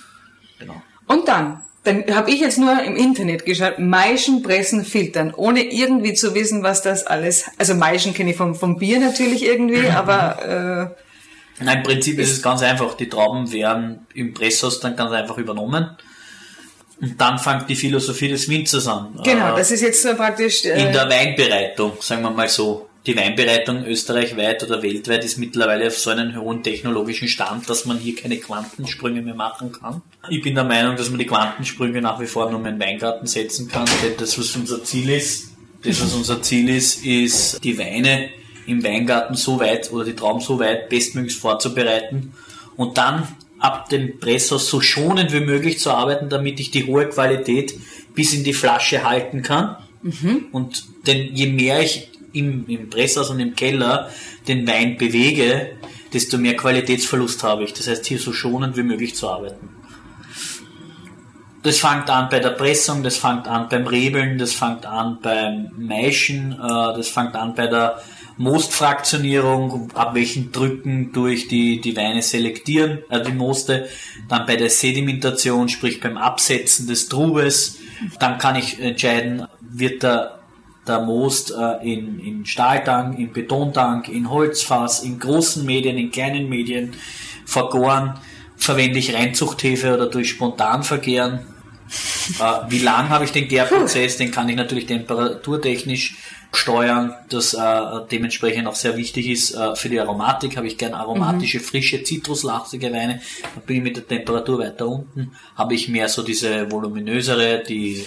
Genau. 0.59 0.81
Und 1.07 1.27
dann? 1.27 1.61
Dann 1.83 2.15
habe 2.15 2.29
ich 2.29 2.39
jetzt 2.39 2.59
nur 2.59 2.79
im 2.83 2.95
Internet 2.95 3.43
geschaut, 3.43 3.79
Maischen 3.79 4.43
pressen, 4.43 4.85
filtern, 4.85 5.33
ohne 5.35 5.63
irgendwie 5.63 6.13
zu 6.13 6.35
wissen, 6.35 6.61
was 6.61 6.83
das 6.83 7.07
alles, 7.07 7.45
also 7.57 7.73
Maischen 7.73 8.13
kenne 8.13 8.31
ich 8.31 8.37
vom, 8.37 8.53
vom 8.53 8.77
Bier 8.77 8.99
natürlich 8.99 9.43
irgendwie, 9.43 9.87
aber... 9.89 10.93
Äh, 11.59 11.63
Nein, 11.63 11.77
im 11.77 11.83
Prinzip 11.83 12.19
ist 12.19 12.31
es 12.31 12.41
ganz 12.41 12.61
einfach. 12.63 12.95
Die 12.95 13.09
Trauben 13.09 13.51
werden 13.51 14.07
im 14.15 14.33
Presshaus 14.33 14.79
dann 14.79 14.95
ganz 14.95 15.11
einfach 15.11 15.37
übernommen. 15.37 15.95
Und 17.01 17.19
dann 17.19 17.39
fängt 17.39 17.67
die 17.67 17.75
Philosophie 17.75 18.27
des 18.27 18.47
Winzers 18.47 18.87
an. 18.87 19.19
Genau, 19.23 19.53
äh, 19.53 19.57
das 19.57 19.71
ist 19.71 19.81
jetzt 19.81 20.03
so 20.03 20.13
praktisch. 20.13 20.63
Äh, 20.65 20.85
in 20.85 20.93
der 20.93 21.09
Weinbereitung, 21.09 21.93
sagen 21.99 22.21
wir 22.21 22.29
mal 22.29 22.47
so. 22.47 22.87
Die 23.07 23.17
Weinbereitung 23.17 23.83
österreichweit 23.83 24.61
oder 24.61 24.83
weltweit 24.83 25.25
ist 25.25 25.39
mittlerweile 25.39 25.87
auf 25.87 25.97
so 25.97 26.11
einem 26.11 26.39
hohen 26.39 26.61
technologischen 26.61 27.27
Stand, 27.27 27.67
dass 27.67 27.85
man 27.85 27.97
hier 27.97 28.15
keine 28.15 28.37
Quantensprünge 28.37 29.23
mehr 29.23 29.33
machen 29.33 29.71
kann. 29.71 30.03
Ich 30.29 30.43
bin 30.43 30.53
der 30.53 30.65
Meinung, 30.65 30.95
dass 30.95 31.09
man 31.09 31.17
die 31.17 31.25
Quantensprünge 31.25 31.99
nach 31.99 32.19
wie 32.19 32.27
vor 32.27 32.51
nur 32.51 32.59
in 32.59 32.65
den 32.65 32.79
Weingarten 32.79 33.25
setzen 33.25 33.67
kann, 33.67 33.87
denn 34.03 34.13
das, 34.19 34.37
was 34.37 34.55
unser 34.55 34.83
Ziel 34.83 35.09
ist, 35.09 35.49
das, 35.83 35.99
was 35.99 36.13
unser 36.13 36.43
Ziel 36.43 36.69
ist, 36.69 37.03
ist, 37.03 37.63
die 37.63 37.79
Weine 37.79 38.29
im 38.67 38.83
Weingarten 38.83 39.33
so 39.33 39.59
weit 39.59 39.91
oder 39.91 40.05
die 40.05 40.15
Trauben 40.15 40.39
so 40.39 40.59
weit 40.59 40.87
bestmöglich 40.89 41.35
vorzubereiten 41.35 42.33
und 42.77 42.99
dann 42.99 43.27
ab 43.61 43.89
dem 43.89 44.19
Presshaus 44.19 44.67
so 44.67 44.81
schonend 44.81 45.31
wie 45.31 45.39
möglich 45.39 45.79
zu 45.79 45.91
arbeiten, 45.91 46.29
damit 46.29 46.59
ich 46.59 46.71
die 46.71 46.85
hohe 46.85 47.07
Qualität 47.07 47.73
bis 48.13 48.33
in 48.33 48.43
die 48.43 48.53
Flasche 48.53 49.07
halten 49.07 49.43
kann. 49.43 49.77
Mhm. 50.01 50.47
Und 50.51 50.83
denn 51.07 51.33
je 51.35 51.47
mehr 51.47 51.81
ich 51.81 52.09
im, 52.33 52.65
im 52.67 52.89
Presshaus 52.89 53.29
und 53.29 53.39
im 53.39 53.55
Keller 53.55 54.09
den 54.47 54.67
Wein 54.67 54.97
bewege, 54.97 55.77
desto 56.11 56.37
mehr 56.37 56.57
Qualitätsverlust 56.57 57.43
habe 57.43 57.63
ich. 57.63 57.73
Das 57.73 57.87
heißt, 57.87 58.05
hier 58.05 58.19
so 58.19 58.33
schonend 58.33 58.75
wie 58.77 58.83
möglich 58.83 59.15
zu 59.15 59.29
arbeiten. 59.29 59.69
Das 61.63 61.77
fängt 61.77 62.09
an 62.09 62.29
bei 62.29 62.39
der 62.39 62.49
Pressung, 62.49 63.03
das 63.03 63.17
fängt 63.17 63.47
an 63.47 63.69
beim 63.69 63.85
Rebeln, 63.85 64.39
das 64.39 64.53
fängt 64.53 64.87
an 64.87 65.19
beim 65.21 65.69
Maischen, 65.77 66.53
äh, 66.53 66.57
das 66.57 67.09
fängt 67.09 67.35
an 67.35 67.53
bei 67.53 67.67
der 67.67 68.01
Mostfraktionierung, 68.41 69.91
ab 69.93 70.15
welchen 70.15 70.51
Drücken 70.51 71.11
durch 71.13 71.47
die, 71.47 71.79
die 71.79 71.95
Weine 71.95 72.23
selektieren, 72.23 73.03
äh, 73.09 73.21
die 73.21 73.31
Moste, 73.31 73.87
dann 74.27 74.45
bei 74.47 74.55
der 74.55 74.69
Sedimentation, 74.69 75.69
sprich 75.69 75.99
beim 75.99 76.17
Absetzen 76.17 76.87
des 76.87 77.07
Trubes, 77.07 77.77
dann 78.19 78.39
kann 78.39 78.55
ich 78.55 78.79
entscheiden, 78.79 79.47
wird 79.61 80.01
der, 80.01 80.39
der 80.87 81.01
Most 81.01 81.51
äh, 81.51 81.93
in, 81.93 82.19
in 82.19 82.45
Stahltank, 82.45 83.19
in 83.19 83.31
Betontank, 83.31 84.09
in 84.09 84.29
Holzfass, 84.29 85.03
in 85.03 85.19
großen 85.19 85.63
Medien, 85.63 85.97
in 85.97 86.09
kleinen 86.09 86.49
Medien 86.49 86.95
vergoren, 87.45 88.19
verwende 88.57 88.97
ich 88.97 89.13
Reinzuchthefe 89.13 89.93
oder 89.93 90.07
durch 90.07 90.29
Spontanvergehren. 90.29 91.50
Äh, 92.39 92.69
wie 92.69 92.79
lang 92.79 93.09
habe 93.09 93.25
ich 93.25 93.31
den 93.31 93.47
Gärprozess? 93.47 94.17
Den 94.17 94.31
kann 94.31 94.49
ich 94.49 94.55
natürlich 94.55 94.85
temperaturtechnisch 94.85 96.17
steuern, 96.53 97.13
das 97.29 97.53
äh, 97.53 97.59
dementsprechend 98.11 98.67
auch 98.67 98.75
sehr 98.75 98.97
wichtig 98.97 99.29
ist 99.29 99.55
äh, 99.55 99.75
für 99.75 99.89
die 99.89 99.99
Aromatik. 99.99 100.57
Habe 100.57 100.67
ich 100.67 100.77
gern 100.77 100.93
aromatische, 100.93 101.59
mhm. 101.59 101.63
frische, 101.63 102.03
zitruslastige 102.03 102.91
Weine. 102.91 103.21
Dann 103.55 103.63
bin 103.65 103.77
ich 103.77 103.83
mit 103.83 103.95
der 103.95 104.07
Temperatur 104.07 104.59
weiter 104.59 104.87
unten. 104.87 105.31
Habe 105.55 105.75
ich 105.75 105.87
mehr 105.87 106.09
so 106.09 106.23
diese 106.23 106.69
voluminösere, 106.71 107.63
die 107.67 108.03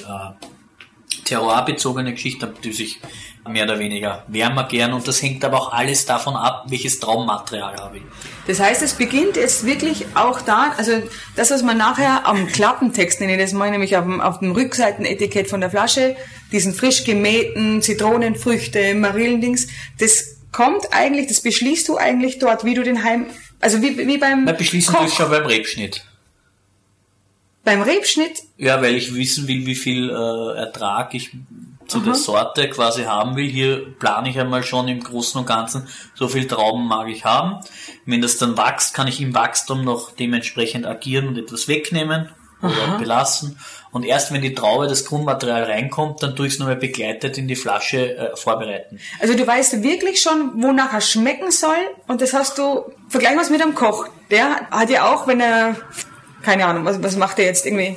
terroirbezogene 1.24 2.12
Geschichte, 2.12 2.52
die 2.62 2.72
sich 2.72 3.00
mehr 3.48 3.64
oder 3.64 3.78
weniger 3.78 4.24
wärmer 4.28 4.64
gern 4.64 4.92
und 4.94 5.06
das 5.06 5.20
hängt 5.22 5.44
aber 5.44 5.58
auch 5.58 5.72
alles 5.72 6.06
davon 6.06 6.34
ab, 6.34 6.64
welches 6.68 6.98
Traummaterial 7.00 7.76
habe 7.76 7.98
ich. 7.98 8.02
Das 8.46 8.58
heißt, 8.60 8.82
es 8.82 8.94
beginnt 8.94 9.36
jetzt 9.36 9.66
wirklich 9.66 10.06
auch 10.14 10.40
da, 10.40 10.72
also 10.76 10.92
das, 11.36 11.50
was 11.50 11.62
man 11.62 11.76
nachher 11.76 12.26
am 12.26 12.46
Klappentext, 12.46 13.20
nenne 13.20 13.36
das 13.36 13.52
mal, 13.52 13.70
nämlich 13.70 13.96
auf 13.96 14.04
dem, 14.04 14.20
auf 14.20 14.38
dem 14.38 14.52
Rückseitenetikett 14.52 15.48
von 15.48 15.60
der 15.60 15.70
Flasche, 15.70 16.16
diesen 16.52 16.72
frisch 16.72 17.04
gemähten 17.04 17.82
Zitronenfrüchte, 17.82 18.94
Marillendings, 18.94 19.66
das 19.98 20.36
kommt 20.52 20.92
eigentlich, 20.92 21.26
das 21.26 21.42
beschließt 21.42 21.88
du 21.88 21.96
eigentlich 21.96 22.38
dort, 22.38 22.64
wie 22.64 22.74
du 22.74 22.82
den 22.82 23.04
Heim, 23.04 23.26
also 23.60 23.82
wie, 23.82 23.98
wie 24.06 24.18
beim 24.18 24.44
Na, 24.44 24.52
beschließen 24.52 24.94
Koch. 24.94 25.04
du 25.04 25.10
schon 25.10 25.30
beim 25.30 25.44
Rebschnitt. 25.44 26.04
Beim 27.64 27.82
Rebschnitt? 27.82 28.42
Ja, 28.58 28.80
weil 28.82 28.94
ich 28.94 29.14
wissen 29.14 29.48
will, 29.48 29.66
wie 29.66 29.74
viel 29.74 30.10
äh, 30.10 30.58
Ertrag 30.58 31.14
ich 31.14 31.32
zu 31.86 31.98
Aha. 31.98 32.04
der 32.04 32.14
Sorte 32.14 32.70
quasi 32.70 33.04
haben 33.04 33.36
will. 33.36 33.48
Hier 33.48 33.94
plane 33.98 34.30
ich 34.30 34.38
einmal 34.38 34.62
schon 34.62 34.88
im 34.88 35.00
Großen 35.00 35.40
und 35.40 35.46
Ganzen, 35.46 35.86
so 36.14 36.28
viel 36.28 36.46
Trauben 36.46 36.86
mag 36.86 37.08
ich 37.08 37.24
haben. 37.24 37.60
Wenn 38.06 38.22
das 38.22 38.36
dann 38.36 38.56
wächst, 38.56 38.94
kann 38.94 39.08
ich 39.08 39.20
im 39.20 39.34
Wachstum 39.34 39.84
noch 39.84 40.12
dementsprechend 40.12 40.86
agieren 40.86 41.28
und 41.28 41.38
etwas 41.38 41.68
wegnehmen 41.68 42.30
oder 42.62 42.88
Aha. 42.88 42.96
belassen. 42.98 43.58
Und 43.92 44.04
erst 44.04 44.32
wenn 44.32 44.42
die 44.42 44.54
Traube, 44.54 44.88
das 44.88 45.04
Grundmaterial 45.04 45.64
reinkommt, 45.64 46.22
dann 46.22 46.34
tue 46.34 46.46
ich 46.46 46.54
es 46.54 46.58
nochmal 46.58 46.76
begleitet 46.76 47.38
in 47.38 47.46
die 47.46 47.56
Flasche 47.56 48.16
äh, 48.16 48.36
vorbereiten. 48.36 48.98
Also 49.20 49.34
du 49.34 49.46
weißt 49.46 49.82
wirklich 49.82 50.20
schon, 50.20 50.62
wonach 50.62 50.92
er 50.92 51.00
schmecken 51.00 51.50
soll 51.50 51.76
und 52.08 52.20
das 52.20 52.32
hast 52.32 52.58
du, 52.58 52.84
vergleichen 53.08 53.36
wir 53.36 53.42
es 53.42 53.50
mit 53.50 53.62
einem 53.62 53.74
Koch. 53.74 54.08
Der 54.30 54.68
hat 54.70 54.90
ja 54.90 55.12
auch, 55.12 55.26
wenn 55.26 55.40
er, 55.40 55.76
keine 56.44 56.66
Ahnung, 56.66 56.84
was, 56.84 57.02
was 57.02 57.16
macht 57.16 57.38
er 57.38 57.46
jetzt 57.46 57.66
irgendwie, 57.66 57.96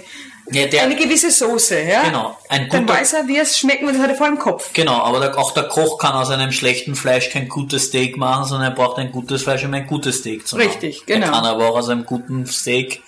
ja, 0.49 0.65
der, 0.65 0.83
eine 0.83 0.95
gewisse 0.95 1.29
Soße, 1.29 1.81
ja? 1.81 2.03
Genau. 2.03 2.37
Ein 2.47 2.69
guter, 2.69 2.77
Dann 2.77 2.89
weiß 2.89 3.13
er, 3.13 3.27
wie 3.27 3.37
es 3.37 3.59
schmecken 3.59 3.85
wird, 3.85 3.97
das 3.97 4.03
hat 4.03 4.11
er 4.11 4.15
vor 4.15 4.27
im 4.27 4.39
Kopf. 4.39 4.71
Genau, 4.73 5.01
aber 5.01 5.19
der, 5.19 5.37
auch 5.37 5.51
der 5.51 5.63
Koch 5.63 5.97
kann 5.97 6.13
aus 6.13 6.29
einem 6.29 6.51
schlechten 6.51 6.95
Fleisch 6.95 7.29
kein 7.29 7.49
gutes 7.49 7.85
Steak 7.85 8.17
machen, 8.17 8.45
sondern 8.45 8.71
er 8.71 8.75
braucht 8.75 8.97
ein 8.97 9.11
gutes 9.11 9.43
Fleisch, 9.43 9.65
um 9.65 9.73
ein 9.73 9.87
gutes 9.87 10.19
Steak 10.19 10.47
zu 10.47 10.55
machen. 10.55 10.69
Richtig, 10.69 11.05
genau. 11.05 11.25
Er 11.25 11.31
kann 11.31 11.45
aber 11.45 11.69
auch 11.69 11.77
aus 11.77 11.89
einem 11.89 12.05
guten 12.05 12.45
Steak 12.45 13.01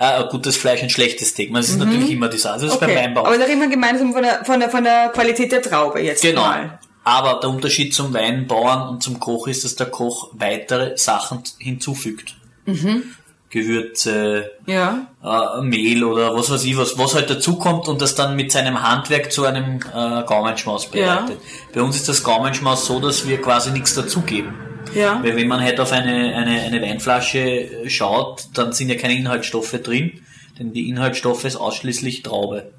äh, 0.00 0.24
gutes 0.30 0.56
Fleisch 0.56 0.82
ein 0.82 0.88
schlechtes 0.88 1.28
Steak. 1.28 1.52
Das 1.52 1.68
ist 1.68 1.78
mhm. 1.78 1.84
natürlich 1.84 2.10
immer 2.10 2.28
die 2.28 2.38
Sache. 2.38 2.54
Das 2.54 2.62
ist 2.64 2.72
okay. 2.72 2.86
beim 2.86 2.96
Weinbau. 2.96 3.26
Aber 3.26 3.36
da 3.36 3.44
reden 3.44 3.60
wir 3.60 3.68
gemeinsam 3.68 4.14
von 4.14 4.22
der, 4.22 4.44
von 4.44 4.58
der, 4.58 4.70
von 4.70 4.82
der 4.82 5.10
Qualität 5.10 5.52
der 5.52 5.60
Traube 5.60 6.00
jetzt 6.00 6.22
genau. 6.22 6.40
mal. 6.40 6.78
Aber 7.04 7.40
der 7.40 7.50
Unterschied 7.50 7.94
zum 7.94 8.14
Weinbauern 8.14 8.88
und 8.88 9.02
zum 9.02 9.20
Koch 9.20 9.46
ist, 9.46 9.64
dass 9.64 9.76
der 9.76 9.86
Koch 9.86 10.30
weitere 10.32 10.96
Sachen 10.96 11.42
hinzufügt. 11.58 12.36
Mhm. 12.64 13.14
Gewürze, 13.50 14.52
ja. 14.66 15.08
äh, 15.22 15.62
Mehl 15.62 16.04
oder 16.04 16.34
was 16.36 16.50
weiß 16.50 16.64
ich, 16.64 16.76
was, 16.76 16.96
was 16.96 17.16
halt 17.16 17.28
dazukommt 17.28 17.88
und 17.88 18.00
das 18.00 18.14
dann 18.14 18.36
mit 18.36 18.52
seinem 18.52 18.80
Handwerk 18.80 19.32
zu 19.32 19.44
einem 19.44 19.80
äh, 19.92 20.22
Gaumenschmaus 20.22 20.88
bereitet. 20.88 21.30
Ja. 21.30 21.74
Bei 21.74 21.82
uns 21.82 21.96
ist 21.96 22.08
das 22.08 22.22
Gaumenschmaus 22.22 22.86
so, 22.86 23.00
dass 23.00 23.28
wir 23.28 23.40
quasi 23.42 23.72
nichts 23.72 23.94
dazugeben. 23.94 24.54
Ja. 24.94 25.20
Weil 25.22 25.36
wenn 25.36 25.48
man 25.48 25.60
halt 25.60 25.80
auf 25.80 25.90
eine, 25.92 26.34
eine, 26.36 26.62
eine 26.62 26.80
Weinflasche 26.80 27.68
schaut, 27.88 28.44
dann 28.54 28.72
sind 28.72 28.88
ja 28.88 28.94
keine 28.94 29.14
Inhaltsstoffe 29.14 29.72
drin, 29.82 30.20
denn 30.58 30.72
die 30.72 30.88
Inhaltsstoffe 30.88 31.44
ist 31.44 31.56
ausschließlich 31.56 32.22
Traube. 32.22 32.70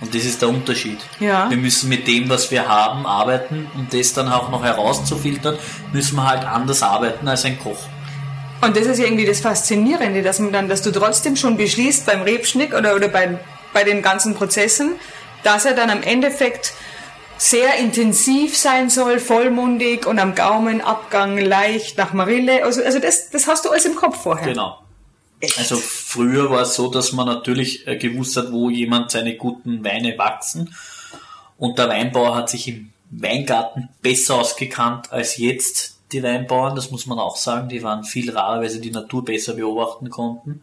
Und 0.00 0.14
das 0.14 0.24
ist 0.24 0.40
der 0.40 0.50
Unterschied. 0.50 0.98
Ja. 1.18 1.50
Wir 1.50 1.56
müssen 1.56 1.88
mit 1.88 2.06
dem, 2.06 2.30
was 2.30 2.52
wir 2.52 2.68
haben, 2.68 3.06
arbeiten 3.06 3.66
und 3.76 3.92
das 3.92 4.12
dann 4.12 4.28
auch 4.28 4.50
noch 4.50 4.62
herauszufiltern, 4.62 5.58
müssen 5.92 6.14
wir 6.14 6.28
halt 6.28 6.44
anders 6.44 6.84
arbeiten 6.84 7.26
als 7.26 7.44
ein 7.44 7.58
Koch. 7.58 7.80
Und 8.60 8.76
das 8.76 8.86
ist 8.86 8.98
ja 8.98 9.04
irgendwie 9.04 9.26
das 9.26 9.40
Faszinierende, 9.40 10.22
dass 10.22 10.40
man 10.40 10.52
dann, 10.52 10.68
dass 10.68 10.82
du 10.82 10.90
trotzdem 10.90 11.36
schon 11.36 11.56
beschließt 11.56 12.06
beim 12.06 12.22
Rebschnick 12.22 12.74
oder, 12.74 12.96
oder 12.96 13.08
bei, 13.08 13.38
bei 13.72 13.84
den 13.84 14.02
ganzen 14.02 14.34
Prozessen, 14.34 14.96
dass 15.44 15.64
er 15.64 15.74
dann 15.74 15.90
am 15.90 16.02
Endeffekt 16.02 16.72
sehr 17.36 17.76
intensiv 17.76 18.56
sein 18.56 18.90
soll, 18.90 19.20
vollmundig 19.20 20.06
und 20.06 20.18
am 20.18 20.34
Gaumenabgang 20.34 21.38
leicht 21.38 21.96
nach 21.96 22.12
Marille. 22.12 22.64
Also, 22.64 22.82
also 22.82 22.98
das, 22.98 23.30
das 23.30 23.46
hast 23.46 23.64
du 23.64 23.70
alles 23.70 23.84
im 23.84 23.94
Kopf 23.94 24.22
vorher. 24.22 24.48
Genau. 24.48 24.82
Echt? 25.40 25.56
Also 25.58 25.76
früher 25.76 26.50
war 26.50 26.62
es 26.62 26.74
so, 26.74 26.88
dass 26.88 27.12
man 27.12 27.26
natürlich 27.26 27.86
äh, 27.86 27.96
gewusst 27.96 28.36
hat, 28.36 28.50
wo 28.50 28.70
jemand 28.70 29.12
seine 29.12 29.36
guten 29.36 29.84
Weine 29.84 30.18
wachsen. 30.18 30.74
Und 31.58 31.78
der 31.78 31.88
Weinbauer 31.88 32.34
hat 32.34 32.50
sich 32.50 32.66
im 32.66 32.92
Weingarten 33.10 33.88
besser 34.02 34.34
ausgekannt 34.34 35.12
als 35.12 35.36
jetzt 35.36 35.97
die 36.12 36.22
Weinbauern. 36.22 36.76
Das 36.76 36.90
muss 36.90 37.06
man 37.06 37.18
auch 37.18 37.36
sagen. 37.36 37.68
Die 37.68 37.82
waren 37.82 38.04
viel 38.04 38.30
rarer, 38.30 38.60
weil 38.60 38.70
sie 38.70 38.80
die 38.80 38.90
Natur 38.90 39.24
besser 39.24 39.54
beobachten 39.54 40.10
konnten. 40.10 40.62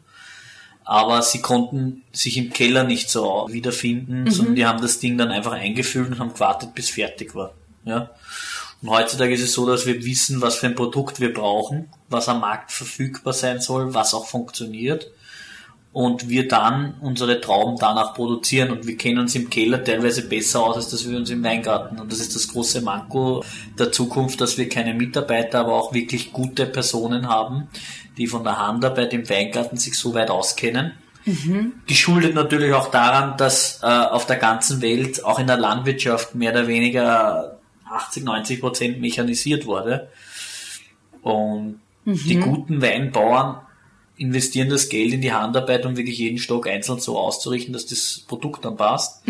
Aber 0.83 1.21
sie 1.23 1.41
konnten 1.41 2.03
sich 2.11 2.37
im 2.37 2.51
Keller 2.51 2.83
nicht 2.83 3.09
so 3.09 3.47
wiederfinden, 3.49 4.29
sondern 4.29 4.55
die 4.55 4.65
haben 4.67 4.81
das 4.81 4.99
Ding 4.99 5.17
dann 5.17 5.31
einfach 5.31 5.53
eingefüllt 5.53 6.11
und 6.11 6.19
haben 6.19 6.33
gewartet, 6.33 6.75
bis 6.75 6.91
fertig 6.91 7.33
war. 7.33 7.53
Ja. 7.85 8.11
Und 8.81 8.89
heutzutage 8.89 9.33
ist 9.33 9.41
es 9.41 9.53
so, 9.53 9.65
dass 9.65 9.87
wir 9.87 10.05
wissen, 10.05 10.41
was 10.41 10.57
für 10.57 10.67
ein 10.67 10.75
Produkt 10.75 11.19
wir 11.19 11.33
brauchen, 11.33 11.89
was 12.09 12.29
am 12.29 12.41
Markt 12.41 12.71
verfügbar 12.71 13.33
sein 13.33 13.61
soll, 13.61 13.95
was 13.95 14.13
auch 14.13 14.27
funktioniert. 14.27 15.11
Und 15.95 16.27
wir 16.27 16.45
dann 16.49 16.95
unsere 16.99 17.39
Trauben 17.39 17.77
danach 17.79 18.13
produzieren. 18.15 18.69
Und 18.71 18.85
wir 18.85 18.97
kennen 18.97 19.19
uns 19.19 19.33
im 19.33 19.49
Keller 19.49 19.81
teilweise 19.81 20.27
besser 20.27 20.61
aus, 20.61 20.75
als 20.75 20.89
dass 20.89 21.09
wir 21.09 21.15
uns 21.17 21.29
im 21.29 21.41
Weingarten. 21.41 21.97
Und 22.01 22.11
das 22.11 22.19
ist 22.19 22.35
das 22.35 22.49
große 22.49 22.81
Manko 22.81 23.45
der 23.79 23.93
Zukunft, 23.93 24.41
dass 24.41 24.57
wir 24.57 24.67
keine 24.67 24.93
Mitarbeiter, 24.93 25.61
aber 25.61 25.73
auch 25.73 25.93
wirklich 25.93 26.33
gute 26.33 26.65
Personen 26.65 27.29
haben, 27.29 27.69
die 28.17 28.27
von 28.27 28.43
der 28.43 28.57
Handarbeit 28.57 29.13
im 29.13 29.29
Weingarten 29.29 29.77
sich 29.77 29.97
so 29.97 30.13
weit 30.13 30.29
auskennen. 30.29 30.91
Geschuldet 31.87 32.35
natürlich 32.35 32.73
auch 32.73 32.91
daran, 32.91 33.37
dass 33.37 33.79
äh, 33.81 33.85
auf 33.87 34.25
der 34.25 34.35
ganzen 34.35 34.81
Welt, 34.81 35.23
auch 35.23 35.39
in 35.39 35.47
der 35.47 35.57
Landwirtschaft, 35.57 36.35
mehr 36.35 36.51
oder 36.51 36.67
weniger 36.67 37.57
80, 37.89 38.25
90 38.25 38.59
Prozent 38.59 38.99
mechanisiert 38.99 39.65
wurde. 39.65 40.09
Und 41.21 41.79
die 42.03 42.35
guten 42.35 42.81
Weinbauern 42.81 43.61
investieren 44.18 44.70
das 44.70 44.89
Geld 44.89 45.13
in 45.13 45.22
die 45.22 45.34
Handarbeit, 45.34 45.86
um 45.86 45.97
wirklich 45.97 46.18
jeden 46.20 46.38
Stock 46.38 46.68
einzeln 46.68 46.99
so 46.99 47.18
auszurichten, 47.18 47.74
dass 47.74 47.86
das 47.86 48.24
Produkt 48.28 48.63
dann 48.66 48.78
passt. 48.78 49.24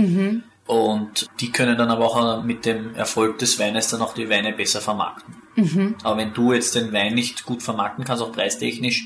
Und 0.68 1.28
die 1.40 1.52
können 1.52 1.78
dann 1.78 1.90
aber 1.92 2.06
auch 2.06 2.44
mit 2.44 2.66
dem 2.66 2.96
Erfolg 2.96 3.38
des 3.40 3.60
Weines 3.60 3.90
dann 3.90 4.02
auch 4.02 4.14
die 4.16 4.30
Weine 4.30 4.52
besser 4.54 4.82
vermarkten. 4.82 5.36
Aber 6.04 6.18
wenn 6.18 6.34
du 6.34 6.52
jetzt 6.54 6.76
den 6.76 6.92
Wein 6.92 7.14
nicht 7.14 7.46
gut 7.46 7.64
vermarkten 7.64 8.04
kannst, 8.04 8.22
auch 8.24 8.32
preistechnisch, 8.34 9.06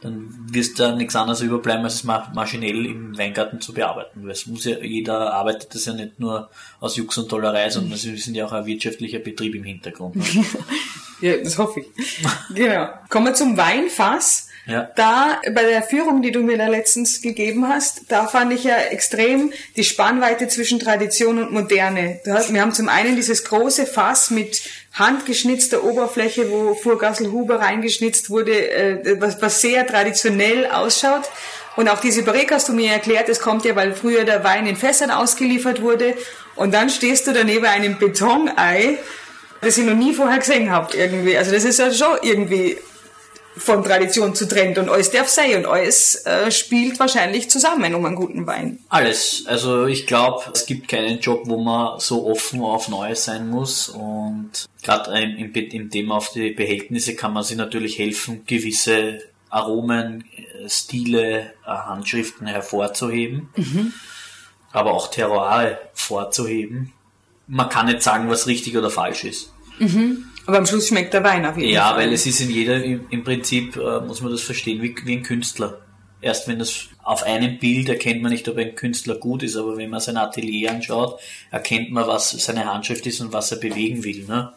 dann 0.00 0.28
wirst 0.52 0.78
da 0.78 0.94
nichts 0.94 1.16
anderes 1.16 1.40
überbleiben, 1.40 1.82
als 1.82 1.94
es 1.94 2.04
ma- 2.04 2.30
maschinell 2.34 2.86
im 2.86 3.18
Weingarten 3.18 3.60
zu 3.60 3.72
bearbeiten. 3.74 4.20
Weil 4.22 4.30
es 4.30 4.46
muss 4.46 4.64
ja, 4.64 4.78
jeder 4.78 5.32
arbeitet 5.34 5.74
das 5.74 5.86
ja 5.86 5.94
nicht 5.94 6.20
nur 6.20 6.50
aus 6.78 6.94
Jux 6.96 7.18
und 7.18 7.28
Tollerei, 7.28 7.68
sondern 7.70 7.94
es 7.94 8.02
sind 8.02 8.36
ja 8.36 8.46
auch 8.46 8.52
ein 8.52 8.64
wirtschaftlicher 8.66 9.18
Betrieb 9.18 9.54
im 9.56 9.64
Hintergrund. 9.64 10.14
ne? 10.16 10.24
Ja, 11.20 11.36
das 11.38 11.58
hoffe 11.58 11.80
ich. 11.80 11.86
genau. 12.54 12.90
Kommen 13.08 13.26
wir 13.26 13.34
zum 13.34 13.56
Weinfass. 13.56 14.47
Ja. 14.68 14.90
Da, 14.96 15.40
bei 15.54 15.64
der 15.64 15.82
Führung, 15.82 16.20
die 16.20 16.30
du 16.30 16.40
mir 16.40 16.58
da 16.58 16.66
letztens 16.66 17.22
gegeben 17.22 17.66
hast, 17.68 18.02
da 18.08 18.26
fand 18.26 18.52
ich 18.52 18.64
ja 18.64 18.76
extrem 18.76 19.50
die 19.76 19.84
Spannweite 19.84 20.46
zwischen 20.48 20.78
Tradition 20.78 21.42
und 21.42 21.52
Moderne. 21.52 22.20
Hast, 22.28 22.52
wir 22.52 22.60
haben 22.60 22.74
zum 22.74 22.90
einen 22.90 23.16
dieses 23.16 23.44
große 23.44 23.86
Fass 23.86 24.30
mit 24.30 24.60
handgeschnitzter 24.92 25.84
Oberfläche, 25.84 26.50
wo 26.50 26.74
Furgassel 26.74 27.32
Huber 27.32 27.60
reingeschnitzt 27.60 28.28
wurde, 28.28 28.70
äh, 28.70 29.18
was, 29.18 29.40
was 29.40 29.62
sehr 29.62 29.86
traditionell 29.86 30.66
ausschaut. 30.66 31.24
Und 31.76 31.88
auch 31.88 32.00
diese 32.00 32.22
Barrique 32.22 32.54
hast 32.54 32.68
du 32.68 32.74
mir 32.74 32.92
erklärt, 32.92 33.30
es 33.30 33.40
kommt 33.40 33.64
ja, 33.64 33.74
weil 33.74 33.94
früher 33.94 34.24
der 34.24 34.44
Wein 34.44 34.66
in 34.66 34.76
Fässern 34.76 35.10
ausgeliefert 35.10 35.80
wurde. 35.80 36.14
Und 36.56 36.74
dann 36.74 36.90
stehst 36.90 37.26
du 37.26 37.32
daneben 37.32 37.64
einem 37.64 37.98
Betonei, 37.98 38.98
das 39.62 39.78
ich 39.78 39.84
noch 39.84 39.94
nie 39.94 40.12
vorher 40.12 40.40
gesehen 40.40 40.70
habe 40.70 40.94
irgendwie. 40.94 41.38
Also 41.38 41.52
das 41.52 41.64
ist 41.64 41.78
ja 41.78 41.90
schon 41.90 42.18
irgendwie 42.20 42.76
von 43.58 43.84
Tradition 43.84 44.34
zu 44.34 44.46
trennt 44.46 44.78
und 44.78 44.88
alles 44.88 45.10
darf 45.10 45.28
sein 45.28 45.56
und 45.56 45.66
alles 45.66 46.24
äh, 46.26 46.50
spielt 46.50 46.98
wahrscheinlich 46.98 47.50
zusammen 47.50 47.94
um 47.94 48.04
einen 48.04 48.16
guten 48.16 48.46
Wein. 48.46 48.78
Alles. 48.88 49.44
Also 49.46 49.86
ich 49.86 50.06
glaube, 50.06 50.44
es 50.54 50.66
gibt 50.66 50.88
keinen 50.88 51.20
Job, 51.20 51.42
wo 51.44 51.58
man 51.58 52.00
so 52.00 52.26
offen 52.26 52.62
auf 52.62 52.88
Neues 52.88 53.24
sein 53.24 53.48
muss. 53.48 53.88
Und 53.88 54.68
gerade 54.82 55.20
im, 55.20 55.52
im, 55.52 55.90
Thema 55.90 56.16
auf 56.16 56.32
die 56.32 56.50
Behältnisse 56.50 57.14
kann 57.14 57.32
man 57.32 57.42
sich 57.42 57.56
natürlich 57.56 57.98
helfen, 57.98 58.44
gewisse 58.46 59.20
Aromen, 59.50 60.24
äh, 60.36 60.68
Stile, 60.68 61.52
äh, 61.64 61.68
Handschriften 61.68 62.46
hervorzuheben. 62.46 63.48
Aber 64.72 64.92
auch 64.92 65.10
Terroire 65.10 65.78
vorzuheben. 65.94 66.92
Man 67.46 67.68
kann 67.68 67.86
nicht 67.86 68.02
sagen, 68.02 68.28
was 68.28 68.46
richtig 68.46 68.76
oder 68.76 68.90
falsch 68.90 69.24
ist. 69.24 69.52
Aber 70.48 70.56
am 70.56 70.66
Schluss 70.66 70.88
schmeckt 70.88 71.12
der 71.12 71.22
Wein 71.22 71.44
auf 71.44 71.58
jeden 71.58 71.68
Ja, 71.74 71.90
Fall. 71.90 71.98
weil 72.06 72.12
es 72.14 72.24
ist 72.24 72.40
in 72.40 72.48
jeder, 72.50 72.82
im, 72.82 73.22
Prinzip 73.22 73.76
äh, 73.76 74.00
muss 74.00 74.22
man 74.22 74.32
das 74.32 74.40
verstehen 74.40 74.80
wie, 74.80 74.96
wie 75.04 75.12
ein 75.18 75.22
Künstler. 75.22 75.78
Erst 76.22 76.48
wenn 76.48 76.58
das 76.58 76.86
auf 77.04 77.22
einem 77.22 77.58
Bild 77.58 77.90
erkennt 77.90 78.22
man 78.22 78.32
nicht, 78.32 78.48
ob 78.48 78.56
ein 78.56 78.74
Künstler 78.74 79.16
gut 79.16 79.42
ist, 79.42 79.56
aber 79.56 79.76
wenn 79.76 79.90
man 79.90 80.00
sein 80.00 80.16
Atelier 80.16 80.70
anschaut, 80.72 81.20
erkennt 81.50 81.90
man, 81.90 82.06
was 82.06 82.30
seine 82.30 82.64
Handschrift 82.64 83.06
ist 83.06 83.20
und 83.20 83.34
was 83.34 83.52
er 83.52 83.58
bewegen 83.58 84.04
will. 84.04 84.24
Ne? 84.26 84.52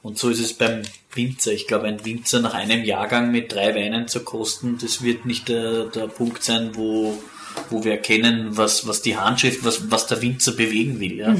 Und 0.00 0.16
so 0.16 0.30
ist 0.30 0.38
es 0.40 0.52
beim 0.54 0.82
Winzer. 1.12 1.52
Ich 1.52 1.66
glaube, 1.66 1.86
ein 1.88 2.04
Winzer 2.04 2.40
nach 2.40 2.54
einem 2.54 2.84
Jahrgang 2.84 3.32
mit 3.32 3.52
drei 3.52 3.74
Weinen 3.74 4.06
zu 4.06 4.20
kosten, 4.20 4.78
das 4.80 5.02
wird 5.02 5.26
nicht 5.26 5.48
der, 5.48 5.86
der 5.86 6.06
Punkt 6.06 6.44
sein, 6.44 6.70
wo, 6.74 7.18
wo 7.68 7.82
wir 7.82 7.90
erkennen, 7.92 8.56
was, 8.56 8.86
was 8.86 9.02
die 9.02 9.16
Handschrift, 9.16 9.64
was, 9.64 9.90
was 9.90 10.06
der 10.06 10.22
Winzer 10.22 10.52
bewegen 10.52 11.00
will. 11.00 11.18
Ja? 11.18 11.34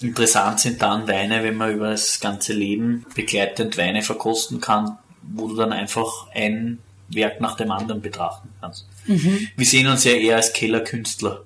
Interessant 0.00 0.60
sind 0.60 0.80
dann 0.80 1.08
Weine, 1.08 1.42
wenn 1.42 1.56
man 1.56 1.74
über 1.74 1.90
das 1.90 2.20
ganze 2.20 2.52
Leben 2.52 3.04
begleitend 3.14 3.76
Weine 3.76 4.02
verkosten 4.02 4.60
kann, 4.60 4.98
wo 5.22 5.48
du 5.48 5.56
dann 5.56 5.72
einfach 5.72 6.28
ein 6.34 6.78
Werk 7.08 7.40
nach 7.40 7.56
dem 7.56 7.70
anderen 7.70 8.00
betrachten 8.00 8.48
kannst. 8.60 8.86
Wir 9.06 9.66
sehen 9.66 9.86
uns 9.86 10.04
ja 10.04 10.12
eher 10.12 10.36
als 10.36 10.52
Kellerkünstler. 10.52 11.44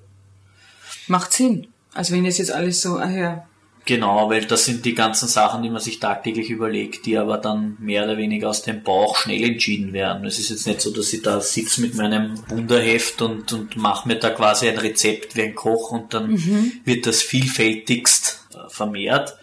Macht 1.07 1.33
Sinn. 1.33 1.67
Also 1.93 2.13
wenn 2.13 2.25
das 2.25 2.37
jetzt 2.37 2.51
alles 2.51 2.81
so, 2.81 2.97
ah 2.97 3.09
ja. 3.09 3.47
Genau, 3.85 4.29
weil 4.29 4.45
das 4.45 4.63
sind 4.63 4.85
die 4.85 4.93
ganzen 4.93 5.27
Sachen, 5.27 5.61
die 5.61 5.69
man 5.69 5.81
sich 5.81 5.99
tagtäglich 5.99 6.49
überlegt, 6.49 7.05
die 7.05 7.17
aber 7.17 7.37
dann 7.37 7.75
mehr 7.79 8.05
oder 8.05 8.17
weniger 8.17 8.49
aus 8.49 8.61
dem 8.61 8.81
Bauch 8.81 9.17
schnell 9.17 9.43
entschieden 9.43 9.91
werden. 9.91 10.25
Es 10.25 10.39
ist 10.39 10.49
jetzt 10.49 10.67
nicht 10.67 10.79
so, 10.79 10.91
dass 10.91 11.11
ich 11.11 11.21
da 11.21 11.41
sitze 11.41 11.81
mit 11.81 11.95
meinem 11.95 12.35
Wunderheft 12.49 13.21
und, 13.21 13.51
und 13.51 13.75
mache 13.75 14.07
mir 14.07 14.15
da 14.15 14.29
quasi 14.29 14.69
ein 14.69 14.77
Rezept 14.77 15.35
wie 15.35 15.41
ein 15.41 15.55
Koch 15.55 15.91
und 15.91 16.13
dann 16.13 16.81
wird 16.85 17.05
das 17.05 17.21
vielfältigst 17.21 18.42
vermehrt, 18.69 19.37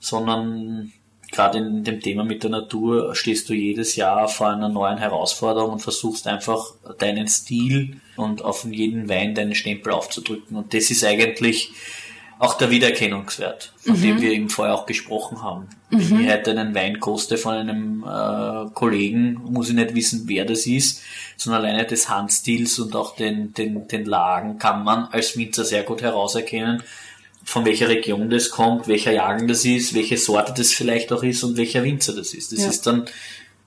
sondern 0.00 0.92
gerade 1.30 1.58
in 1.58 1.84
dem 1.84 2.00
Thema 2.00 2.24
mit 2.24 2.42
der 2.42 2.50
Natur 2.50 3.14
stehst 3.14 3.48
du 3.48 3.54
jedes 3.54 3.96
Jahr 3.96 4.28
vor 4.28 4.48
einer 4.48 4.68
neuen 4.68 4.98
Herausforderung 4.98 5.72
und 5.72 5.80
versuchst 5.80 6.26
einfach 6.26 6.74
deinen 6.98 7.28
Stil 7.28 8.00
und 8.16 8.44
auf 8.44 8.64
jeden 8.64 9.08
Wein 9.08 9.34
deinen 9.34 9.54
Stempel 9.54 9.92
aufzudrücken. 9.92 10.56
Und 10.56 10.72
das 10.74 10.90
ist 10.90 11.04
eigentlich 11.04 11.72
auch 12.38 12.54
der 12.54 12.70
Wiedererkennungswert, 12.70 13.72
von 13.78 14.00
dem 14.00 14.20
wir 14.20 14.32
eben 14.32 14.48
vorher 14.48 14.74
auch 14.74 14.86
gesprochen 14.86 15.42
haben. 15.42 15.68
Wenn 15.90 16.20
ich 16.20 16.30
heute 16.30 16.50
einen 16.50 16.74
Wein 16.74 16.98
koste 16.98 17.36
von 17.36 17.54
einem 17.54 18.04
äh, 18.04 18.70
Kollegen, 18.74 19.40
muss 19.48 19.68
ich 19.68 19.74
nicht 19.74 19.94
wissen, 19.94 20.24
wer 20.26 20.44
das 20.44 20.66
ist, 20.66 21.02
sondern 21.36 21.64
alleine 21.64 21.86
des 21.86 22.08
Handstils 22.08 22.78
und 22.78 22.96
auch 22.96 23.14
den, 23.14 23.54
den, 23.54 23.86
den 23.86 24.04
Lagen 24.04 24.58
kann 24.58 24.82
man 24.82 25.04
als 25.12 25.36
Winzer 25.36 25.64
sehr 25.64 25.84
gut 25.84 26.02
herauserkennen, 26.02 26.82
von 27.44 27.64
welcher 27.64 27.88
Region 27.88 28.30
das 28.30 28.50
kommt, 28.50 28.88
welcher 28.88 29.12
Jahrgang 29.12 29.46
das 29.48 29.64
ist, 29.64 29.94
welche 29.94 30.16
Sorte 30.16 30.54
das 30.56 30.72
vielleicht 30.72 31.12
auch 31.12 31.22
ist 31.22 31.42
und 31.44 31.56
welcher 31.56 31.82
Winzer 31.84 32.14
das 32.14 32.32
ist. 32.34 32.52
Das 32.52 32.60
Ja. 32.62 32.68
ist 32.70 32.86
dann 32.86 33.04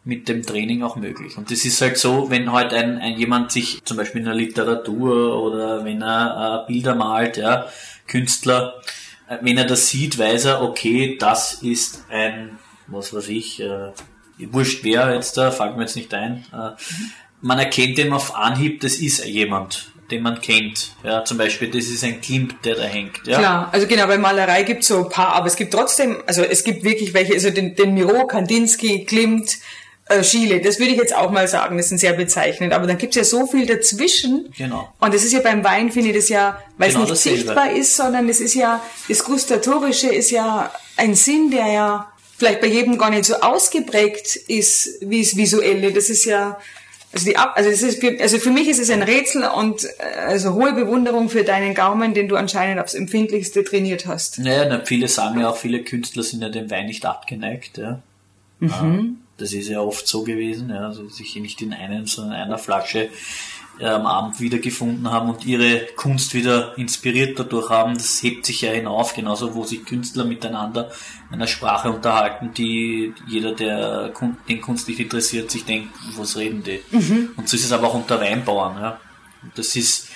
mit 0.04 0.30
dem 0.30 0.44
Training 0.46 0.84
auch 0.84 0.96
möglich. 0.96 1.38
Und 1.38 1.52
das 1.52 1.66
ist 1.66 1.82
halt 1.82 1.98
so, 1.98 2.30
wenn 2.30 2.52
halt 2.52 2.74
ein, 2.74 2.98
ein 2.98 3.18
jemand 3.18 3.52
sich 3.52 3.84
zum 3.84 3.98
Beispiel 3.98 4.20
in 4.20 4.26
der 4.26 4.36
Literatur 4.36 5.42
oder 5.42 5.84
wenn 5.84 6.02
er 6.02 6.66
äh, 6.68 6.72
Bilder 6.72 6.96
malt, 6.96 7.38
ja, 7.38 7.68
Künstler, 8.08 8.82
äh, 9.28 9.38
wenn 9.42 9.58
er 9.58 9.66
das 9.66 9.90
sieht, 9.90 10.18
weiß 10.18 10.46
er, 10.46 10.62
okay, 10.62 11.18
das 11.20 11.62
ist 11.62 12.06
ein, 12.10 12.58
was 12.88 13.14
weiß 13.14 13.28
ich, 13.28 13.60
äh, 13.60 13.92
wurscht 14.40 14.84
wer 14.84 15.14
jetzt 15.14 15.36
da, 15.36 15.52
fällt 15.52 15.76
mir 15.76 15.82
jetzt 15.84 15.98
nicht 15.98 16.14
ein. 16.14 16.46
Äh, 16.54 16.72
man 17.42 17.60
erkennt 17.60 18.00
ihm 18.00 18.14
auf 18.14 18.34
Anhieb, 18.36 18.80
das 18.82 18.96
ist 18.96 19.26
jemand. 19.26 19.92
Den 20.12 20.24
man 20.24 20.42
kennt. 20.42 20.92
Ja, 21.04 21.24
zum 21.26 21.38
Beispiel, 21.38 21.70
das 21.70 21.86
ist 21.86 22.04
ein 22.04 22.22
Klimt, 22.22 22.56
der 22.66 22.76
da 22.76 22.84
hängt. 22.84 23.20
Ja. 23.26 23.40
Klar, 23.40 23.70
also 23.72 23.88
genau, 23.88 24.08
bei 24.08 24.18
Malerei 24.18 24.64
gibt 24.64 24.82
es 24.82 24.88
so 24.88 25.06
ein 25.06 25.10
paar, 25.10 25.34
aber 25.34 25.48
es 25.48 25.56
gibt 25.56 25.74
trotzdem, 25.74 26.24
also 26.26 26.44
es 26.44 26.64
gibt 26.64 26.84
wirklich 26.84 27.14
welche, 27.14 27.34
also 27.34 27.50
den, 27.50 27.76
den 27.76 27.94
Miro, 27.94 28.26
Kandinsky, 28.26 29.06
Klimt, 29.06 29.58
äh, 30.10 30.24
Schiele, 30.24 30.62
das 30.62 30.80
würde 30.80 30.92
ich 30.94 30.98
jetzt 30.98 31.14
auch 31.16 31.32
mal 31.32 31.48
sagen, 31.48 31.78
das 31.78 31.90
sind 31.90 31.98
sehr 31.98 32.14
bezeichnend. 32.14 32.74
Aber 32.74 32.88
dann 32.88 32.98
gibt 32.98 33.16
es 33.16 33.18
ja 33.18 33.24
so 33.26 33.46
viel 33.46 33.66
dazwischen. 33.66 34.54
Genau. 34.58 34.94
Und 35.00 35.14
das 35.14 35.24
ist 35.24 35.34
ja 35.34 35.42
beim 35.42 35.64
Wein, 35.64 35.92
finde 35.92 36.10
ich 36.12 36.16
das 36.16 36.30
ja, 36.30 36.62
weil 36.78 36.90
Genau 36.92 37.04
es 37.04 37.10
nicht 37.10 37.12
dasselbe. 37.12 37.40
sichtbar 37.40 37.72
ist, 37.72 37.96
sondern 37.96 38.30
es 38.30 38.40
ist 38.40 38.54
ja, 38.54 38.82
das 39.10 39.24
Gustatorische 39.24 40.08
ist 40.08 40.32
ja 40.32 40.72
ein 40.96 41.16
Sinn, 41.16 41.52
der 41.52 41.68
ja 41.68 42.12
vielleicht 42.38 42.62
bei 42.62 42.68
jedem 42.68 42.98
gar 42.98 43.10
nicht 43.10 43.26
so 43.26 43.36
ausgeprägt 43.36 44.36
ist, 44.48 45.02
wie 45.02 45.22
es 45.22 45.36
Visuelle. 45.36 45.92
Das 45.92 46.10
ist 46.10 46.24
ja, 46.26 46.58
also 47.14 47.26
die 47.26 47.38
Ab, 47.38 47.54
also 47.56 47.70
das 47.70 47.82
ist 47.82 48.02
für, 48.02 48.20
also 48.20 48.38
für 48.38 48.52
mich 48.52 48.68
ist 48.68 48.80
es 48.80 48.90
ein 48.90 49.02
Rätsel 49.02 49.46
und 49.46 49.86
äh, 49.86 50.20
also 50.20 50.54
hohe 50.54 50.74
Bewunderung 50.74 51.30
für 51.30 51.44
deinen 51.44 51.74
Gaumen, 51.74 52.14
den 52.14 52.28
du 52.28 52.36
anscheinend 52.36 52.82
aufs 52.82 52.94
Empfindlichste 52.94 53.64
trainiert 53.64 54.06
hast. 54.06 54.40
Naja, 54.40 54.66
na, 54.68 54.82
viele 54.86 55.08
sagen 55.08 55.40
ja 55.40 55.50
auch, 55.50 55.58
viele 55.58 55.84
Künstler 55.84 56.24
sind 56.24 56.42
ja 56.42 56.50
dem 56.50 56.70
Wein 56.70 56.88
nicht 56.88 57.06
abgeneigt. 57.06 57.78
Ja. 57.78 58.02
Mhm. 58.60 58.70
Ja, 58.70 59.00
Das 59.38 59.54
ist 59.54 59.70
ja 59.70 59.80
oft 59.80 60.08
so 60.08 60.24
gewesen, 60.24 60.70
ja, 60.70 60.88
also 60.88 61.08
sich 61.08 61.36
nicht 61.38 61.62
in 61.62 61.74
einem, 61.74 62.08
sondern 62.08 62.36
in 62.36 62.42
einer 62.42 62.58
Flasche 62.58 63.10
am 63.86 64.06
Abend 64.06 64.40
wiedergefunden 64.40 65.12
haben 65.12 65.30
und 65.30 65.46
ihre 65.46 65.86
Kunst 65.96 66.34
wieder 66.34 66.78
inspiriert 66.78 67.38
dadurch 67.38 67.70
haben. 67.70 67.94
Das 67.94 68.22
hebt 68.24 68.46
sich 68.46 68.62
ja 68.62 68.72
hinauf, 68.72 69.14
genauso 69.14 69.54
wo 69.56 69.64
sich 69.64 69.86
Künstler 69.86 70.26
miteinander 70.26 70.90
in 71.30 71.36
einer 71.36 71.48
Sprache 71.48 71.92
unterhalten, 71.92 72.54
die 72.54 73.14
jeder, 73.28 73.54
der 73.54 74.14
den 74.48 74.62
Kunst 74.62 74.88
nicht 74.88 75.00
interessiert, 75.00 75.52
sich 75.52 75.66
denkt, 75.66 75.94
was 76.16 76.38
reden 76.38 76.64
die? 76.64 76.82
Und 77.38 77.48
so 77.48 77.56
ist 77.56 77.66
es 77.66 77.72
aber 77.72 77.88
auch 77.88 77.94
unter 77.94 78.20
Weinbauern. 78.20 78.82
Ja. 78.82 79.00
Und 79.44 79.58
das 79.58 79.76
ist 79.76 80.10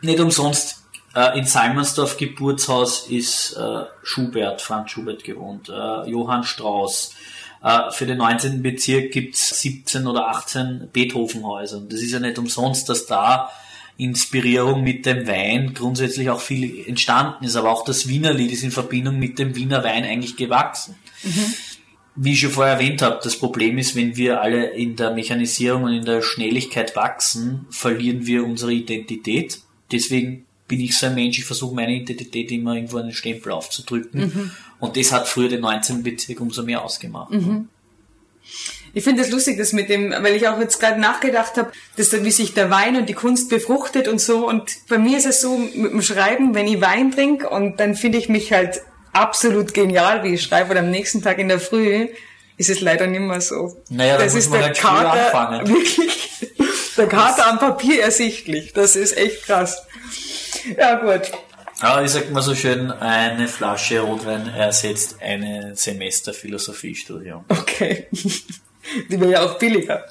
nicht 0.00 0.20
umsonst 0.20 0.82
äh, 1.14 1.38
in 1.38 1.44
Salmansdorf 1.44 2.16
Geburtshaus 2.16 3.06
ist 3.08 3.54
äh, 3.54 3.84
Schubert, 4.02 4.62
Franz 4.62 4.90
Schubert 4.90 5.24
gewohnt, 5.24 5.68
äh, 5.68 6.10
Johann 6.10 6.44
Strauss. 6.44 7.14
Äh, 7.62 7.90
für 7.90 8.06
den 8.06 8.18
19. 8.18 8.62
Bezirk 8.62 9.12
gibt's 9.12 9.60
17 9.60 10.06
oder 10.06 10.28
18 10.28 10.88
Beethovenhäuser. 10.92 11.78
Und 11.78 11.92
das 11.92 12.00
ist 12.00 12.12
ja 12.12 12.20
nicht 12.20 12.38
umsonst, 12.38 12.88
dass 12.88 13.06
da 13.06 13.50
Inspirierung 13.96 14.82
mit 14.82 15.06
dem 15.06 15.26
Wein 15.26 15.74
grundsätzlich 15.74 16.30
auch 16.30 16.40
viel 16.40 16.88
entstanden 16.88 17.44
ist. 17.44 17.56
Aber 17.56 17.70
auch 17.70 17.84
das 17.84 18.08
Wienerlied 18.08 18.52
ist 18.52 18.62
in 18.62 18.70
Verbindung 18.70 19.18
mit 19.18 19.38
dem 19.38 19.54
Wiener 19.54 19.84
Wein 19.84 20.04
eigentlich 20.04 20.36
gewachsen 20.36 20.96
wie 22.14 22.32
ich 22.32 22.40
schon 22.40 22.50
vorher 22.50 22.74
erwähnt 22.74 23.02
habe, 23.02 23.20
das 23.22 23.36
Problem 23.38 23.78
ist, 23.78 23.96
wenn 23.96 24.16
wir 24.16 24.42
alle 24.42 24.70
in 24.70 24.96
der 24.96 25.12
Mechanisierung 25.12 25.84
und 25.84 25.94
in 25.94 26.04
der 26.04 26.22
Schnelligkeit 26.22 26.94
wachsen, 26.94 27.66
verlieren 27.70 28.26
wir 28.26 28.44
unsere 28.44 28.72
Identität. 28.72 29.60
Deswegen 29.90 30.44
bin 30.68 30.80
ich 30.80 30.96
so 30.96 31.06
ein 31.06 31.14
Mensch, 31.14 31.38
ich 31.38 31.44
versuche 31.44 31.74
meine 31.74 31.94
Identität 31.94 32.50
immer 32.52 32.74
irgendwo 32.74 32.98
einen 32.98 33.12
Stempel 33.12 33.52
aufzudrücken. 33.52 34.52
Und 34.82 34.96
das 34.96 35.12
hat 35.12 35.28
früher 35.28 35.48
den 35.48 35.60
19. 35.60 36.02
Bezirk 36.02 36.40
umso 36.40 36.64
mehr 36.64 36.82
ausgemacht. 36.82 37.32
Ich 38.92 39.04
finde 39.04 39.22
es 39.22 39.28
das 39.28 39.32
lustig, 39.32 39.56
das 39.56 39.72
mit 39.72 39.88
dem, 39.88 40.10
weil 40.10 40.34
ich 40.34 40.48
auch 40.48 40.58
jetzt 40.58 40.80
gerade 40.80 41.00
nachgedacht 41.00 41.56
habe, 41.56 41.70
dass 41.96 42.08
da, 42.08 42.24
wie 42.24 42.32
sich 42.32 42.52
der 42.52 42.68
Wein 42.68 42.96
und 42.96 43.08
die 43.08 43.14
Kunst 43.14 43.48
befruchtet 43.48 44.08
und 44.08 44.20
so. 44.20 44.48
Und 44.48 44.72
bei 44.88 44.98
mir 44.98 45.16
ist 45.18 45.26
es 45.26 45.40
so 45.40 45.56
mit 45.56 45.92
dem 45.92 46.02
Schreiben, 46.02 46.56
wenn 46.56 46.66
ich 46.66 46.80
Wein 46.80 47.12
trinke 47.12 47.48
und 47.48 47.78
dann 47.78 47.94
finde 47.94 48.18
ich 48.18 48.28
mich 48.28 48.52
halt 48.52 48.82
absolut 49.12 49.72
genial, 49.72 50.24
wie 50.24 50.34
ich 50.34 50.42
schreibe, 50.42 50.72
und 50.72 50.78
am 50.78 50.90
nächsten 50.90 51.22
Tag 51.22 51.38
in 51.38 51.46
der 51.46 51.60
Früh 51.60 52.08
ist 52.56 52.68
es 52.68 52.80
leider 52.80 53.06
nicht 53.06 53.20
mehr 53.20 53.40
so. 53.40 53.80
Naja, 53.88 54.16
da 54.16 54.24
das 54.24 54.34
ist 54.34 54.52
der 54.52 54.64
halt 54.64 54.76
Kater, 54.76 55.64
wirklich, 55.68 56.50
der 56.96 57.06
Kater 57.06 57.46
am 57.46 57.60
Papier 57.60 58.02
ersichtlich. 58.02 58.72
Das 58.72 58.96
ist 58.96 59.16
echt 59.16 59.44
krass. 59.44 59.86
Ja, 60.76 60.96
gut. 60.96 61.30
Aber 61.82 62.04
ich 62.04 62.12
sag 62.12 62.30
mal 62.30 62.42
so 62.42 62.54
schön, 62.54 62.92
eine 62.92 63.48
Flasche 63.48 64.00
Rotwein 64.00 64.48
ersetzt 64.54 65.16
ein 65.20 65.72
Semester 65.74 66.32
Philosophiestudium. 66.32 67.44
Okay. 67.48 68.06
Die 69.10 69.20
wäre 69.20 69.32
ja 69.32 69.42
auch 69.42 69.58
billiger. 69.58 70.04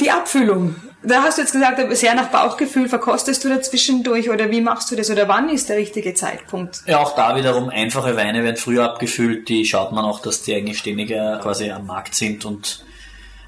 Die 0.00 0.10
Abfüllung. 0.10 0.76
Da 1.02 1.22
hast 1.22 1.38
du 1.38 1.42
jetzt 1.42 1.52
gesagt, 1.52 1.96
sehr 1.96 2.14
nach 2.14 2.28
Bauchgefühl 2.28 2.88
verkostest 2.88 3.44
du 3.44 3.48
da 3.48 3.60
zwischendurch 3.60 4.30
oder 4.30 4.50
wie 4.50 4.60
machst 4.60 4.90
du 4.90 4.96
das 4.96 5.10
oder 5.10 5.28
wann 5.28 5.48
ist 5.48 5.68
der 5.68 5.76
richtige 5.76 6.14
Zeitpunkt? 6.14 6.82
Ja, 6.86 6.98
auch 6.98 7.14
da 7.14 7.36
wiederum 7.36 7.70
einfache 7.70 8.16
Weine 8.16 8.44
werden 8.44 8.56
früher 8.56 8.84
abgefüllt. 8.84 9.48
Die 9.48 9.64
schaut 9.64 9.92
man 9.92 10.04
auch, 10.04 10.20
dass 10.20 10.42
die 10.42 10.54
eigentlich 10.54 10.78
ständiger 10.78 11.38
quasi 11.38 11.70
am 11.70 11.86
Markt 11.86 12.14
sind 12.14 12.44
und 12.44 12.84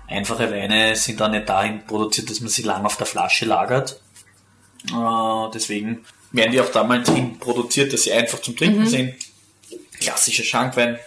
einfache 0.09 0.51
Weine 0.51 0.97
sind 0.97 1.21
dann 1.21 1.33
nicht 1.33 1.49
dahin 1.49 1.87
produziert, 1.87 2.31
dass 2.31 2.41
man 2.41 2.51
sie 2.51 2.63
lang 2.63 2.85
auf 2.85 2.97
der 2.97 3.07
Flasche 3.07 3.47
lagert. 3.47 4.01
Äh, 4.93 5.51
deswegen 5.55 6.05
werden 6.33 6.53
die 6.53 6.61
auch 6.61 6.71
damals 6.71 7.11
hin 7.11 7.39
produziert, 7.39 7.93
dass 7.93 8.05
sie 8.05 8.13
einfach 8.13 8.41
zum 8.41 8.57
Trinken 8.57 8.87
sind. 8.87 9.15
Klassischer 10.01 10.45
Schankwein, 10.45 10.99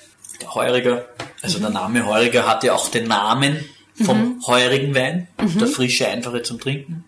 der 0.41 0.53
Heuriger. 0.53 1.07
Also 1.41 1.59
der 1.59 1.69
Name 1.69 2.05
Heuriger 2.05 2.47
hat 2.47 2.63
ja 2.63 2.73
auch 2.73 2.89
den 2.89 3.07
Namen 3.07 3.65
vom 4.03 4.41
heurigen 4.47 4.93
Wein, 4.95 5.27
der 5.37 5.67
frische, 5.67 6.07
einfache 6.07 6.43
zum 6.43 6.59
Trinken. 6.59 7.03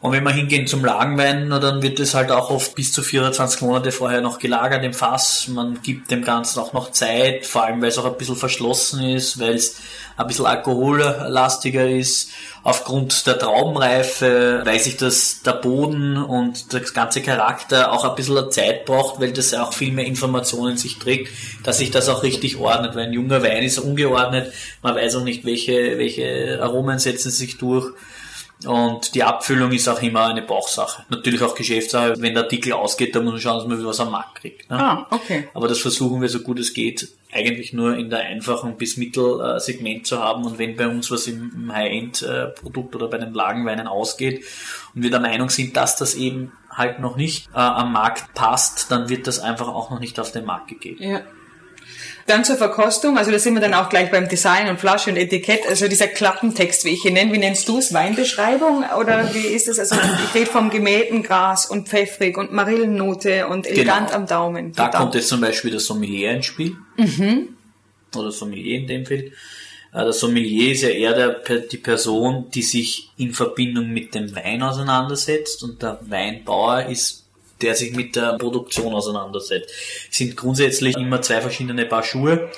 Und 0.00 0.12
wenn 0.12 0.24
wir 0.24 0.32
hingehen 0.32 0.66
zum 0.66 0.84
Lagenwein, 0.84 1.48
dann 1.48 1.80
wird 1.80 2.00
es 2.00 2.14
halt 2.14 2.32
auch 2.32 2.50
oft 2.50 2.74
bis 2.74 2.92
zu 2.92 3.02
24 3.02 3.60
Monate 3.62 3.92
vorher 3.92 4.20
noch 4.20 4.38
gelagert 4.38 4.82
im 4.84 4.92
Fass. 4.92 5.46
Man 5.48 5.80
gibt 5.82 6.10
dem 6.10 6.24
Ganzen 6.24 6.58
auch 6.58 6.72
noch 6.72 6.90
Zeit, 6.90 7.46
vor 7.46 7.64
allem 7.64 7.80
weil 7.80 7.88
es 7.88 7.98
auch 7.98 8.04
ein 8.04 8.16
bisschen 8.16 8.36
verschlossen 8.36 9.04
ist, 9.04 9.38
weil 9.38 9.54
es 9.54 9.76
ein 10.16 10.26
bisschen 10.26 10.46
alkohollastiger 10.46 11.88
ist. 11.88 12.30
Aufgrund 12.64 13.26
der 13.26 13.38
Traubenreife 13.38 14.62
weiß 14.64 14.86
ich, 14.86 14.96
dass 14.96 15.42
der 15.42 15.52
Boden 15.52 16.16
und 16.16 16.72
das 16.72 16.92
ganze 16.92 17.20
Charakter 17.20 17.92
auch 17.92 18.04
ein 18.04 18.14
bisschen 18.14 18.50
Zeit 18.50 18.86
braucht, 18.86 19.20
weil 19.20 19.32
das 19.32 19.54
auch 19.54 19.72
viel 19.72 19.92
mehr 19.92 20.06
Informationen 20.06 20.72
in 20.72 20.78
sich 20.78 20.98
trägt, 20.98 21.30
dass 21.62 21.78
sich 21.78 21.90
das 21.90 22.08
auch 22.08 22.22
richtig 22.22 22.56
ordnet. 22.56 22.96
Weil 22.96 23.06
ein 23.06 23.12
junger 23.12 23.42
Wein 23.42 23.62
ist 23.62 23.78
ungeordnet, 23.78 24.52
man 24.82 24.94
weiß 24.96 25.16
auch 25.16 25.24
nicht, 25.24 25.44
welche, 25.44 25.98
welche 25.98 26.58
Aromen 26.60 26.98
setzen 26.98 27.30
sich 27.30 27.58
durch. 27.58 27.92
Und 28.66 29.14
die 29.14 29.22
Abfüllung 29.22 29.72
ist 29.72 29.88
auch 29.88 30.00
immer 30.00 30.26
eine 30.26 30.42
Bauchsache. 30.42 31.04
Natürlich 31.10 31.42
auch 31.42 31.54
Geschäftssache. 31.54 32.14
Wenn 32.18 32.34
der 32.34 32.44
Artikel 32.44 32.72
ausgeht, 32.72 33.14
dann 33.14 33.24
muss 33.24 33.32
man 33.32 33.40
schauen, 33.40 33.58
dass 33.58 33.66
man 33.66 33.86
was 33.86 34.00
am 34.00 34.10
Markt 34.10 34.36
kriegt. 34.36 34.70
Ne? 34.70 34.80
Ah, 34.80 35.06
okay. 35.10 35.48
Aber 35.52 35.68
das 35.68 35.80
versuchen 35.80 36.22
wir 36.22 36.28
so 36.28 36.40
gut 36.40 36.58
es 36.58 36.72
geht, 36.72 37.08
eigentlich 37.32 37.72
nur 37.72 37.96
in 37.96 38.10
der 38.10 38.20
einfachen 38.20 38.76
bis 38.76 38.96
Mittelsegment 38.96 40.06
zu 40.06 40.18
haben. 40.20 40.44
Und 40.44 40.58
wenn 40.58 40.76
bei 40.76 40.88
uns 40.88 41.10
was 41.10 41.26
im, 41.26 41.52
im 41.54 41.74
High-End-Produkt 41.74 42.94
oder 42.94 43.08
bei 43.08 43.18
den 43.18 43.34
Lagenweinen 43.34 43.86
ausgeht 43.86 44.44
und 44.94 45.02
wir 45.02 45.10
der 45.10 45.20
Meinung 45.20 45.50
sind, 45.50 45.76
dass 45.76 45.96
das 45.96 46.14
eben 46.14 46.52
halt 46.70 47.00
noch 47.00 47.16
nicht 47.16 47.48
äh, 47.54 47.58
am 47.58 47.92
Markt 47.92 48.34
passt, 48.34 48.90
dann 48.90 49.08
wird 49.08 49.26
das 49.26 49.40
einfach 49.40 49.68
auch 49.68 49.90
noch 49.90 50.00
nicht 50.00 50.18
auf 50.18 50.32
den 50.32 50.44
Markt 50.44 50.68
gegeben. 50.68 51.02
Ja. 51.02 51.20
Dann 52.26 52.42
zur 52.44 52.56
Verkostung, 52.56 53.18
also 53.18 53.30
da 53.30 53.38
sind 53.38 53.52
wir 53.54 53.60
dann 53.60 53.74
auch 53.74 53.90
gleich 53.90 54.10
beim 54.10 54.28
Design 54.28 54.68
und 54.70 54.80
Flasche 54.80 55.10
und 55.10 55.16
Etikett, 55.18 55.66
also 55.68 55.88
dieser 55.88 56.06
Klappentext, 56.06 56.84
wie 56.86 56.90
ich 56.90 57.04
ihn 57.04 57.12
nenne, 57.14 57.32
wie 57.34 57.38
nennst 57.38 57.68
du 57.68 57.76
es? 57.78 57.92
Weinbeschreibung 57.92 58.82
oder 58.98 59.34
wie 59.34 59.46
ist 59.46 59.68
das? 59.68 59.78
Also 59.78 59.96
ich 59.96 60.34
rede 60.34 60.46
vom 60.50 60.70
gemähten 60.70 61.22
Gras 61.22 61.66
und 61.66 61.86
pfeffrig 61.88 62.38
und 62.38 62.50
Marillennote 62.52 63.46
und 63.48 63.66
elegant 63.66 64.06
Genau. 64.08 64.18
am 64.20 64.26
Daumen. 64.26 64.72
Da 64.72 64.84
Verdammt. 64.84 65.02
kommt 65.02 65.14
jetzt 65.16 65.28
zum 65.28 65.40
Beispiel 65.42 65.70
der 65.72 65.80
Sommelier 65.80 66.30
ins 66.32 66.46
Spiel. 66.46 66.76
Oder 68.16 68.30
Sommelier 68.32 68.78
in 68.78 68.86
dem 68.86 69.04
Fall. 69.04 69.18
Äh, 69.18 69.30
Der 69.92 70.12
Sommelier 70.12 70.72
ist 70.72 70.82
ja 70.82 70.88
eher 70.88 71.12
der, 71.14 71.58
die 71.60 71.76
Person, 71.76 72.46
die 72.54 72.62
sich 72.62 73.10
in 73.18 73.32
Verbindung 73.32 73.90
mit 73.90 74.14
dem 74.14 74.34
Wein 74.34 74.62
auseinandersetzt 74.62 75.62
und 75.62 75.82
der 75.82 75.98
Weinbauer 76.02 76.86
ist 76.86 77.23
der 77.62 77.74
sich 77.74 77.94
mit 77.94 78.16
der 78.16 78.36
Produktion 78.38 78.94
auseinandersetzt. 78.94 79.70
Es 80.10 80.18
sind 80.18 80.36
grundsätzlich 80.36 80.96
immer 80.96 81.22
zwei 81.22 81.40
verschiedene 81.40 81.86
Paar 81.86 82.02
Schuhe. 82.02 82.50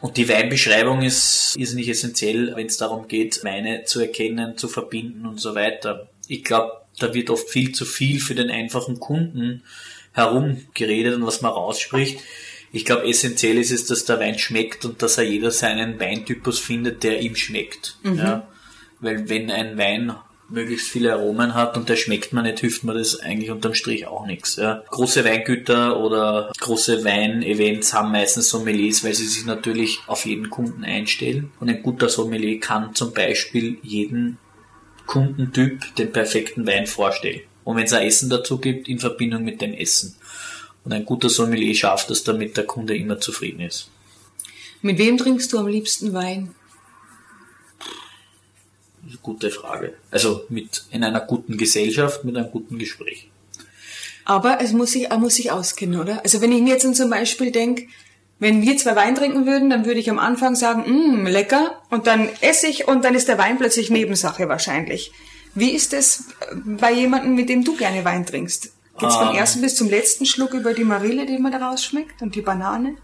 Und 0.00 0.16
die 0.16 0.28
Weinbeschreibung 0.28 1.02
ist, 1.02 1.54
ist 1.56 1.74
nicht 1.74 1.88
essentiell, 1.88 2.56
wenn 2.56 2.66
es 2.66 2.76
darum 2.76 3.06
geht, 3.06 3.44
Weine 3.44 3.84
zu 3.84 4.00
erkennen, 4.00 4.58
zu 4.58 4.68
verbinden 4.68 5.26
und 5.26 5.40
so 5.40 5.54
weiter. 5.54 6.08
Ich 6.26 6.42
glaube, 6.42 6.72
da 6.98 7.14
wird 7.14 7.30
oft 7.30 7.48
viel 7.48 7.72
zu 7.72 7.84
viel 7.84 8.20
für 8.20 8.34
den 8.34 8.50
einfachen 8.50 8.98
Kunden 8.98 9.62
herumgeredet 10.12 11.14
und 11.14 11.26
was 11.26 11.40
man 11.40 11.52
rausspricht. 11.52 12.20
Ich 12.72 12.84
glaube, 12.84 13.08
essentiell 13.08 13.58
ist 13.58 13.70
es, 13.70 13.86
dass 13.86 14.04
der 14.04 14.18
Wein 14.18 14.38
schmeckt 14.38 14.84
und 14.84 15.02
dass 15.02 15.18
er 15.18 15.24
jeder 15.24 15.50
seinen 15.50 16.00
Weintypus 16.00 16.58
findet, 16.58 17.02
der 17.02 17.20
ihm 17.20 17.36
schmeckt. 17.36 17.98
Ja? 18.02 18.48
Weil 18.98 19.28
wenn 19.28 19.50
ein 19.50 19.78
Wein 19.78 20.14
möglichst 20.52 20.88
viele 20.88 21.12
Aromen 21.12 21.54
hat 21.54 21.76
und 21.76 21.88
der 21.88 21.96
schmeckt 21.96 22.32
man 22.32 22.44
nicht, 22.44 22.60
hilft 22.60 22.84
mir 22.84 22.94
das 22.94 23.18
eigentlich 23.20 23.50
unterm 23.50 23.74
Strich 23.74 24.06
auch 24.06 24.26
nichts. 24.26 24.56
Ja. 24.56 24.82
Große 24.90 25.24
Weingüter 25.24 25.98
oder 25.98 26.52
große 26.60 27.04
Weinevents 27.04 27.92
haben 27.92 28.12
meistens 28.12 28.50
Sommeliers, 28.50 29.02
weil 29.02 29.14
sie 29.14 29.26
sich 29.26 29.44
natürlich 29.44 30.00
auf 30.06 30.26
jeden 30.26 30.50
Kunden 30.50 30.84
einstellen. 30.84 31.50
Und 31.58 31.68
ein 31.68 31.82
guter 31.82 32.08
Sommelier 32.08 32.60
kann 32.60 32.94
zum 32.94 33.12
Beispiel 33.12 33.78
jeden 33.82 34.38
Kundentyp 35.06 35.94
den 35.96 36.12
perfekten 36.12 36.66
Wein 36.66 36.86
vorstellen. 36.86 37.40
Und 37.64 37.76
wenn 37.76 37.84
es 37.84 37.92
ein 37.92 38.06
Essen 38.06 38.30
dazu 38.30 38.58
gibt, 38.58 38.88
in 38.88 38.98
Verbindung 38.98 39.44
mit 39.44 39.60
dem 39.60 39.72
Essen. 39.72 40.16
Und 40.84 40.92
ein 40.92 41.04
guter 41.04 41.28
Sommelier 41.28 41.74
schafft 41.74 42.10
es, 42.10 42.24
damit 42.24 42.56
der 42.56 42.64
Kunde 42.64 42.96
immer 42.96 43.20
zufrieden 43.20 43.60
ist. 43.60 43.88
Mit 44.80 44.98
wem 44.98 45.16
trinkst 45.16 45.52
du 45.52 45.58
am 45.58 45.68
liebsten 45.68 46.12
Wein? 46.12 46.54
Gute 49.22 49.50
Frage. 49.50 49.94
Also 50.10 50.44
mit 50.48 50.84
in 50.90 51.04
einer 51.04 51.20
guten 51.20 51.56
Gesellschaft, 51.56 52.24
mit 52.24 52.36
einem 52.36 52.50
guten 52.50 52.78
Gespräch. 52.78 53.28
Aber 54.24 54.60
es 54.60 54.72
muss 54.72 54.92
sich, 54.92 55.10
er 55.10 55.18
muss 55.18 55.34
sich 55.34 55.50
auskennen, 55.50 56.00
oder? 56.00 56.22
Also 56.22 56.40
wenn 56.40 56.52
ich 56.52 56.62
mir 56.62 56.74
jetzt 56.74 56.94
zum 56.94 57.10
Beispiel 57.10 57.50
denke, 57.50 57.88
wenn 58.38 58.62
wir 58.62 58.76
zwei 58.76 58.96
Wein 58.96 59.14
trinken 59.14 59.46
würden, 59.46 59.70
dann 59.70 59.84
würde 59.84 60.00
ich 60.00 60.10
am 60.10 60.18
Anfang 60.18 60.54
sagen, 60.56 60.84
mmm, 60.86 61.26
lecker, 61.26 61.80
und 61.90 62.06
dann 62.06 62.28
esse 62.40 62.66
ich 62.66 62.88
und 62.88 63.04
dann 63.04 63.14
ist 63.14 63.28
der 63.28 63.38
Wein 63.38 63.58
plötzlich 63.58 63.90
Nebensache 63.90 64.48
wahrscheinlich. 64.48 65.12
Wie 65.54 65.70
ist 65.70 65.92
es 65.92 66.24
bei 66.54 66.92
jemandem, 66.92 67.34
mit 67.34 67.48
dem 67.48 67.64
du 67.64 67.76
gerne 67.76 68.04
Wein 68.04 68.26
trinkst? 68.26 68.72
Geht's 68.98 69.16
vom 69.16 69.30
Ähm. 69.30 69.36
ersten 69.36 69.60
bis 69.60 69.76
zum 69.76 69.88
letzten 69.88 70.26
Schluck 70.26 70.54
über 70.54 70.74
die 70.74 70.84
Marille, 70.84 71.26
die 71.26 71.38
man 71.38 71.52
da 71.52 71.68
rausschmeckt 71.68 72.20
und 72.22 72.34
die 72.34 72.42
Banane? 72.42 72.96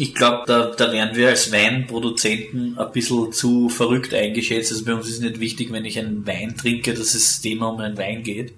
Ich 0.00 0.14
glaube, 0.14 0.44
da, 0.46 0.66
da 0.76 0.92
werden 0.92 1.16
wir 1.16 1.28
als 1.28 1.50
Weinproduzenten 1.50 2.78
ein 2.78 2.92
bisschen 2.92 3.32
zu 3.32 3.68
verrückt 3.68 4.14
eingeschätzt. 4.14 4.70
Also 4.70 4.84
bei 4.84 4.94
uns 4.94 5.08
ist 5.08 5.20
nicht 5.20 5.40
wichtig, 5.40 5.72
wenn 5.72 5.84
ich 5.84 5.98
einen 5.98 6.24
Wein 6.24 6.56
trinke, 6.56 6.94
dass 6.94 7.14
es 7.14 7.40
Thema 7.40 7.70
um 7.70 7.80
einen 7.80 7.98
Wein 7.98 8.22
geht, 8.22 8.52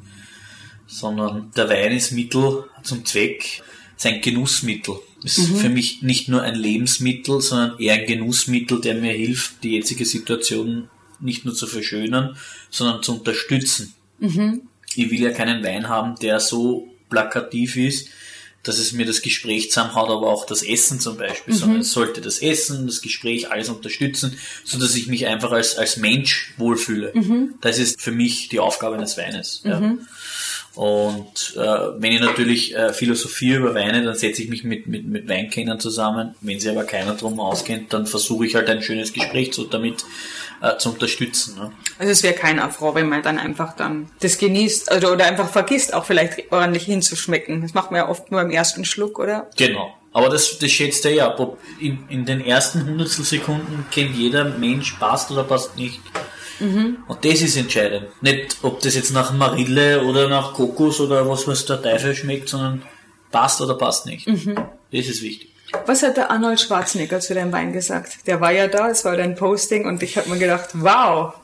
sondern 0.87 1.51
der 1.57 1.69
Wein 1.71 1.93
ist 1.93 2.13
Mittel 2.13 2.65
zum 2.83 3.07
Zweck, 3.07 3.63
sein 3.97 4.21
Genussmittel. 4.21 4.97
Ist 5.23 5.41
für 5.59 5.69
mich 5.69 6.03
nicht 6.03 6.29
nur 6.29 6.43
ein 6.43 6.55
Lebensmittel, 6.55 7.41
sondern 7.41 7.79
eher 7.79 7.95
ein 7.95 8.07
Genussmittel, 8.07 8.81
der 8.81 8.95
mir 8.95 9.13
hilft, 9.13 9.63
die 9.65 9.73
jetzige 9.73 10.07
Situation 10.07 10.89
nicht 11.21 11.45
nur 11.45 11.55
zu 11.55 11.67
verschönern, 11.67 12.37
sondern 12.71 13.03
zu 13.03 13.19
unterstützen. 13.19 13.95
Ich 14.95 15.11
will 15.11 15.21
ja 15.21 15.31
keinen 15.31 15.63
Wein 15.63 15.89
haben, 15.89 16.17
der 16.21 16.41
so 16.41 16.89
plakativ 17.11 17.77
ist, 17.77 18.09
dass 18.63 18.79
es 18.79 18.93
mir 18.93 19.07
das 19.07 19.23
Gespräch 19.23 19.71
zusammenhaut, 19.71 20.11
aber 20.11 20.29
auch 20.29 20.45
das 20.45 20.63
Essen 20.63 21.01
zum 21.01 21.17
Beispiel, 21.17 21.55
sondern 21.55 21.81
es 21.81 21.93
sollte 21.93 22.21
das 22.21 22.41
Essen, 22.41 22.87
das 22.87 23.01
Gespräch, 23.01 23.51
alles 23.51 23.69
unterstützen, 23.69 24.37
so 24.65 24.79
dass 24.79 24.95
ich 24.95 25.07
mich 25.07 25.27
einfach 25.27 25.53
als, 25.53 25.77
als 25.77 25.97
Mensch 25.97 26.53
wohlfühle. 26.59 27.13
Das 27.61 27.79
ist 27.79 28.01
für 28.01 28.13
mich 28.13 28.49
die 28.49 28.61
Aufgabe 28.61 28.97
eines 28.97 29.17
Weines. 29.17 29.63
Ja. 29.65 29.97
Und 30.75 31.57
äh, 31.57 31.61
wenn 31.99 32.13
ich 32.13 32.21
natürlich 32.21 32.77
äh, 32.77 32.93
philosophiere 32.93 33.59
über 33.61 33.75
Weine, 33.75 34.05
dann 34.05 34.15
setze 34.15 34.43
ich 34.43 34.49
mich 34.49 34.63
mit, 34.63 34.87
mit, 34.87 35.05
mit 35.05 35.29
Weinkennern 35.29 35.81
zusammen. 35.81 36.35
Wenn 36.41 36.61
sich 36.61 36.71
aber 36.71 36.85
keiner 36.85 37.15
drum 37.15 37.41
auskennt, 37.41 37.93
dann 37.93 38.07
versuche 38.07 38.47
ich 38.47 38.55
halt 38.55 38.71
ein 38.71 38.83
schönes 38.83 39.13
Gespräch 39.13 39.53
so 39.53 39.65
damit 39.65 40.05
äh, 40.63 40.77
zu 40.79 40.91
unterstützen. 40.91 41.57
Ne? 41.57 41.73
Also 41.99 42.13
es 42.13 42.23
wäre 42.23 42.35
kein 42.35 42.59
Affront, 42.59 42.95
wenn 42.97 43.09
man 43.09 43.23
dann 43.23 43.39
einfach 43.39 43.75
dann 43.77 44.11
das 44.21 44.39
genießt 44.39 44.91
also, 44.91 45.09
oder 45.09 45.27
einfach 45.27 45.49
vergisst, 45.49 45.95
auch 45.95 46.05
vielleicht 46.05 46.53
ordentlich 46.53 46.85
hinzuschmecken. 46.85 47.63
Das 47.63 47.75
macht 47.75 47.91
man 47.91 47.99
ja 47.99 48.09
oft 48.09 48.31
nur 48.31 48.41
im 48.41 48.51
ersten 48.51 48.85
Schluck, 48.85 49.19
oder? 49.19 49.49
Genau. 49.57 49.95
Aber 50.13 50.29
das, 50.29 50.59
das 50.59 50.71
schätzt 50.71 51.05
er 51.05 51.13
ja 51.13 51.27
ab. 51.29 51.39
Ob 51.39 51.59
in, 51.79 52.05
in 52.09 52.25
den 52.25 52.45
ersten 52.45 52.85
Hundertstel 52.85 53.25
Sekunden 53.25 53.87
kennt 53.91 54.17
jeder 54.17 54.45
Mensch, 54.45 54.93
passt 54.95 55.31
oder 55.31 55.45
passt 55.45 55.77
nicht. 55.77 56.01
Und 56.61 57.25
das 57.25 57.41
ist 57.41 57.57
entscheidend. 57.57 58.09
Nicht, 58.21 58.59
ob 58.63 58.81
das 58.83 58.95
jetzt 58.95 59.13
nach 59.13 59.33
Marille 59.33 60.03
oder 60.03 60.29
nach 60.29 60.53
Kokos 60.53 61.01
oder 61.01 61.27
was 61.27 61.47
was 61.49 61.65
der 61.65 61.81
Teufel 61.81 62.15
schmeckt, 62.15 62.51
sondern 62.51 62.83
passt 63.31 63.63
oder 63.63 63.75
passt 63.75 64.05
nicht. 64.05 64.27
Das 64.27 65.07
ist 65.07 65.23
wichtig. 65.23 65.51
Was 65.87 66.03
hat 66.03 66.17
der 66.17 66.31
Arnold 66.31 66.61
Schwarzenegger 66.61 67.21
zu 67.21 67.35
deinem 67.35 67.53
Wein 67.53 67.73
gesagt? 67.73 68.27
Der 68.27 68.41
war 68.41 68.53
ja 68.53 68.67
da, 68.67 68.89
es 68.91 69.05
war 69.05 69.17
dein 69.17 69.37
Posting 69.37 69.87
und 69.87 70.03
ich 70.03 70.17
habe 70.17 70.29
mir 70.29 70.39
gedacht, 70.39 70.71
wow, 70.75 71.35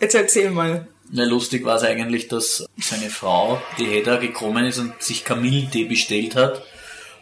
jetzt 0.00 0.14
erzähl 0.14 0.50
mal. 0.50 0.86
Na, 1.10 1.24
lustig 1.24 1.64
war 1.64 1.76
es 1.76 1.82
eigentlich, 1.82 2.28
dass 2.28 2.66
seine 2.78 3.10
Frau, 3.10 3.60
die 3.78 3.86
Hedda, 3.86 4.16
gekommen 4.16 4.64
ist 4.66 4.78
und 4.78 5.02
sich 5.02 5.24
Kamillentee 5.24 5.84
bestellt 5.84 6.36
hat. 6.36 6.62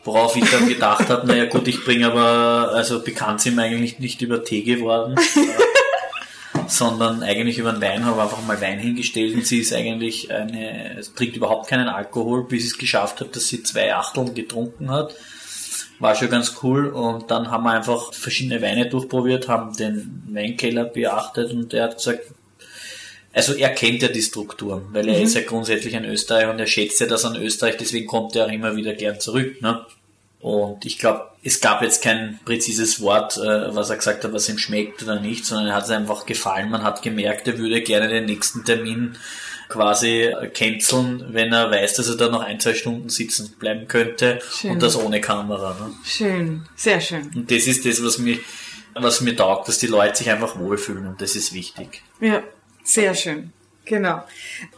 Worauf 0.04 0.34
ich 0.36 0.50
dann 0.50 0.68
gedacht 0.68 1.08
habe, 1.08 1.26
naja 1.28 1.44
gut, 1.44 1.68
ich 1.68 1.84
bringe 1.84 2.06
aber, 2.06 2.72
also 2.74 3.02
bekannt 3.02 3.40
sind 3.40 3.54
wir 3.54 3.62
eigentlich 3.62 4.00
nicht 4.00 4.20
über 4.20 4.42
Tee 4.42 4.62
geworden, 4.62 5.14
äh, 5.16 6.58
sondern 6.66 7.22
eigentlich 7.22 7.58
über 7.58 7.72
den 7.72 7.80
Wein, 7.80 8.04
habe 8.04 8.20
einfach 8.20 8.42
mal 8.44 8.60
Wein 8.60 8.80
hingestellt 8.80 9.34
und 9.34 9.46
sie 9.46 9.60
ist 9.60 9.72
eigentlich 9.72 10.32
eine, 10.32 11.00
trinkt 11.14 11.36
überhaupt 11.36 11.68
keinen 11.68 11.88
Alkohol, 11.88 12.44
bis 12.48 12.64
ich 12.64 12.70
es 12.72 12.78
geschafft 12.78 13.20
habe, 13.20 13.30
dass 13.30 13.46
sie 13.46 13.62
zwei 13.62 13.94
Achteln 13.94 14.34
getrunken 14.34 14.90
hat. 14.90 15.14
War 16.02 16.16
schon 16.16 16.30
ganz 16.30 16.56
cool 16.62 16.88
und 16.88 17.30
dann 17.30 17.50
haben 17.50 17.62
wir 17.62 17.70
einfach 17.70 18.12
verschiedene 18.12 18.60
Weine 18.60 18.88
durchprobiert, 18.88 19.46
haben 19.46 19.76
den 19.76 20.24
Weinkeller 20.32 20.84
beachtet 20.84 21.52
und 21.52 21.72
er 21.72 21.84
hat 21.84 21.96
gesagt, 21.96 22.22
also 23.32 23.54
er 23.54 23.70
kennt 23.70 24.02
ja 24.02 24.08
die 24.08 24.20
Strukturen, 24.20 24.86
weil 24.90 25.08
er 25.08 25.22
ist 25.22 25.34
ja 25.34 25.42
grundsätzlich 25.42 25.94
ein 25.94 26.04
Österreicher 26.04 26.50
und 26.50 26.58
er 26.58 26.66
schätzt 26.66 27.00
ja 27.00 27.06
das 27.06 27.24
an 27.24 27.36
Österreich, 27.36 27.76
deswegen 27.76 28.08
kommt 28.08 28.34
er 28.34 28.46
auch 28.46 28.50
immer 28.50 28.74
wieder 28.74 28.94
gern 28.94 29.20
zurück. 29.20 29.62
Ne? 29.62 29.86
Und 30.40 30.84
ich 30.84 30.98
glaube, 30.98 31.28
es 31.44 31.60
gab 31.60 31.82
jetzt 31.82 32.02
kein 32.02 32.40
präzises 32.44 33.00
Wort, 33.00 33.36
äh, 33.38 33.74
was 33.74 33.90
er 33.90 33.96
gesagt 33.96 34.24
hat, 34.24 34.32
was 34.32 34.48
ihm 34.48 34.58
schmeckt 34.58 35.04
oder 35.04 35.20
nicht, 35.20 35.46
sondern 35.46 35.68
er 35.68 35.76
hat 35.76 35.84
es 35.84 35.90
einfach 35.90 36.26
gefallen. 36.26 36.68
Man 36.68 36.82
hat 36.82 37.02
gemerkt, 37.02 37.46
er 37.46 37.58
würde 37.58 37.80
gerne 37.80 38.08
den 38.08 38.24
nächsten 38.24 38.64
Termin 38.64 39.16
quasi 39.72 40.32
canceln, 40.52 41.24
wenn 41.30 41.52
er 41.52 41.70
weiß, 41.70 41.94
dass 41.94 42.08
er 42.08 42.16
da 42.16 42.28
noch 42.28 42.42
ein, 42.42 42.60
zwei 42.60 42.74
Stunden 42.74 43.08
sitzen 43.08 43.54
bleiben 43.58 43.88
könnte 43.88 44.40
Schön. 44.52 44.72
und 44.72 44.82
das 44.82 44.96
ohne 44.96 45.20
Kamera. 45.20 45.74
Ne? 45.80 45.94
Schön, 46.04 46.62
sehr 46.76 47.00
schön. 47.00 47.30
Und 47.34 47.50
das 47.50 47.66
ist 47.66 47.86
das, 47.86 48.04
was 48.04 48.18
mir, 48.18 48.38
was 48.94 49.22
mir 49.22 49.34
taugt, 49.34 49.68
dass 49.68 49.78
die 49.78 49.86
Leute 49.86 50.16
sich 50.16 50.30
einfach 50.30 50.58
wohlfühlen 50.58 51.06
und 51.06 51.20
das 51.22 51.34
ist 51.34 51.54
wichtig. 51.54 52.02
Ja, 52.20 52.42
sehr 52.84 53.14
schön. 53.14 53.52
Genau. 53.84 54.22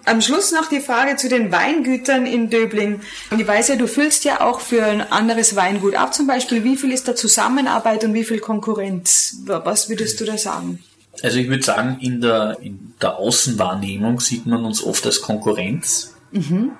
Am 0.07 0.23
Schluss 0.23 0.53
noch 0.53 0.69
die 0.69 0.81
Frage 0.81 1.17
zu 1.17 1.29
den 1.29 1.53
Weingütern 1.53 2.25
in 2.25 2.49
Döbling. 2.49 3.01
Ich 3.37 3.47
weiß 3.47 3.69
ja, 3.69 3.77
du 3.77 3.87
füllst 3.87 4.25
ja 4.25 4.41
auch 4.41 4.61
für 4.61 4.83
ein 4.83 5.03
anderes 5.03 5.57
Weingut 5.57 5.95
ab. 5.95 6.15
Zum 6.15 6.27
Beispiel, 6.27 6.65
wie 6.65 6.77
viel 6.77 6.91
ist 6.91 7.07
da 7.07 7.15
Zusammenarbeit 7.15 8.03
und 8.05 8.15
wie 8.15 8.25
viel 8.25 8.39
Konkurrenz? 8.39 9.37
Was 9.45 9.91
würdest 9.91 10.21
du 10.21 10.25
da 10.25 10.39
sagen? 10.39 10.83
Also 11.23 11.39
ich 11.39 11.49
würde 11.49 11.63
sagen, 11.63 11.99
in 12.01 12.21
der, 12.21 12.59
in 12.61 12.95
der 13.01 13.17
Außenwahrnehmung 13.17 14.21
sieht 14.21 14.47
man 14.47 14.65
uns 14.65 14.83
oft 14.83 15.07
als 15.07 15.21
Konkurrenz. 15.21 16.15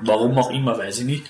Warum 0.01 0.37
auch 0.37 0.51
immer, 0.51 0.77
weiß 0.77 1.01
ich 1.01 1.05
nicht. 1.05 1.25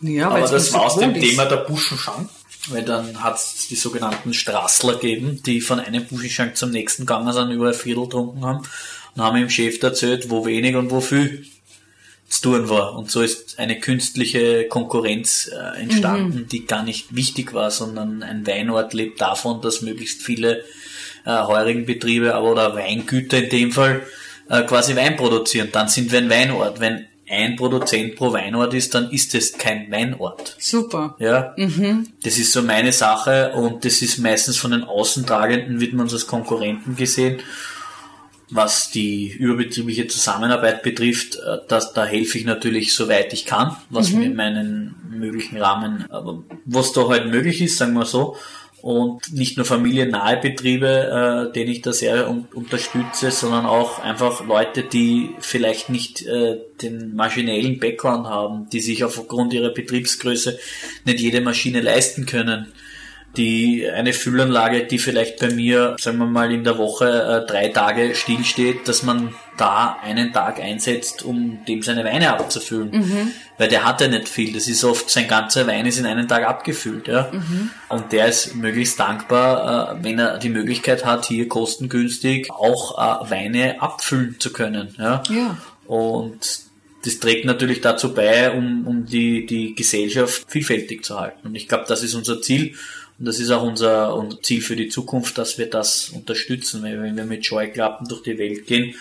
Ja, 0.00 0.28
Aber 0.28 0.40
das 0.40 0.72
war 0.72 0.82
aus 0.82 0.98
dem 0.98 1.14
ist. 1.14 1.22
Thema 1.22 1.46
der 1.46 1.56
Buschenschank, 1.56 2.28
weil 2.68 2.82
dann 2.82 3.22
hat 3.22 3.36
es 3.36 3.68
die 3.68 3.76
sogenannten 3.76 4.34
Straßler 4.34 4.94
gegeben, 4.94 5.42
die 5.44 5.60
von 5.62 5.80
einem 5.80 6.04
Buschenschank 6.04 6.56
zum 6.56 6.70
nächsten 6.70 7.06
gegangen 7.06 7.32
sind, 7.32 7.50
über 7.50 7.68
ein 7.68 7.74
Viertel 7.74 8.04
getrunken 8.04 8.44
haben 8.44 8.68
und 9.14 9.22
haben 9.22 9.38
dem 9.38 9.48
Chef 9.48 9.82
erzählt, 9.82 10.28
wo 10.28 10.44
wenig 10.44 10.76
und 10.76 10.90
wo 10.90 11.00
viel 11.00 11.46
zu 12.28 12.42
tun 12.42 12.68
war. 12.68 12.96
Und 12.96 13.10
so 13.10 13.22
ist 13.22 13.58
eine 13.58 13.78
künstliche 13.80 14.66
Konkurrenz 14.68 15.50
äh, 15.52 15.80
entstanden, 15.80 16.48
die 16.48 16.66
gar 16.66 16.82
nicht 16.82 17.14
wichtig 17.14 17.54
war, 17.54 17.70
sondern 17.70 18.22
ein 18.22 18.46
Weinort 18.46 18.92
lebt 18.92 19.20
davon, 19.20 19.60
dass 19.62 19.82
möglichst 19.82 20.22
viele 20.22 20.64
äh, 21.24 21.30
heurigen 21.30 21.86
Betriebe, 21.86 22.34
aber 22.34 22.52
oder 22.52 22.74
Weingüter 22.74 23.42
in 23.42 23.50
dem 23.50 23.72
Fall, 23.72 24.02
äh, 24.48 24.62
quasi 24.62 24.96
Wein 24.96 25.16
produzieren. 25.16 25.68
Dann 25.72 25.88
sind 25.88 26.12
wir 26.12 26.18
ein 26.18 26.30
Weinort. 26.30 26.80
Wenn 26.80 27.06
ein 27.28 27.56
Produzent 27.56 28.16
pro 28.16 28.32
Weinort 28.32 28.74
ist, 28.74 28.94
dann 28.94 29.10
ist 29.10 29.34
es 29.34 29.54
kein 29.54 29.90
Weinort. 29.90 30.56
Super. 30.58 31.16
Ja, 31.18 31.54
das 32.22 32.38
ist 32.38 32.52
so 32.52 32.62
meine 32.62 32.92
Sache 32.92 33.52
und 33.52 33.84
das 33.84 34.02
ist 34.02 34.18
meistens 34.18 34.58
von 34.58 34.72
den 34.72 34.84
Außentragenden 34.84 35.80
wird 35.80 35.94
man 35.94 36.02
uns 36.02 36.12
als 36.12 36.26
Konkurrenten 36.26 36.96
gesehen. 36.96 37.40
Was 38.50 38.90
die 38.90 39.28
überbetriebliche 39.28 40.06
Zusammenarbeit 40.06 40.82
betrifft, 40.82 41.36
äh, 41.36 41.58
das, 41.66 41.94
da 41.94 42.04
helfe 42.04 42.38
ich 42.38 42.44
natürlich 42.44 42.92
soweit 42.92 43.32
ich 43.32 43.46
kann, 43.46 43.76
was 43.88 44.10
mir 44.10 44.26
in 44.26 44.36
meinen 44.36 44.94
möglichen 45.08 45.56
Rahmen, 45.56 46.04
aber 46.10 46.44
was 46.66 46.92
da 46.92 47.08
halt 47.08 47.30
möglich 47.30 47.62
ist, 47.62 47.78
sagen 47.78 47.94
wir 47.94 48.04
so. 48.04 48.36
Und 48.84 49.32
nicht 49.32 49.56
nur 49.56 49.64
familiennahe 49.64 50.36
Betriebe, 50.36 51.48
äh, 51.48 51.52
denen 51.54 51.70
ich 51.70 51.80
da 51.80 51.94
sehr 51.94 52.28
un 52.28 52.46
unterstütze, 52.52 53.30
sondern 53.30 53.64
auch 53.64 53.98
einfach 53.98 54.46
Leute, 54.46 54.82
die 54.82 55.30
vielleicht 55.40 55.88
nicht 55.88 56.20
äh, 56.26 56.58
den 56.82 57.16
maschinellen 57.16 57.80
Background 57.80 58.26
haben, 58.26 58.68
die 58.68 58.80
sich 58.80 59.02
aufgrund 59.02 59.54
ihrer 59.54 59.70
Betriebsgröße 59.70 60.58
nicht 61.06 61.18
jede 61.18 61.40
Maschine 61.40 61.80
leisten 61.80 62.26
können 62.26 62.74
die 63.36 63.88
eine 63.88 64.12
Füllanlage, 64.12 64.84
die 64.84 64.98
vielleicht 64.98 65.38
bei 65.38 65.50
mir, 65.50 65.96
sagen 65.98 66.18
wir 66.18 66.26
mal, 66.26 66.52
in 66.52 66.64
der 66.64 66.78
Woche 66.78 67.06
äh, 67.44 67.50
drei 67.50 67.68
Tage 67.68 68.14
stillsteht, 68.14 68.86
dass 68.88 69.02
man 69.02 69.34
da 69.56 69.98
einen 70.02 70.32
Tag 70.32 70.60
einsetzt, 70.60 71.22
um 71.22 71.64
dem 71.66 71.82
seine 71.82 72.04
Weine 72.04 72.32
abzufüllen. 72.32 73.32
Weil 73.58 73.68
der 73.68 73.84
hat 73.84 74.00
ja 74.00 74.08
nicht 74.08 74.28
viel. 74.28 74.52
Das 74.52 74.66
ist 74.66 74.82
oft, 74.84 75.10
sein 75.10 75.28
ganzer 75.28 75.66
Wein 75.66 75.86
ist 75.86 75.98
in 75.98 76.06
einem 76.06 76.26
Tag 76.26 76.44
abgefüllt. 76.44 77.06
Ja? 77.08 77.30
Und 77.88 78.12
der 78.12 78.28
ist 78.28 78.54
möglichst 78.56 78.98
dankbar, 78.98 79.96
äh, 79.98 80.04
wenn 80.04 80.18
er 80.18 80.38
die 80.38 80.48
Möglichkeit 80.48 81.04
hat, 81.04 81.26
hier 81.26 81.48
kostengünstig 81.48 82.50
auch 82.50 82.98
äh, 82.98 83.30
Weine 83.30 83.80
abfüllen 83.80 84.36
zu 84.38 84.52
können. 84.52 84.94
Ja? 84.98 85.22
Ja. 85.30 85.56
Und 85.86 86.64
das 87.04 87.20
trägt 87.20 87.44
natürlich 87.44 87.80
dazu 87.80 88.14
bei, 88.14 88.50
um, 88.50 88.86
um 88.86 89.06
die, 89.06 89.46
die 89.46 89.74
Gesellschaft 89.74 90.44
vielfältig 90.48 91.04
zu 91.04 91.20
halten. 91.20 91.48
Und 91.48 91.54
ich 91.54 91.68
glaube, 91.68 91.84
das 91.86 92.02
ist 92.02 92.14
unser 92.14 92.40
Ziel. 92.40 92.74
Und 93.18 93.26
das 93.26 93.38
ist 93.38 93.50
auch 93.50 93.62
unser, 93.62 94.14
unser 94.16 94.42
Ziel 94.42 94.60
für 94.60 94.76
die 94.76 94.88
Zukunft, 94.88 95.38
dass 95.38 95.58
wir 95.58 95.70
das 95.70 96.10
unterstützen. 96.10 96.82
Wenn 96.82 97.16
wir 97.16 97.24
mit 97.24 97.46
Scheuklappen 97.46 98.08
durch 98.08 98.22
die 98.22 98.38
Welt 98.38 98.66
gehen, 98.66 98.94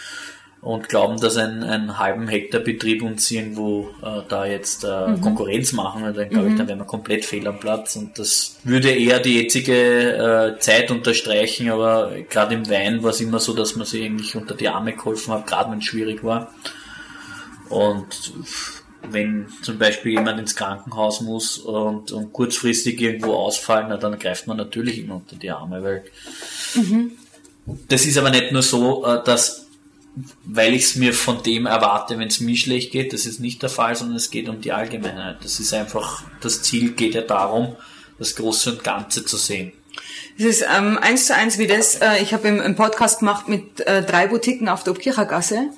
und 0.64 0.88
glauben, 0.88 1.20
dass 1.20 1.36
ein, 1.36 1.61
ein 1.61 1.99
halben 1.99 2.30
Hektar 2.30 2.61
Betrieb 2.61 3.03
uns 3.03 3.30
irgendwo 3.30 3.89
äh, 4.01 4.22
da 4.30 4.45
jetzt 4.45 4.86
äh, 4.86 5.07
mhm. 5.07 5.20
Konkurrenz 5.20 5.74
machen. 5.74 6.03
Und 6.03 6.16
dann 6.16 6.30
glaube 6.30 6.47
ich, 6.47 6.53
mhm. 6.53 6.57
dann 6.57 6.68
wären 6.70 6.80
wir 6.80 6.86
komplett 6.86 7.26
fehl 7.26 7.45
am 7.47 7.59
Platz. 7.59 7.97
Und 7.97 8.18
das 8.18 8.57
würde 8.64 8.89
eher 8.89 9.20
die 9.20 9.41
jetzige 9.41 10.55
äh, 10.55 10.59
Zeit 10.59 10.89
unterstreichen, 10.89 11.70
aber 11.70 12.14
gerade 12.30 12.55
im 12.55 12.70
Wein 12.70 13.03
war 13.03 13.09
es 13.09 13.20
immer 13.20 13.39
so, 13.39 13.53
dass 13.53 13.76
man 13.76 13.86
sich 13.86 14.05
eigentlich 14.05 14.36
unter 14.38 14.55
die 14.55 14.70
Arme 14.70 14.93
geholfen 14.93 15.34
hat, 15.34 15.47
gerade 15.47 15.70
wenn 15.70 15.80
es 15.80 15.86
schwierig 15.86 16.24
war. 16.24 16.53
Und 17.68 18.34
wenn 19.10 19.47
zum 19.62 19.78
Beispiel 19.78 20.14
jemand 20.14 20.39
ins 20.39 20.56
Krankenhaus 20.56 21.22
muss 21.22 21.58
und, 21.58 22.12
und 22.12 22.34
kurzfristig 22.34 22.99
irgendwo 23.01 23.34
ausfallen, 23.34 23.88
na, 23.89 23.97
dann 23.97 24.18
greift 24.18 24.47
man 24.47 24.58
natürlich 24.58 24.99
immer 24.99 25.16
unter 25.16 25.36
die 25.36 25.51
Arme, 25.51 25.84
weil 25.84 26.04
mhm. 26.76 27.12
das 27.88 28.06
ist 28.06 28.18
aber 28.18 28.30
nicht 28.30 28.51
nur 28.51 28.64
so, 28.64 29.06
äh, 29.06 29.24
dass 29.24 29.64
weil 30.45 30.74
ich 30.74 30.84
es 30.84 30.95
mir 30.95 31.14
von 31.14 31.41
dem 31.41 31.66
erwarte, 31.66 32.20
wenn 32.20 32.28
es 32.28 32.39
mir 32.39 32.56
schlecht 32.56 32.91
geht. 32.91 33.14
Das 33.14 33.26
ist 33.26 33.39
nicht 33.39 33.62
der 33.64 33.70
Fall, 33.70 33.95
sondern 33.95 34.18
es 34.18 34.30
geht 34.30 34.47
um 34.47 34.62
die 34.62 34.72
Allgemeinheit. 34.72 35.38
Das 35.43 35.60
ist 35.60 35.74
einfach, 35.74 36.24
das 36.41 36.62
Ziel 36.62 36.91
geht 36.91 37.16
ja 37.16 37.22
darum, 37.22 37.76
das 38.20 38.36
Große 38.36 38.74
und 38.74 38.84
Ganze 38.84 39.26
zu 39.26 39.38
sehen. 39.38 39.74
Es 40.38 40.45
ist 40.45 40.66
ähm, 40.76 40.97
eins 40.97 41.28
zu 41.28 41.36
eins 41.36 41.58
wie 41.58 41.68
das. 41.68 41.95
Äh, 41.95 42.22
ich 42.22 42.34
habe 42.34 42.47
einen 42.47 42.76
Podcast 42.76 43.20
gemacht 43.20 43.47
mit 43.47 43.80
äh, 43.82 44.04
drei 44.04 44.28
Boutiquen 44.28 44.70
auf 44.70 44.84
der 44.84 44.93
Obkirchergasse. 44.93 45.70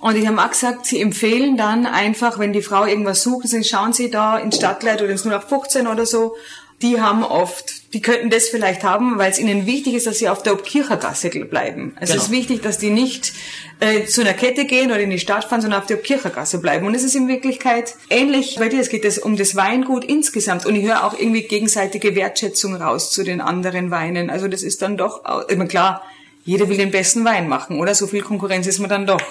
Und 0.00 0.16
ich 0.16 0.26
habe 0.26 0.42
auch 0.42 0.50
gesagt, 0.50 0.86
sie 0.86 1.00
empfehlen 1.00 1.56
dann 1.56 1.86
einfach, 1.86 2.38
wenn 2.38 2.52
die 2.52 2.62
Frau 2.62 2.86
irgendwas 2.86 3.22
sucht, 3.22 3.52
dann 3.52 3.64
schauen 3.64 3.92
sie 3.92 4.10
da 4.10 4.38
ins 4.38 4.56
Stadtleid 4.56 5.02
oder 5.02 5.10
ins 5.10 5.24
0815 5.24 5.86
oder 5.86 6.06
so 6.06 6.34
die 6.82 7.00
haben 7.00 7.24
oft, 7.24 7.92
die 7.92 8.00
könnten 8.00 8.30
das 8.30 8.48
vielleicht 8.48 8.84
haben, 8.84 9.18
weil 9.18 9.30
es 9.30 9.38
ihnen 9.38 9.66
wichtig 9.66 9.94
ist, 9.94 10.06
dass 10.06 10.18
sie 10.18 10.30
auf 10.30 10.42
der 10.42 10.54
Obkirchergasse 10.54 11.28
bleiben. 11.28 11.92
Also 11.96 12.12
genau. 12.12 12.22
es 12.22 12.28
ist 12.28 12.30
wichtig, 12.30 12.62
dass 12.62 12.78
die 12.78 12.88
nicht 12.88 13.34
äh, 13.80 14.06
zu 14.06 14.22
einer 14.22 14.32
Kette 14.32 14.64
gehen 14.64 14.90
oder 14.90 15.00
in 15.00 15.10
die 15.10 15.18
Stadt 15.18 15.44
fahren, 15.44 15.60
sondern 15.60 15.80
auf 15.80 15.86
der 15.86 15.98
Obkirchergasse 15.98 16.58
bleiben. 16.58 16.86
Und 16.86 16.94
es 16.94 17.02
ist 17.02 17.14
in 17.14 17.28
Wirklichkeit 17.28 17.94
ähnlich 18.08 18.56
bei 18.58 18.70
dir. 18.70 18.80
Es 18.80 18.88
geht 18.88 19.04
es 19.04 19.18
um 19.18 19.36
das 19.36 19.56
Weingut 19.56 20.06
insgesamt. 20.06 20.64
Und 20.64 20.74
ich 20.74 20.86
höre 20.86 21.04
auch 21.04 21.18
irgendwie 21.18 21.42
gegenseitige 21.42 22.14
Wertschätzung 22.14 22.76
raus 22.76 23.10
zu 23.10 23.24
den 23.24 23.42
anderen 23.42 23.90
Weinen. 23.90 24.30
Also 24.30 24.48
das 24.48 24.62
ist 24.62 24.80
dann 24.80 24.96
doch, 24.96 25.22
immer 25.48 25.66
klar, 25.66 26.02
jeder 26.46 26.70
will 26.70 26.78
den 26.78 26.90
besten 26.90 27.26
Wein 27.26 27.46
machen, 27.46 27.78
oder? 27.78 27.94
So 27.94 28.06
viel 28.06 28.22
Konkurrenz 28.22 28.66
ist 28.66 28.78
man 28.78 28.88
dann 28.88 29.06
doch. 29.06 29.22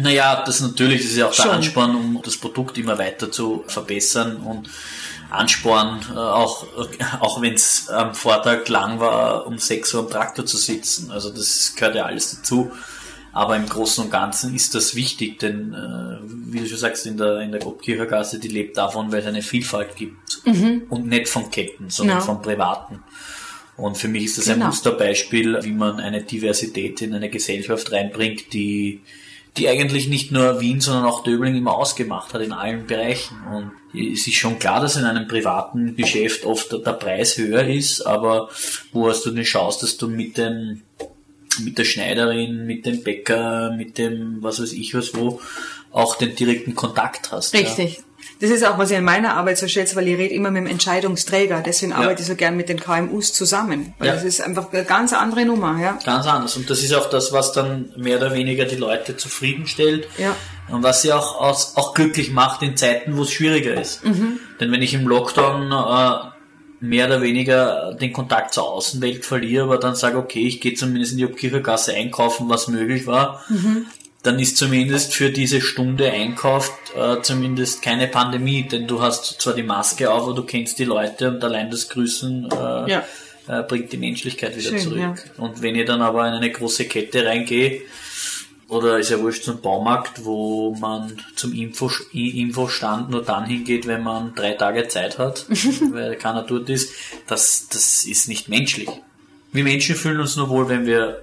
Naja, 0.00 0.44
das 0.46 0.60
natürlich, 0.60 1.02
das 1.02 1.10
ist 1.10 1.16
ja 1.16 1.26
auch 1.26 1.34
der 1.34 1.42
Schon. 1.42 1.50
Ansporn, 1.52 1.96
um 1.96 2.20
das 2.22 2.36
Produkt 2.36 2.78
immer 2.78 2.98
weiter 2.98 3.32
zu 3.32 3.64
verbessern 3.66 4.36
und 4.36 4.70
Ansporn, 5.28 6.00
äh, 6.14 6.16
auch, 6.16 6.66
auch 7.20 7.42
wenn 7.42 7.54
es 7.54 7.88
am 7.88 8.14
Vortag 8.14 8.68
lang 8.68 9.00
war, 9.00 9.46
um 9.46 9.58
6 9.58 9.94
Uhr 9.94 10.00
am 10.00 10.10
Traktor 10.10 10.46
zu 10.46 10.56
sitzen. 10.56 11.10
Also 11.10 11.30
das 11.30 11.74
gehört 11.74 11.96
ja 11.96 12.04
alles 12.04 12.36
dazu. 12.36 12.70
Aber 13.32 13.56
im 13.56 13.68
Großen 13.68 14.04
und 14.04 14.10
Ganzen 14.10 14.54
ist 14.54 14.74
das 14.74 14.94
wichtig, 14.94 15.40
denn 15.40 15.74
äh, 15.74 16.18
wie 16.22 16.60
du 16.60 16.66
schon 16.66 16.78
sagst, 16.78 17.04
in 17.04 17.16
der, 17.16 17.40
in 17.40 17.50
der 17.50 17.60
Grobkirchergasse, 17.60 18.38
die 18.38 18.48
lebt 18.48 18.76
davon, 18.76 19.10
weil 19.12 19.20
es 19.20 19.26
eine 19.26 19.42
Vielfalt 19.42 19.96
gibt. 19.96 20.46
Mhm. 20.46 20.84
Und 20.88 21.06
nicht 21.06 21.28
von 21.28 21.50
Ketten, 21.50 21.90
sondern 21.90 22.18
no. 22.18 22.24
von 22.24 22.40
Privaten. 22.40 23.02
Und 23.76 23.96
für 23.98 24.08
mich 24.08 24.26
ist 24.26 24.38
das 24.38 24.46
genau. 24.46 24.66
ein 24.66 24.70
Musterbeispiel, 24.70 25.58
wie 25.62 25.72
man 25.72 25.98
eine 25.98 26.22
Diversität 26.22 27.02
in 27.02 27.14
eine 27.14 27.30
Gesellschaft 27.30 27.92
reinbringt, 27.92 28.52
die 28.52 29.02
die 29.58 29.68
eigentlich 29.68 30.08
nicht 30.08 30.32
nur 30.32 30.60
Wien, 30.60 30.80
sondern 30.80 31.04
auch 31.04 31.22
Döbling 31.22 31.56
immer 31.56 31.74
ausgemacht 31.76 32.32
hat 32.34 32.40
in 32.40 32.52
allen 32.52 32.86
Bereichen. 32.86 33.36
Und 33.52 33.72
es 33.92 34.26
ist 34.26 34.34
schon 34.34 34.58
klar, 34.58 34.80
dass 34.80 34.96
in 34.96 35.04
einem 35.04 35.28
privaten 35.28 35.96
Geschäft 35.96 36.44
oft 36.44 36.72
der 36.72 36.92
Preis 36.92 37.36
höher 37.36 37.66
ist, 37.66 38.02
aber 38.02 38.48
wo 38.92 39.08
hast 39.08 39.26
du 39.26 39.30
eine 39.30 39.42
Chance, 39.42 39.80
dass 39.82 39.96
du 39.96 40.08
mit 40.08 40.38
dem 40.38 40.82
mit 41.60 41.76
der 41.76 41.84
Schneiderin, 41.84 42.66
mit 42.66 42.86
dem 42.86 43.02
Bäcker, 43.02 43.72
mit 43.72 43.98
dem 43.98 44.38
was 44.42 44.62
weiß 44.62 44.72
ich 44.72 44.94
was 44.94 45.14
wo 45.14 45.40
auch 45.90 46.16
den 46.16 46.36
direkten 46.36 46.74
Kontakt 46.74 47.32
hast. 47.32 47.54
Richtig. 47.54 47.96
Ja. 47.96 48.02
Das 48.40 48.50
ist 48.50 48.64
auch, 48.64 48.78
was 48.78 48.90
ich 48.90 48.96
in 48.96 49.04
meiner 49.04 49.34
Arbeit 49.36 49.58
so 49.58 49.66
schätze, 49.66 49.96
weil 49.96 50.06
ich 50.06 50.16
rede 50.16 50.34
immer 50.34 50.50
mit 50.50 50.62
dem 50.62 50.66
Entscheidungsträger. 50.68 51.62
Deswegen 51.64 51.92
ja. 51.92 51.98
arbeite 51.98 52.22
ich 52.22 52.28
so 52.28 52.36
gern 52.36 52.56
mit 52.56 52.68
den 52.68 52.78
KMUs 52.78 53.32
zusammen. 53.32 53.94
Weil 53.98 54.08
ja. 54.08 54.14
das 54.14 54.24
ist 54.24 54.40
einfach 54.40 54.72
eine 54.72 54.84
ganz 54.84 55.12
andere 55.12 55.44
Nummer, 55.44 55.80
ja. 55.80 55.98
Ganz 56.04 56.26
anders. 56.26 56.56
Und 56.56 56.70
das 56.70 56.82
ist 56.82 56.94
auch 56.94 57.10
das, 57.10 57.32
was 57.32 57.52
dann 57.52 57.90
mehr 57.96 58.18
oder 58.18 58.32
weniger 58.34 58.64
die 58.64 58.76
Leute 58.76 59.16
zufriedenstellt. 59.16 60.08
Ja. 60.18 60.36
Und 60.68 60.82
was 60.82 61.02
sie 61.02 61.12
auch, 61.12 61.40
aus, 61.40 61.76
auch 61.76 61.94
glücklich 61.94 62.30
macht 62.30 62.62
in 62.62 62.76
Zeiten, 62.76 63.16
wo 63.16 63.22
es 63.22 63.32
schwieriger 63.32 63.80
ist. 63.80 64.04
Mhm. 64.04 64.38
Denn 64.60 64.70
wenn 64.70 64.82
ich 64.82 64.94
im 64.94 65.08
Lockdown 65.08 65.72
äh, 65.72 66.28
mehr 66.80 67.06
oder 67.06 67.22
weniger 67.22 67.94
den 67.94 68.12
Kontakt 68.12 68.54
zur 68.54 68.68
Außenwelt 68.68 69.24
verliere, 69.24 69.64
aber 69.64 69.78
dann 69.78 69.96
sage, 69.96 70.18
okay, 70.18 70.46
ich 70.46 70.60
gehe 70.60 70.74
zumindest 70.74 71.12
in 71.12 71.18
die 71.18 71.26
Obkirchergasse 71.26 71.94
einkaufen, 71.94 72.48
was 72.48 72.68
möglich 72.68 73.06
war, 73.06 73.42
mhm 73.48 73.86
dann 74.28 74.38
ist 74.38 74.58
zumindest 74.58 75.14
für 75.14 75.30
diese 75.30 75.62
Stunde 75.62 76.10
Einkauf 76.10 76.70
äh, 76.94 77.22
zumindest 77.22 77.80
keine 77.80 78.08
Pandemie, 78.08 78.68
denn 78.68 78.86
du 78.86 79.00
hast 79.00 79.40
zwar 79.40 79.54
die 79.54 79.62
Maske 79.62 80.10
auf, 80.10 80.24
aber 80.24 80.34
du 80.34 80.42
kennst 80.42 80.78
die 80.78 80.84
Leute 80.84 81.28
und 81.28 81.42
allein 81.42 81.70
das 81.70 81.88
Grüßen 81.88 82.50
äh, 82.52 82.90
ja. 82.90 83.04
äh, 83.48 83.62
bringt 83.62 83.90
die 83.90 83.96
Menschlichkeit 83.96 84.54
wieder 84.54 84.68
Schön, 84.68 84.80
zurück. 84.80 84.98
Ja. 84.98 85.14
Und 85.38 85.62
wenn 85.62 85.74
ihr 85.74 85.86
dann 85.86 86.02
aber 86.02 86.28
in 86.28 86.34
eine 86.34 86.52
große 86.52 86.84
Kette 86.84 87.24
reingeht, 87.24 87.86
oder 88.68 88.98
ist 88.98 89.08
ja 89.08 89.18
wurscht 89.18 89.44
zum 89.44 89.62
Baumarkt, 89.62 90.26
wo 90.26 90.76
man 90.78 91.16
zum 91.34 91.54
Info, 91.54 91.90
Infostand 92.12 93.08
nur 93.08 93.22
dann 93.22 93.46
hingeht, 93.46 93.86
wenn 93.86 94.02
man 94.02 94.34
drei 94.34 94.52
Tage 94.52 94.88
Zeit 94.88 95.18
hat, 95.18 95.46
weil 95.90 96.16
keiner 96.16 96.42
dort 96.42 96.68
ist, 96.68 96.92
das, 97.26 97.68
das 97.70 98.04
ist 98.04 98.28
nicht 98.28 98.50
menschlich. 98.50 98.90
Wir 99.52 99.64
Menschen 99.64 99.96
fühlen 99.96 100.20
uns 100.20 100.36
nur 100.36 100.50
wohl, 100.50 100.68
wenn 100.68 100.84
wir 100.84 101.22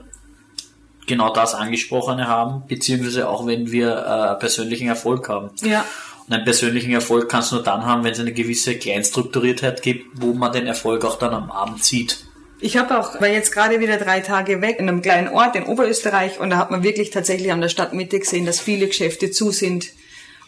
genau 1.08 1.34
das 1.34 1.54
Angesprochene 1.54 2.28
haben, 2.28 2.64
beziehungsweise 2.68 3.30
auch 3.30 3.46
wenn 3.46 3.72
wir 3.72 4.36
äh, 4.36 4.40
persönlichen 4.40 4.88
Erfolg 4.88 5.30
haben. 5.30 5.50
Ja. 5.62 5.86
Und 6.28 6.34
einen 6.34 6.44
persönlichen 6.44 6.92
Erfolg 6.92 7.30
kannst 7.30 7.52
du 7.52 7.56
nur 7.56 7.64
dann 7.64 7.86
haben, 7.86 8.04
wenn 8.04 8.14
es 8.14 8.20
eine 8.20 8.34
gewisse 8.34 8.76
Kleinstrukturiertheit 8.76 9.82
gibt, 9.82 10.22
wo 10.22 10.34
man 10.34 10.52
den 10.52 10.66
Erfolg 10.66 11.06
auch 11.06 11.20
dann 11.20 11.34
am 11.34 11.52
Abend 11.52 11.84
sieht. 11.84 12.26
Ich 12.60 12.78
habe 12.78 12.98
auch, 12.98 13.20
war 13.22 13.28
jetzt 13.28 13.52
gerade 13.52 13.80
wieder 13.80 13.98
drei 13.98 14.22
Tage 14.22 14.62
weg 14.62 14.80
in 14.80 14.90
einem 14.90 15.02
kleinen 15.02 15.28
Ort 15.28 15.56
in 15.56 15.66
Oberösterreich 15.66 16.40
und 16.40 16.50
da 16.50 16.58
hat 16.58 16.72
man 16.72 16.84
wirklich 16.84 17.12
tatsächlich 17.12 17.52
an 17.52 17.62
der 17.62 17.70
Stadtmitte 17.70 18.18
gesehen, 18.20 18.46
dass 18.46 18.60
viele 18.60 18.88
Geschäfte 18.88 19.30
zu 19.30 19.52
sind. 19.52 19.92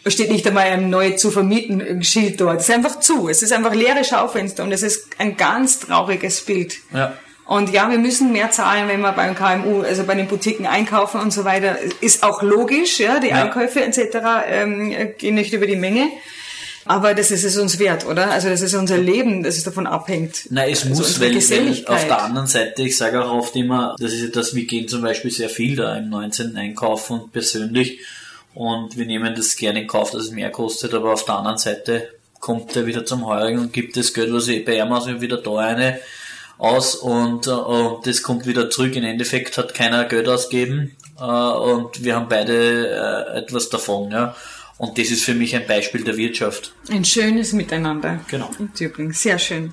Es 0.04 0.14
steht 0.14 0.30
nicht 0.30 0.46
einmal 0.46 0.66
ein 0.66 0.90
neu 0.90 1.12
zu 1.12 1.30
vermieten 1.30 2.02
Schild 2.02 2.40
dort. 2.40 2.60
Es 2.60 2.68
ist 2.68 2.74
einfach 2.74 2.98
zu. 3.00 3.28
Es 3.28 3.42
ist 3.42 3.52
einfach 3.52 3.74
leere 3.74 4.04
Schaufenster 4.04 4.64
und 4.64 4.72
es 4.72 4.82
ist 4.82 5.08
ein 5.18 5.36
ganz 5.36 5.80
trauriges 5.80 6.40
Bild. 6.40 6.78
Ja. 6.92 7.16
Und 7.48 7.72
ja, 7.72 7.90
wir 7.90 7.96
müssen 7.96 8.30
mehr 8.30 8.50
zahlen, 8.50 8.88
wenn 8.88 9.00
wir 9.00 9.12
beim 9.12 9.34
KMU, 9.34 9.80
also 9.80 10.04
bei 10.04 10.14
den 10.14 10.28
Boutiquen 10.28 10.66
einkaufen 10.66 11.18
und 11.18 11.32
so 11.32 11.46
weiter. 11.46 11.78
Ist 12.02 12.22
auch 12.22 12.42
logisch, 12.42 13.00
ja, 13.00 13.20
die 13.20 13.28
ja. 13.28 13.44
Einkäufe 13.44 13.82
etc. 13.82 14.18
Ähm, 14.46 15.14
gehen 15.16 15.34
nicht 15.34 15.54
über 15.54 15.66
die 15.66 15.76
Menge. 15.76 16.10
Aber 16.84 17.14
das 17.14 17.30
ist 17.30 17.44
es 17.44 17.56
uns 17.56 17.78
wert, 17.78 18.06
oder? 18.06 18.30
Also 18.30 18.50
das 18.50 18.60
ist 18.60 18.74
unser 18.74 18.98
Leben, 18.98 19.42
das 19.42 19.56
es 19.56 19.64
davon 19.64 19.86
abhängt. 19.86 20.46
Nein, 20.50 20.70
es 20.72 20.84
also 20.84 20.94
muss, 20.94 21.20
weil, 21.20 21.34
weil 21.36 21.84
auf 21.86 22.06
der 22.06 22.22
anderen 22.22 22.48
Seite, 22.48 22.82
ich 22.82 22.98
sage 22.98 23.24
auch 23.24 23.32
oft 23.32 23.56
immer, 23.56 23.96
das 23.98 24.12
ist 24.12 24.22
ja 24.22 24.28
das, 24.28 24.54
wir 24.54 24.66
gehen 24.66 24.86
zum 24.86 25.00
Beispiel 25.00 25.30
sehr 25.30 25.48
viel 25.48 25.74
da 25.74 25.96
im 25.96 26.10
19. 26.10 26.54
einkaufen 26.54 27.20
und 27.20 27.32
persönlich 27.32 28.00
und 28.54 28.98
wir 28.98 29.06
nehmen 29.06 29.34
das 29.34 29.56
gerne 29.56 29.82
in 29.82 29.86
Kauf, 29.86 30.10
dass 30.10 30.24
es 30.24 30.30
mehr 30.32 30.50
kostet, 30.50 30.92
aber 30.92 31.14
auf 31.14 31.24
der 31.24 31.36
anderen 31.36 31.58
Seite 31.58 32.08
kommt 32.40 32.76
er 32.76 32.86
wieder 32.86 33.06
zum 33.06 33.26
Heurigen 33.26 33.58
und 33.58 33.72
gibt 33.72 33.96
das 33.96 34.12
Geld, 34.12 34.32
was 34.32 34.48
ich 34.48 34.64
bei 34.64 34.78
ihm 34.78 34.92
aus 34.92 35.06
wieder 35.06 35.38
da 35.38 35.56
eine 35.58 35.98
aus 36.58 36.96
und, 36.96 37.46
äh, 37.46 37.50
und 37.50 38.06
das 38.06 38.22
kommt 38.22 38.46
wieder 38.46 38.68
zurück. 38.68 38.94
Im 38.96 39.04
Endeffekt 39.04 39.56
hat 39.56 39.74
keiner 39.74 40.04
Geld 40.04 40.28
ausgeben 40.28 40.96
äh, 41.18 41.22
und 41.22 42.02
wir 42.04 42.16
haben 42.16 42.28
beide 42.28 42.88
äh, 43.34 43.38
etwas 43.38 43.68
davon. 43.70 44.10
Ja. 44.10 44.36
Und 44.76 44.98
das 44.98 45.10
ist 45.10 45.24
für 45.24 45.34
mich 45.34 45.56
ein 45.56 45.66
Beispiel 45.66 46.04
der 46.04 46.16
Wirtschaft. 46.16 46.72
Ein 46.90 47.04
schönes 47.04 47.52
Miteinander. 47.52 48.20
Genau. 48.28 48.50
In 48.58 48.72
Tübingen. 48.74 49.12
Sehr 49.12 49.38
schön. 49.38 49.72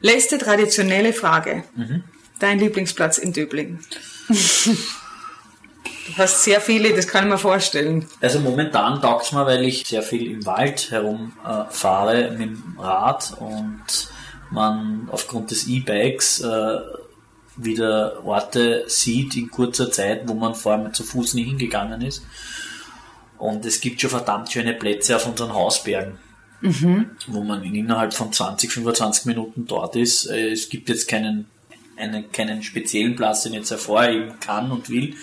Letzte 0.00 0.38
traditionelle 0.38 1.12
Frage. 1.12 1.64
Mhm. 1.74 2.04
Dein 2.38 2.58
Lieblingsplatz 2.58 3.18
in 3.18 3.34
Tübingen? 3.34 3.80
Du 4.28 6.16
hast 6.16 6.42
sehr 6.42 6.60
viele, 6.60 6.94
das 6.94 7.06
kann 7.06 7.24
ich 7.24 7.30
mir 7.30 7.38
vorstellen. 7.38 8.06
Also 8.20 8.40
momentan 8.40 9.00
taugt 9.00 9.26
es 9.26 9.32
mir, 9.32 9.46
weil 9.46 9.64
ich 9.64 9.86
sehr 9.86 10.02
viel 10.02 10.30
im 10.30 10.46
Wald 10.46 10.90
herumfahre 10.90 12.24
äh, 12.24 12.30
mit 12.30 12.40
dem 12.40 12.76
Rad 12.78 13.36
und 13.38 14.09
man 14.50 15.08
aufgrund 15.10 15.50
des 15.50 15.66
E-Bikes 15.66 16.40
äh, 16.40 16.80
wieder 17.56 18.24
Orte 18.24 18.84
sieht 18.86 19.36
in 19.36 19.50
kurzer 19.50 19.90
Zeit, 19.90 20.28
wo 20.28 20.34
man 20.34 20.54
vorher 20.54 20.92
zu 20.92 21.04
Fuß 21.04 21.34
nie 21.34 21.44
hingegangen 21.44 22.00
ist. 22.02 22.24
Und 23.38 23.64
es 23.64 23.80
gibt 23.80 24.00
schon 24.00 24.10
verdammt 24.10 24.50
schöne 24.52 24.74
Plätze 24.74 25.16
auf 25.16 25.26
unseren 25.26 25.54
Hausbergen, 25.54 26.18
mhm. 26.60 27.10
wo 27.26 27.42
man 27.42 27.62
innerhalb 27.64 28.12
von 28.12 28.32
20, 28.32 28.70
25 28.70 29.26
Minuten 29.26 29.66
dort 29.66 29.96
ist. 29.96 30.26
Äh, 30.26 30.50
es 30.50 30.68
gibt 30.68 30.88
jetzt 30.88 31.08
keinen, 31.08 31.46
einen, 31.96 32.30
keinen 32.32 32.62
speziellen 32.62 33.16
Platz, 33.16 33.42
den 33.42 33.52
ich 33.52 33.60
jetzt 33.60 33.70
hervorheben 33.70 34.38
kann 34.40 34.70
und 34.70 34.90
will. 34.90 35.16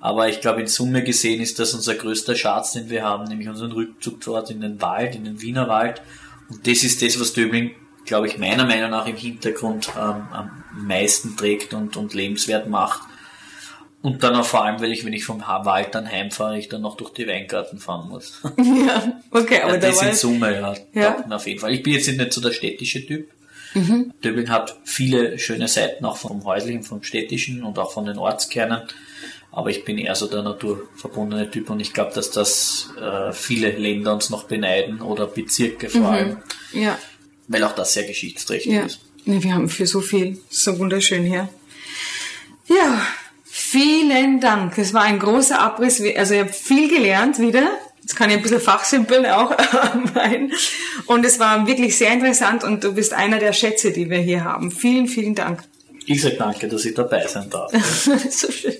Aber 0.00 0.28
ich 0.30 0.40
glaube, 0.40 0.62
in 0.62 0.66
Summe 0.66 1.04
gesehen 1.04 1.42
ist 1.42 1.58
das 1.58 1.74
unser 1.74 1.94
größter 1.94 2.34
Schatz, 2.34 2.72
den 2.72 2.88
wir 2.88 3.04
haben, 3.04 3.24
nämlich 3.24 3.48
unseren 3.48 3.72
Rückzug 3.72 4.20
dort 4.22 4.50
in 4.50 4.62
den 4.62 4.80
Wald, 4.80 5.14
in 5.14 5.24
den 5.24 5.42
Wiener 5.42 5.68
Wald. 5.68 6.00
Und 6.48 6.66
das 6.66 6.82
ist 6.82 7.02
das, 7.02 7.20
was 7.20 7.34
Döbling 7.34 7.72
glaube 8.04 8.26
ich, 8.26 8.38
meiner 8.38 8.64
Meinung 8.64 8.90
nach 8.90 9.06
im 9.06 9.16
Hintergrund 9.16 9.90
ähm, 9.96 10.26
am 10.32 10.64
meisten 10.72 11.36
trägt 11.36 11.74
und, 11.74 11.96
und 11.96 12.14
lebenswert 12.14 12.68
macht. 12.68 13.02
Und 14.02 14.22
dann 14.22 14.34
auch 14.34 14.46
vor 14.46 14.64
allem, 14.64 14.80
weil 14.80 14.92
ich, 14.92 15.04
wenn 15.04 15.12
ich 15.12 15.24
vom 15.24 15.42
Wald 15.42 15.94
dann 15.94 16.10
heimfahre, 16.10 16.58
ich 16.58 16.68
dann 16.70 16.80
noch 16.80 16.96
durch 16.96 17.12
die 17.12 17.26
Weingarten 17.26 17.78
fahren 17.78 18.08
muss. 18.08 18.40
Ja, 18.56 19.20
okay, 19.30 19.60
aber 19.62 19.74
ja, 19.74 19.78
da 19.80 19.88
das 19.88 20.02
in 20.02 20.14
Summe, 20.14 20.54
ja, 20.54 20.74
Ja. 21.00 21.24
auf 21.28 21.46
jeden 21.46 21.60
Fall. 21.60 21.74
Ich 21.74 21.82
bin 21.82 21.92
jetzt 21.92 22.08
nicht 22.08 22.32
so 22.32 22.40
der 22.40 22.52
städtische 22.52 23.04
Typ. 23.04 23.28
Mhm. 23.74 24.12
Döbeln 24.24 24.50
hat 24.50 24.76
viele 24.84 25.38
schöne 25.38 25.68
Seiten, 25.68 26.04
auch 26.04 26.16
vom 26.16 26.44
häuslichen, 26.44 26.82
vom 26.82 27.02
städtischen 27.02 27.62
und 27.62 27.78
auch 27.78 27.92
von 27.92 28.06
den 28.06 28.18
Ortskernen. 28.18 28.82
Aber 29.52 29.70
ich 29.70 29.84
bin 29.84 29.98
eher 29.98 30.14
so 30.14 30.28
der 30.28 30.42
naturverbundene 30.42 31.50
Typ 31.50 31.70
und 31.70 31.80
ich 31.80 31.92
glaube, 31.92 32.12
dass 32.14 32.30
das 32.30 32.90
äh, 33.00 33.32
viele 33.32 33.70
Länder 33.72 34.14
uns 34.14 34.30
noch 34.30 34.44
beneiden 34.44 35.02
oder 35.02 35.26
Bezirke 35.26 35.88
vor 35.90 36.08
allem, 36.08 36.38
ja, 36.72 36.96
weil 37.50 37.64
auch 37.64 37.74
das 37.74 37.92
sehr 37.92 38.04
geschichtsträchtig 38.04 38.72
ja. 38.72 38.84
ist. 38.86 39.00
Nee, 39.26 39.42
wir 39.42 39.54
haben 39.54 39.68
für 39.68 39.86
so 39.86 40.00
viel, 40.00 40.40
so 40.48 40.78
wunderschön 40.78 41.24
hier. 41.24 41.48
Ja, 42.68 43.06
vielen 43.44 44.40
Dank. 44.40 44.78
Es 44.78 44.94
war 44.94 45.02
ein 45.02 45.18
großer 45.18 45.60
Abriss. 45.60 46.00
Also 46.16 46.34
ich 46.34 46.40
habe 46.40 46.52
viel 46.52 46.88
gelernt 46.88 47.38
wieder. 47.38 47.72
Jetzt 48.00 48.16
kann 48.16 48.30
ich 48.30 48.36
ein 48.36 48.42
bisschen 48.42 48.60
fachsimpeln 48.60 49.26
auch 49.26 49.50
Wein. 50.14 50.52
Und 51.06 51.26
es 51.26 51.38
war 51.38 51.66
wirklich 51.66 51.98
sehr 51.98 52.12
interessant 52.12 52.64
und 52.64 52.82
du 52.82 52.94
bist 52.94 53.12
einer 53.12 53.38
der 53.38 53.52
Schätze, 53.52 53.92
die 53.92 54.08
wir 54.08 54.18
hier 54.18 54.44
haben. 54.44 54.70
Vielen, 54.70 55.08
vielen 55.08 55.34
Dank. 55.34 55.64
Ich 56.06 56.22
sage 56.22 56.36
danke, 56.36 56.68
dass 56.68 56.84
ich 56.84 56.94
dabei 56.94 57.26
sein 57.26 57.50
darf. 57.50 57.72
so 58.30 58.50
schön. 58.50 58.74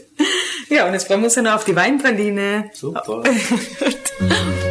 Ja, 0.68 0.86
und 0.86 0.94
jetzt 0.94 1.06
freuen 1.06 1.20
wir 1.20 1.26
uns 1.26 1.34
dann 1.34 1.48
auf 1.48 1.64
die 1.64 1.74
Weinpraline. 1.74 2.70
Super. 2.72 3.24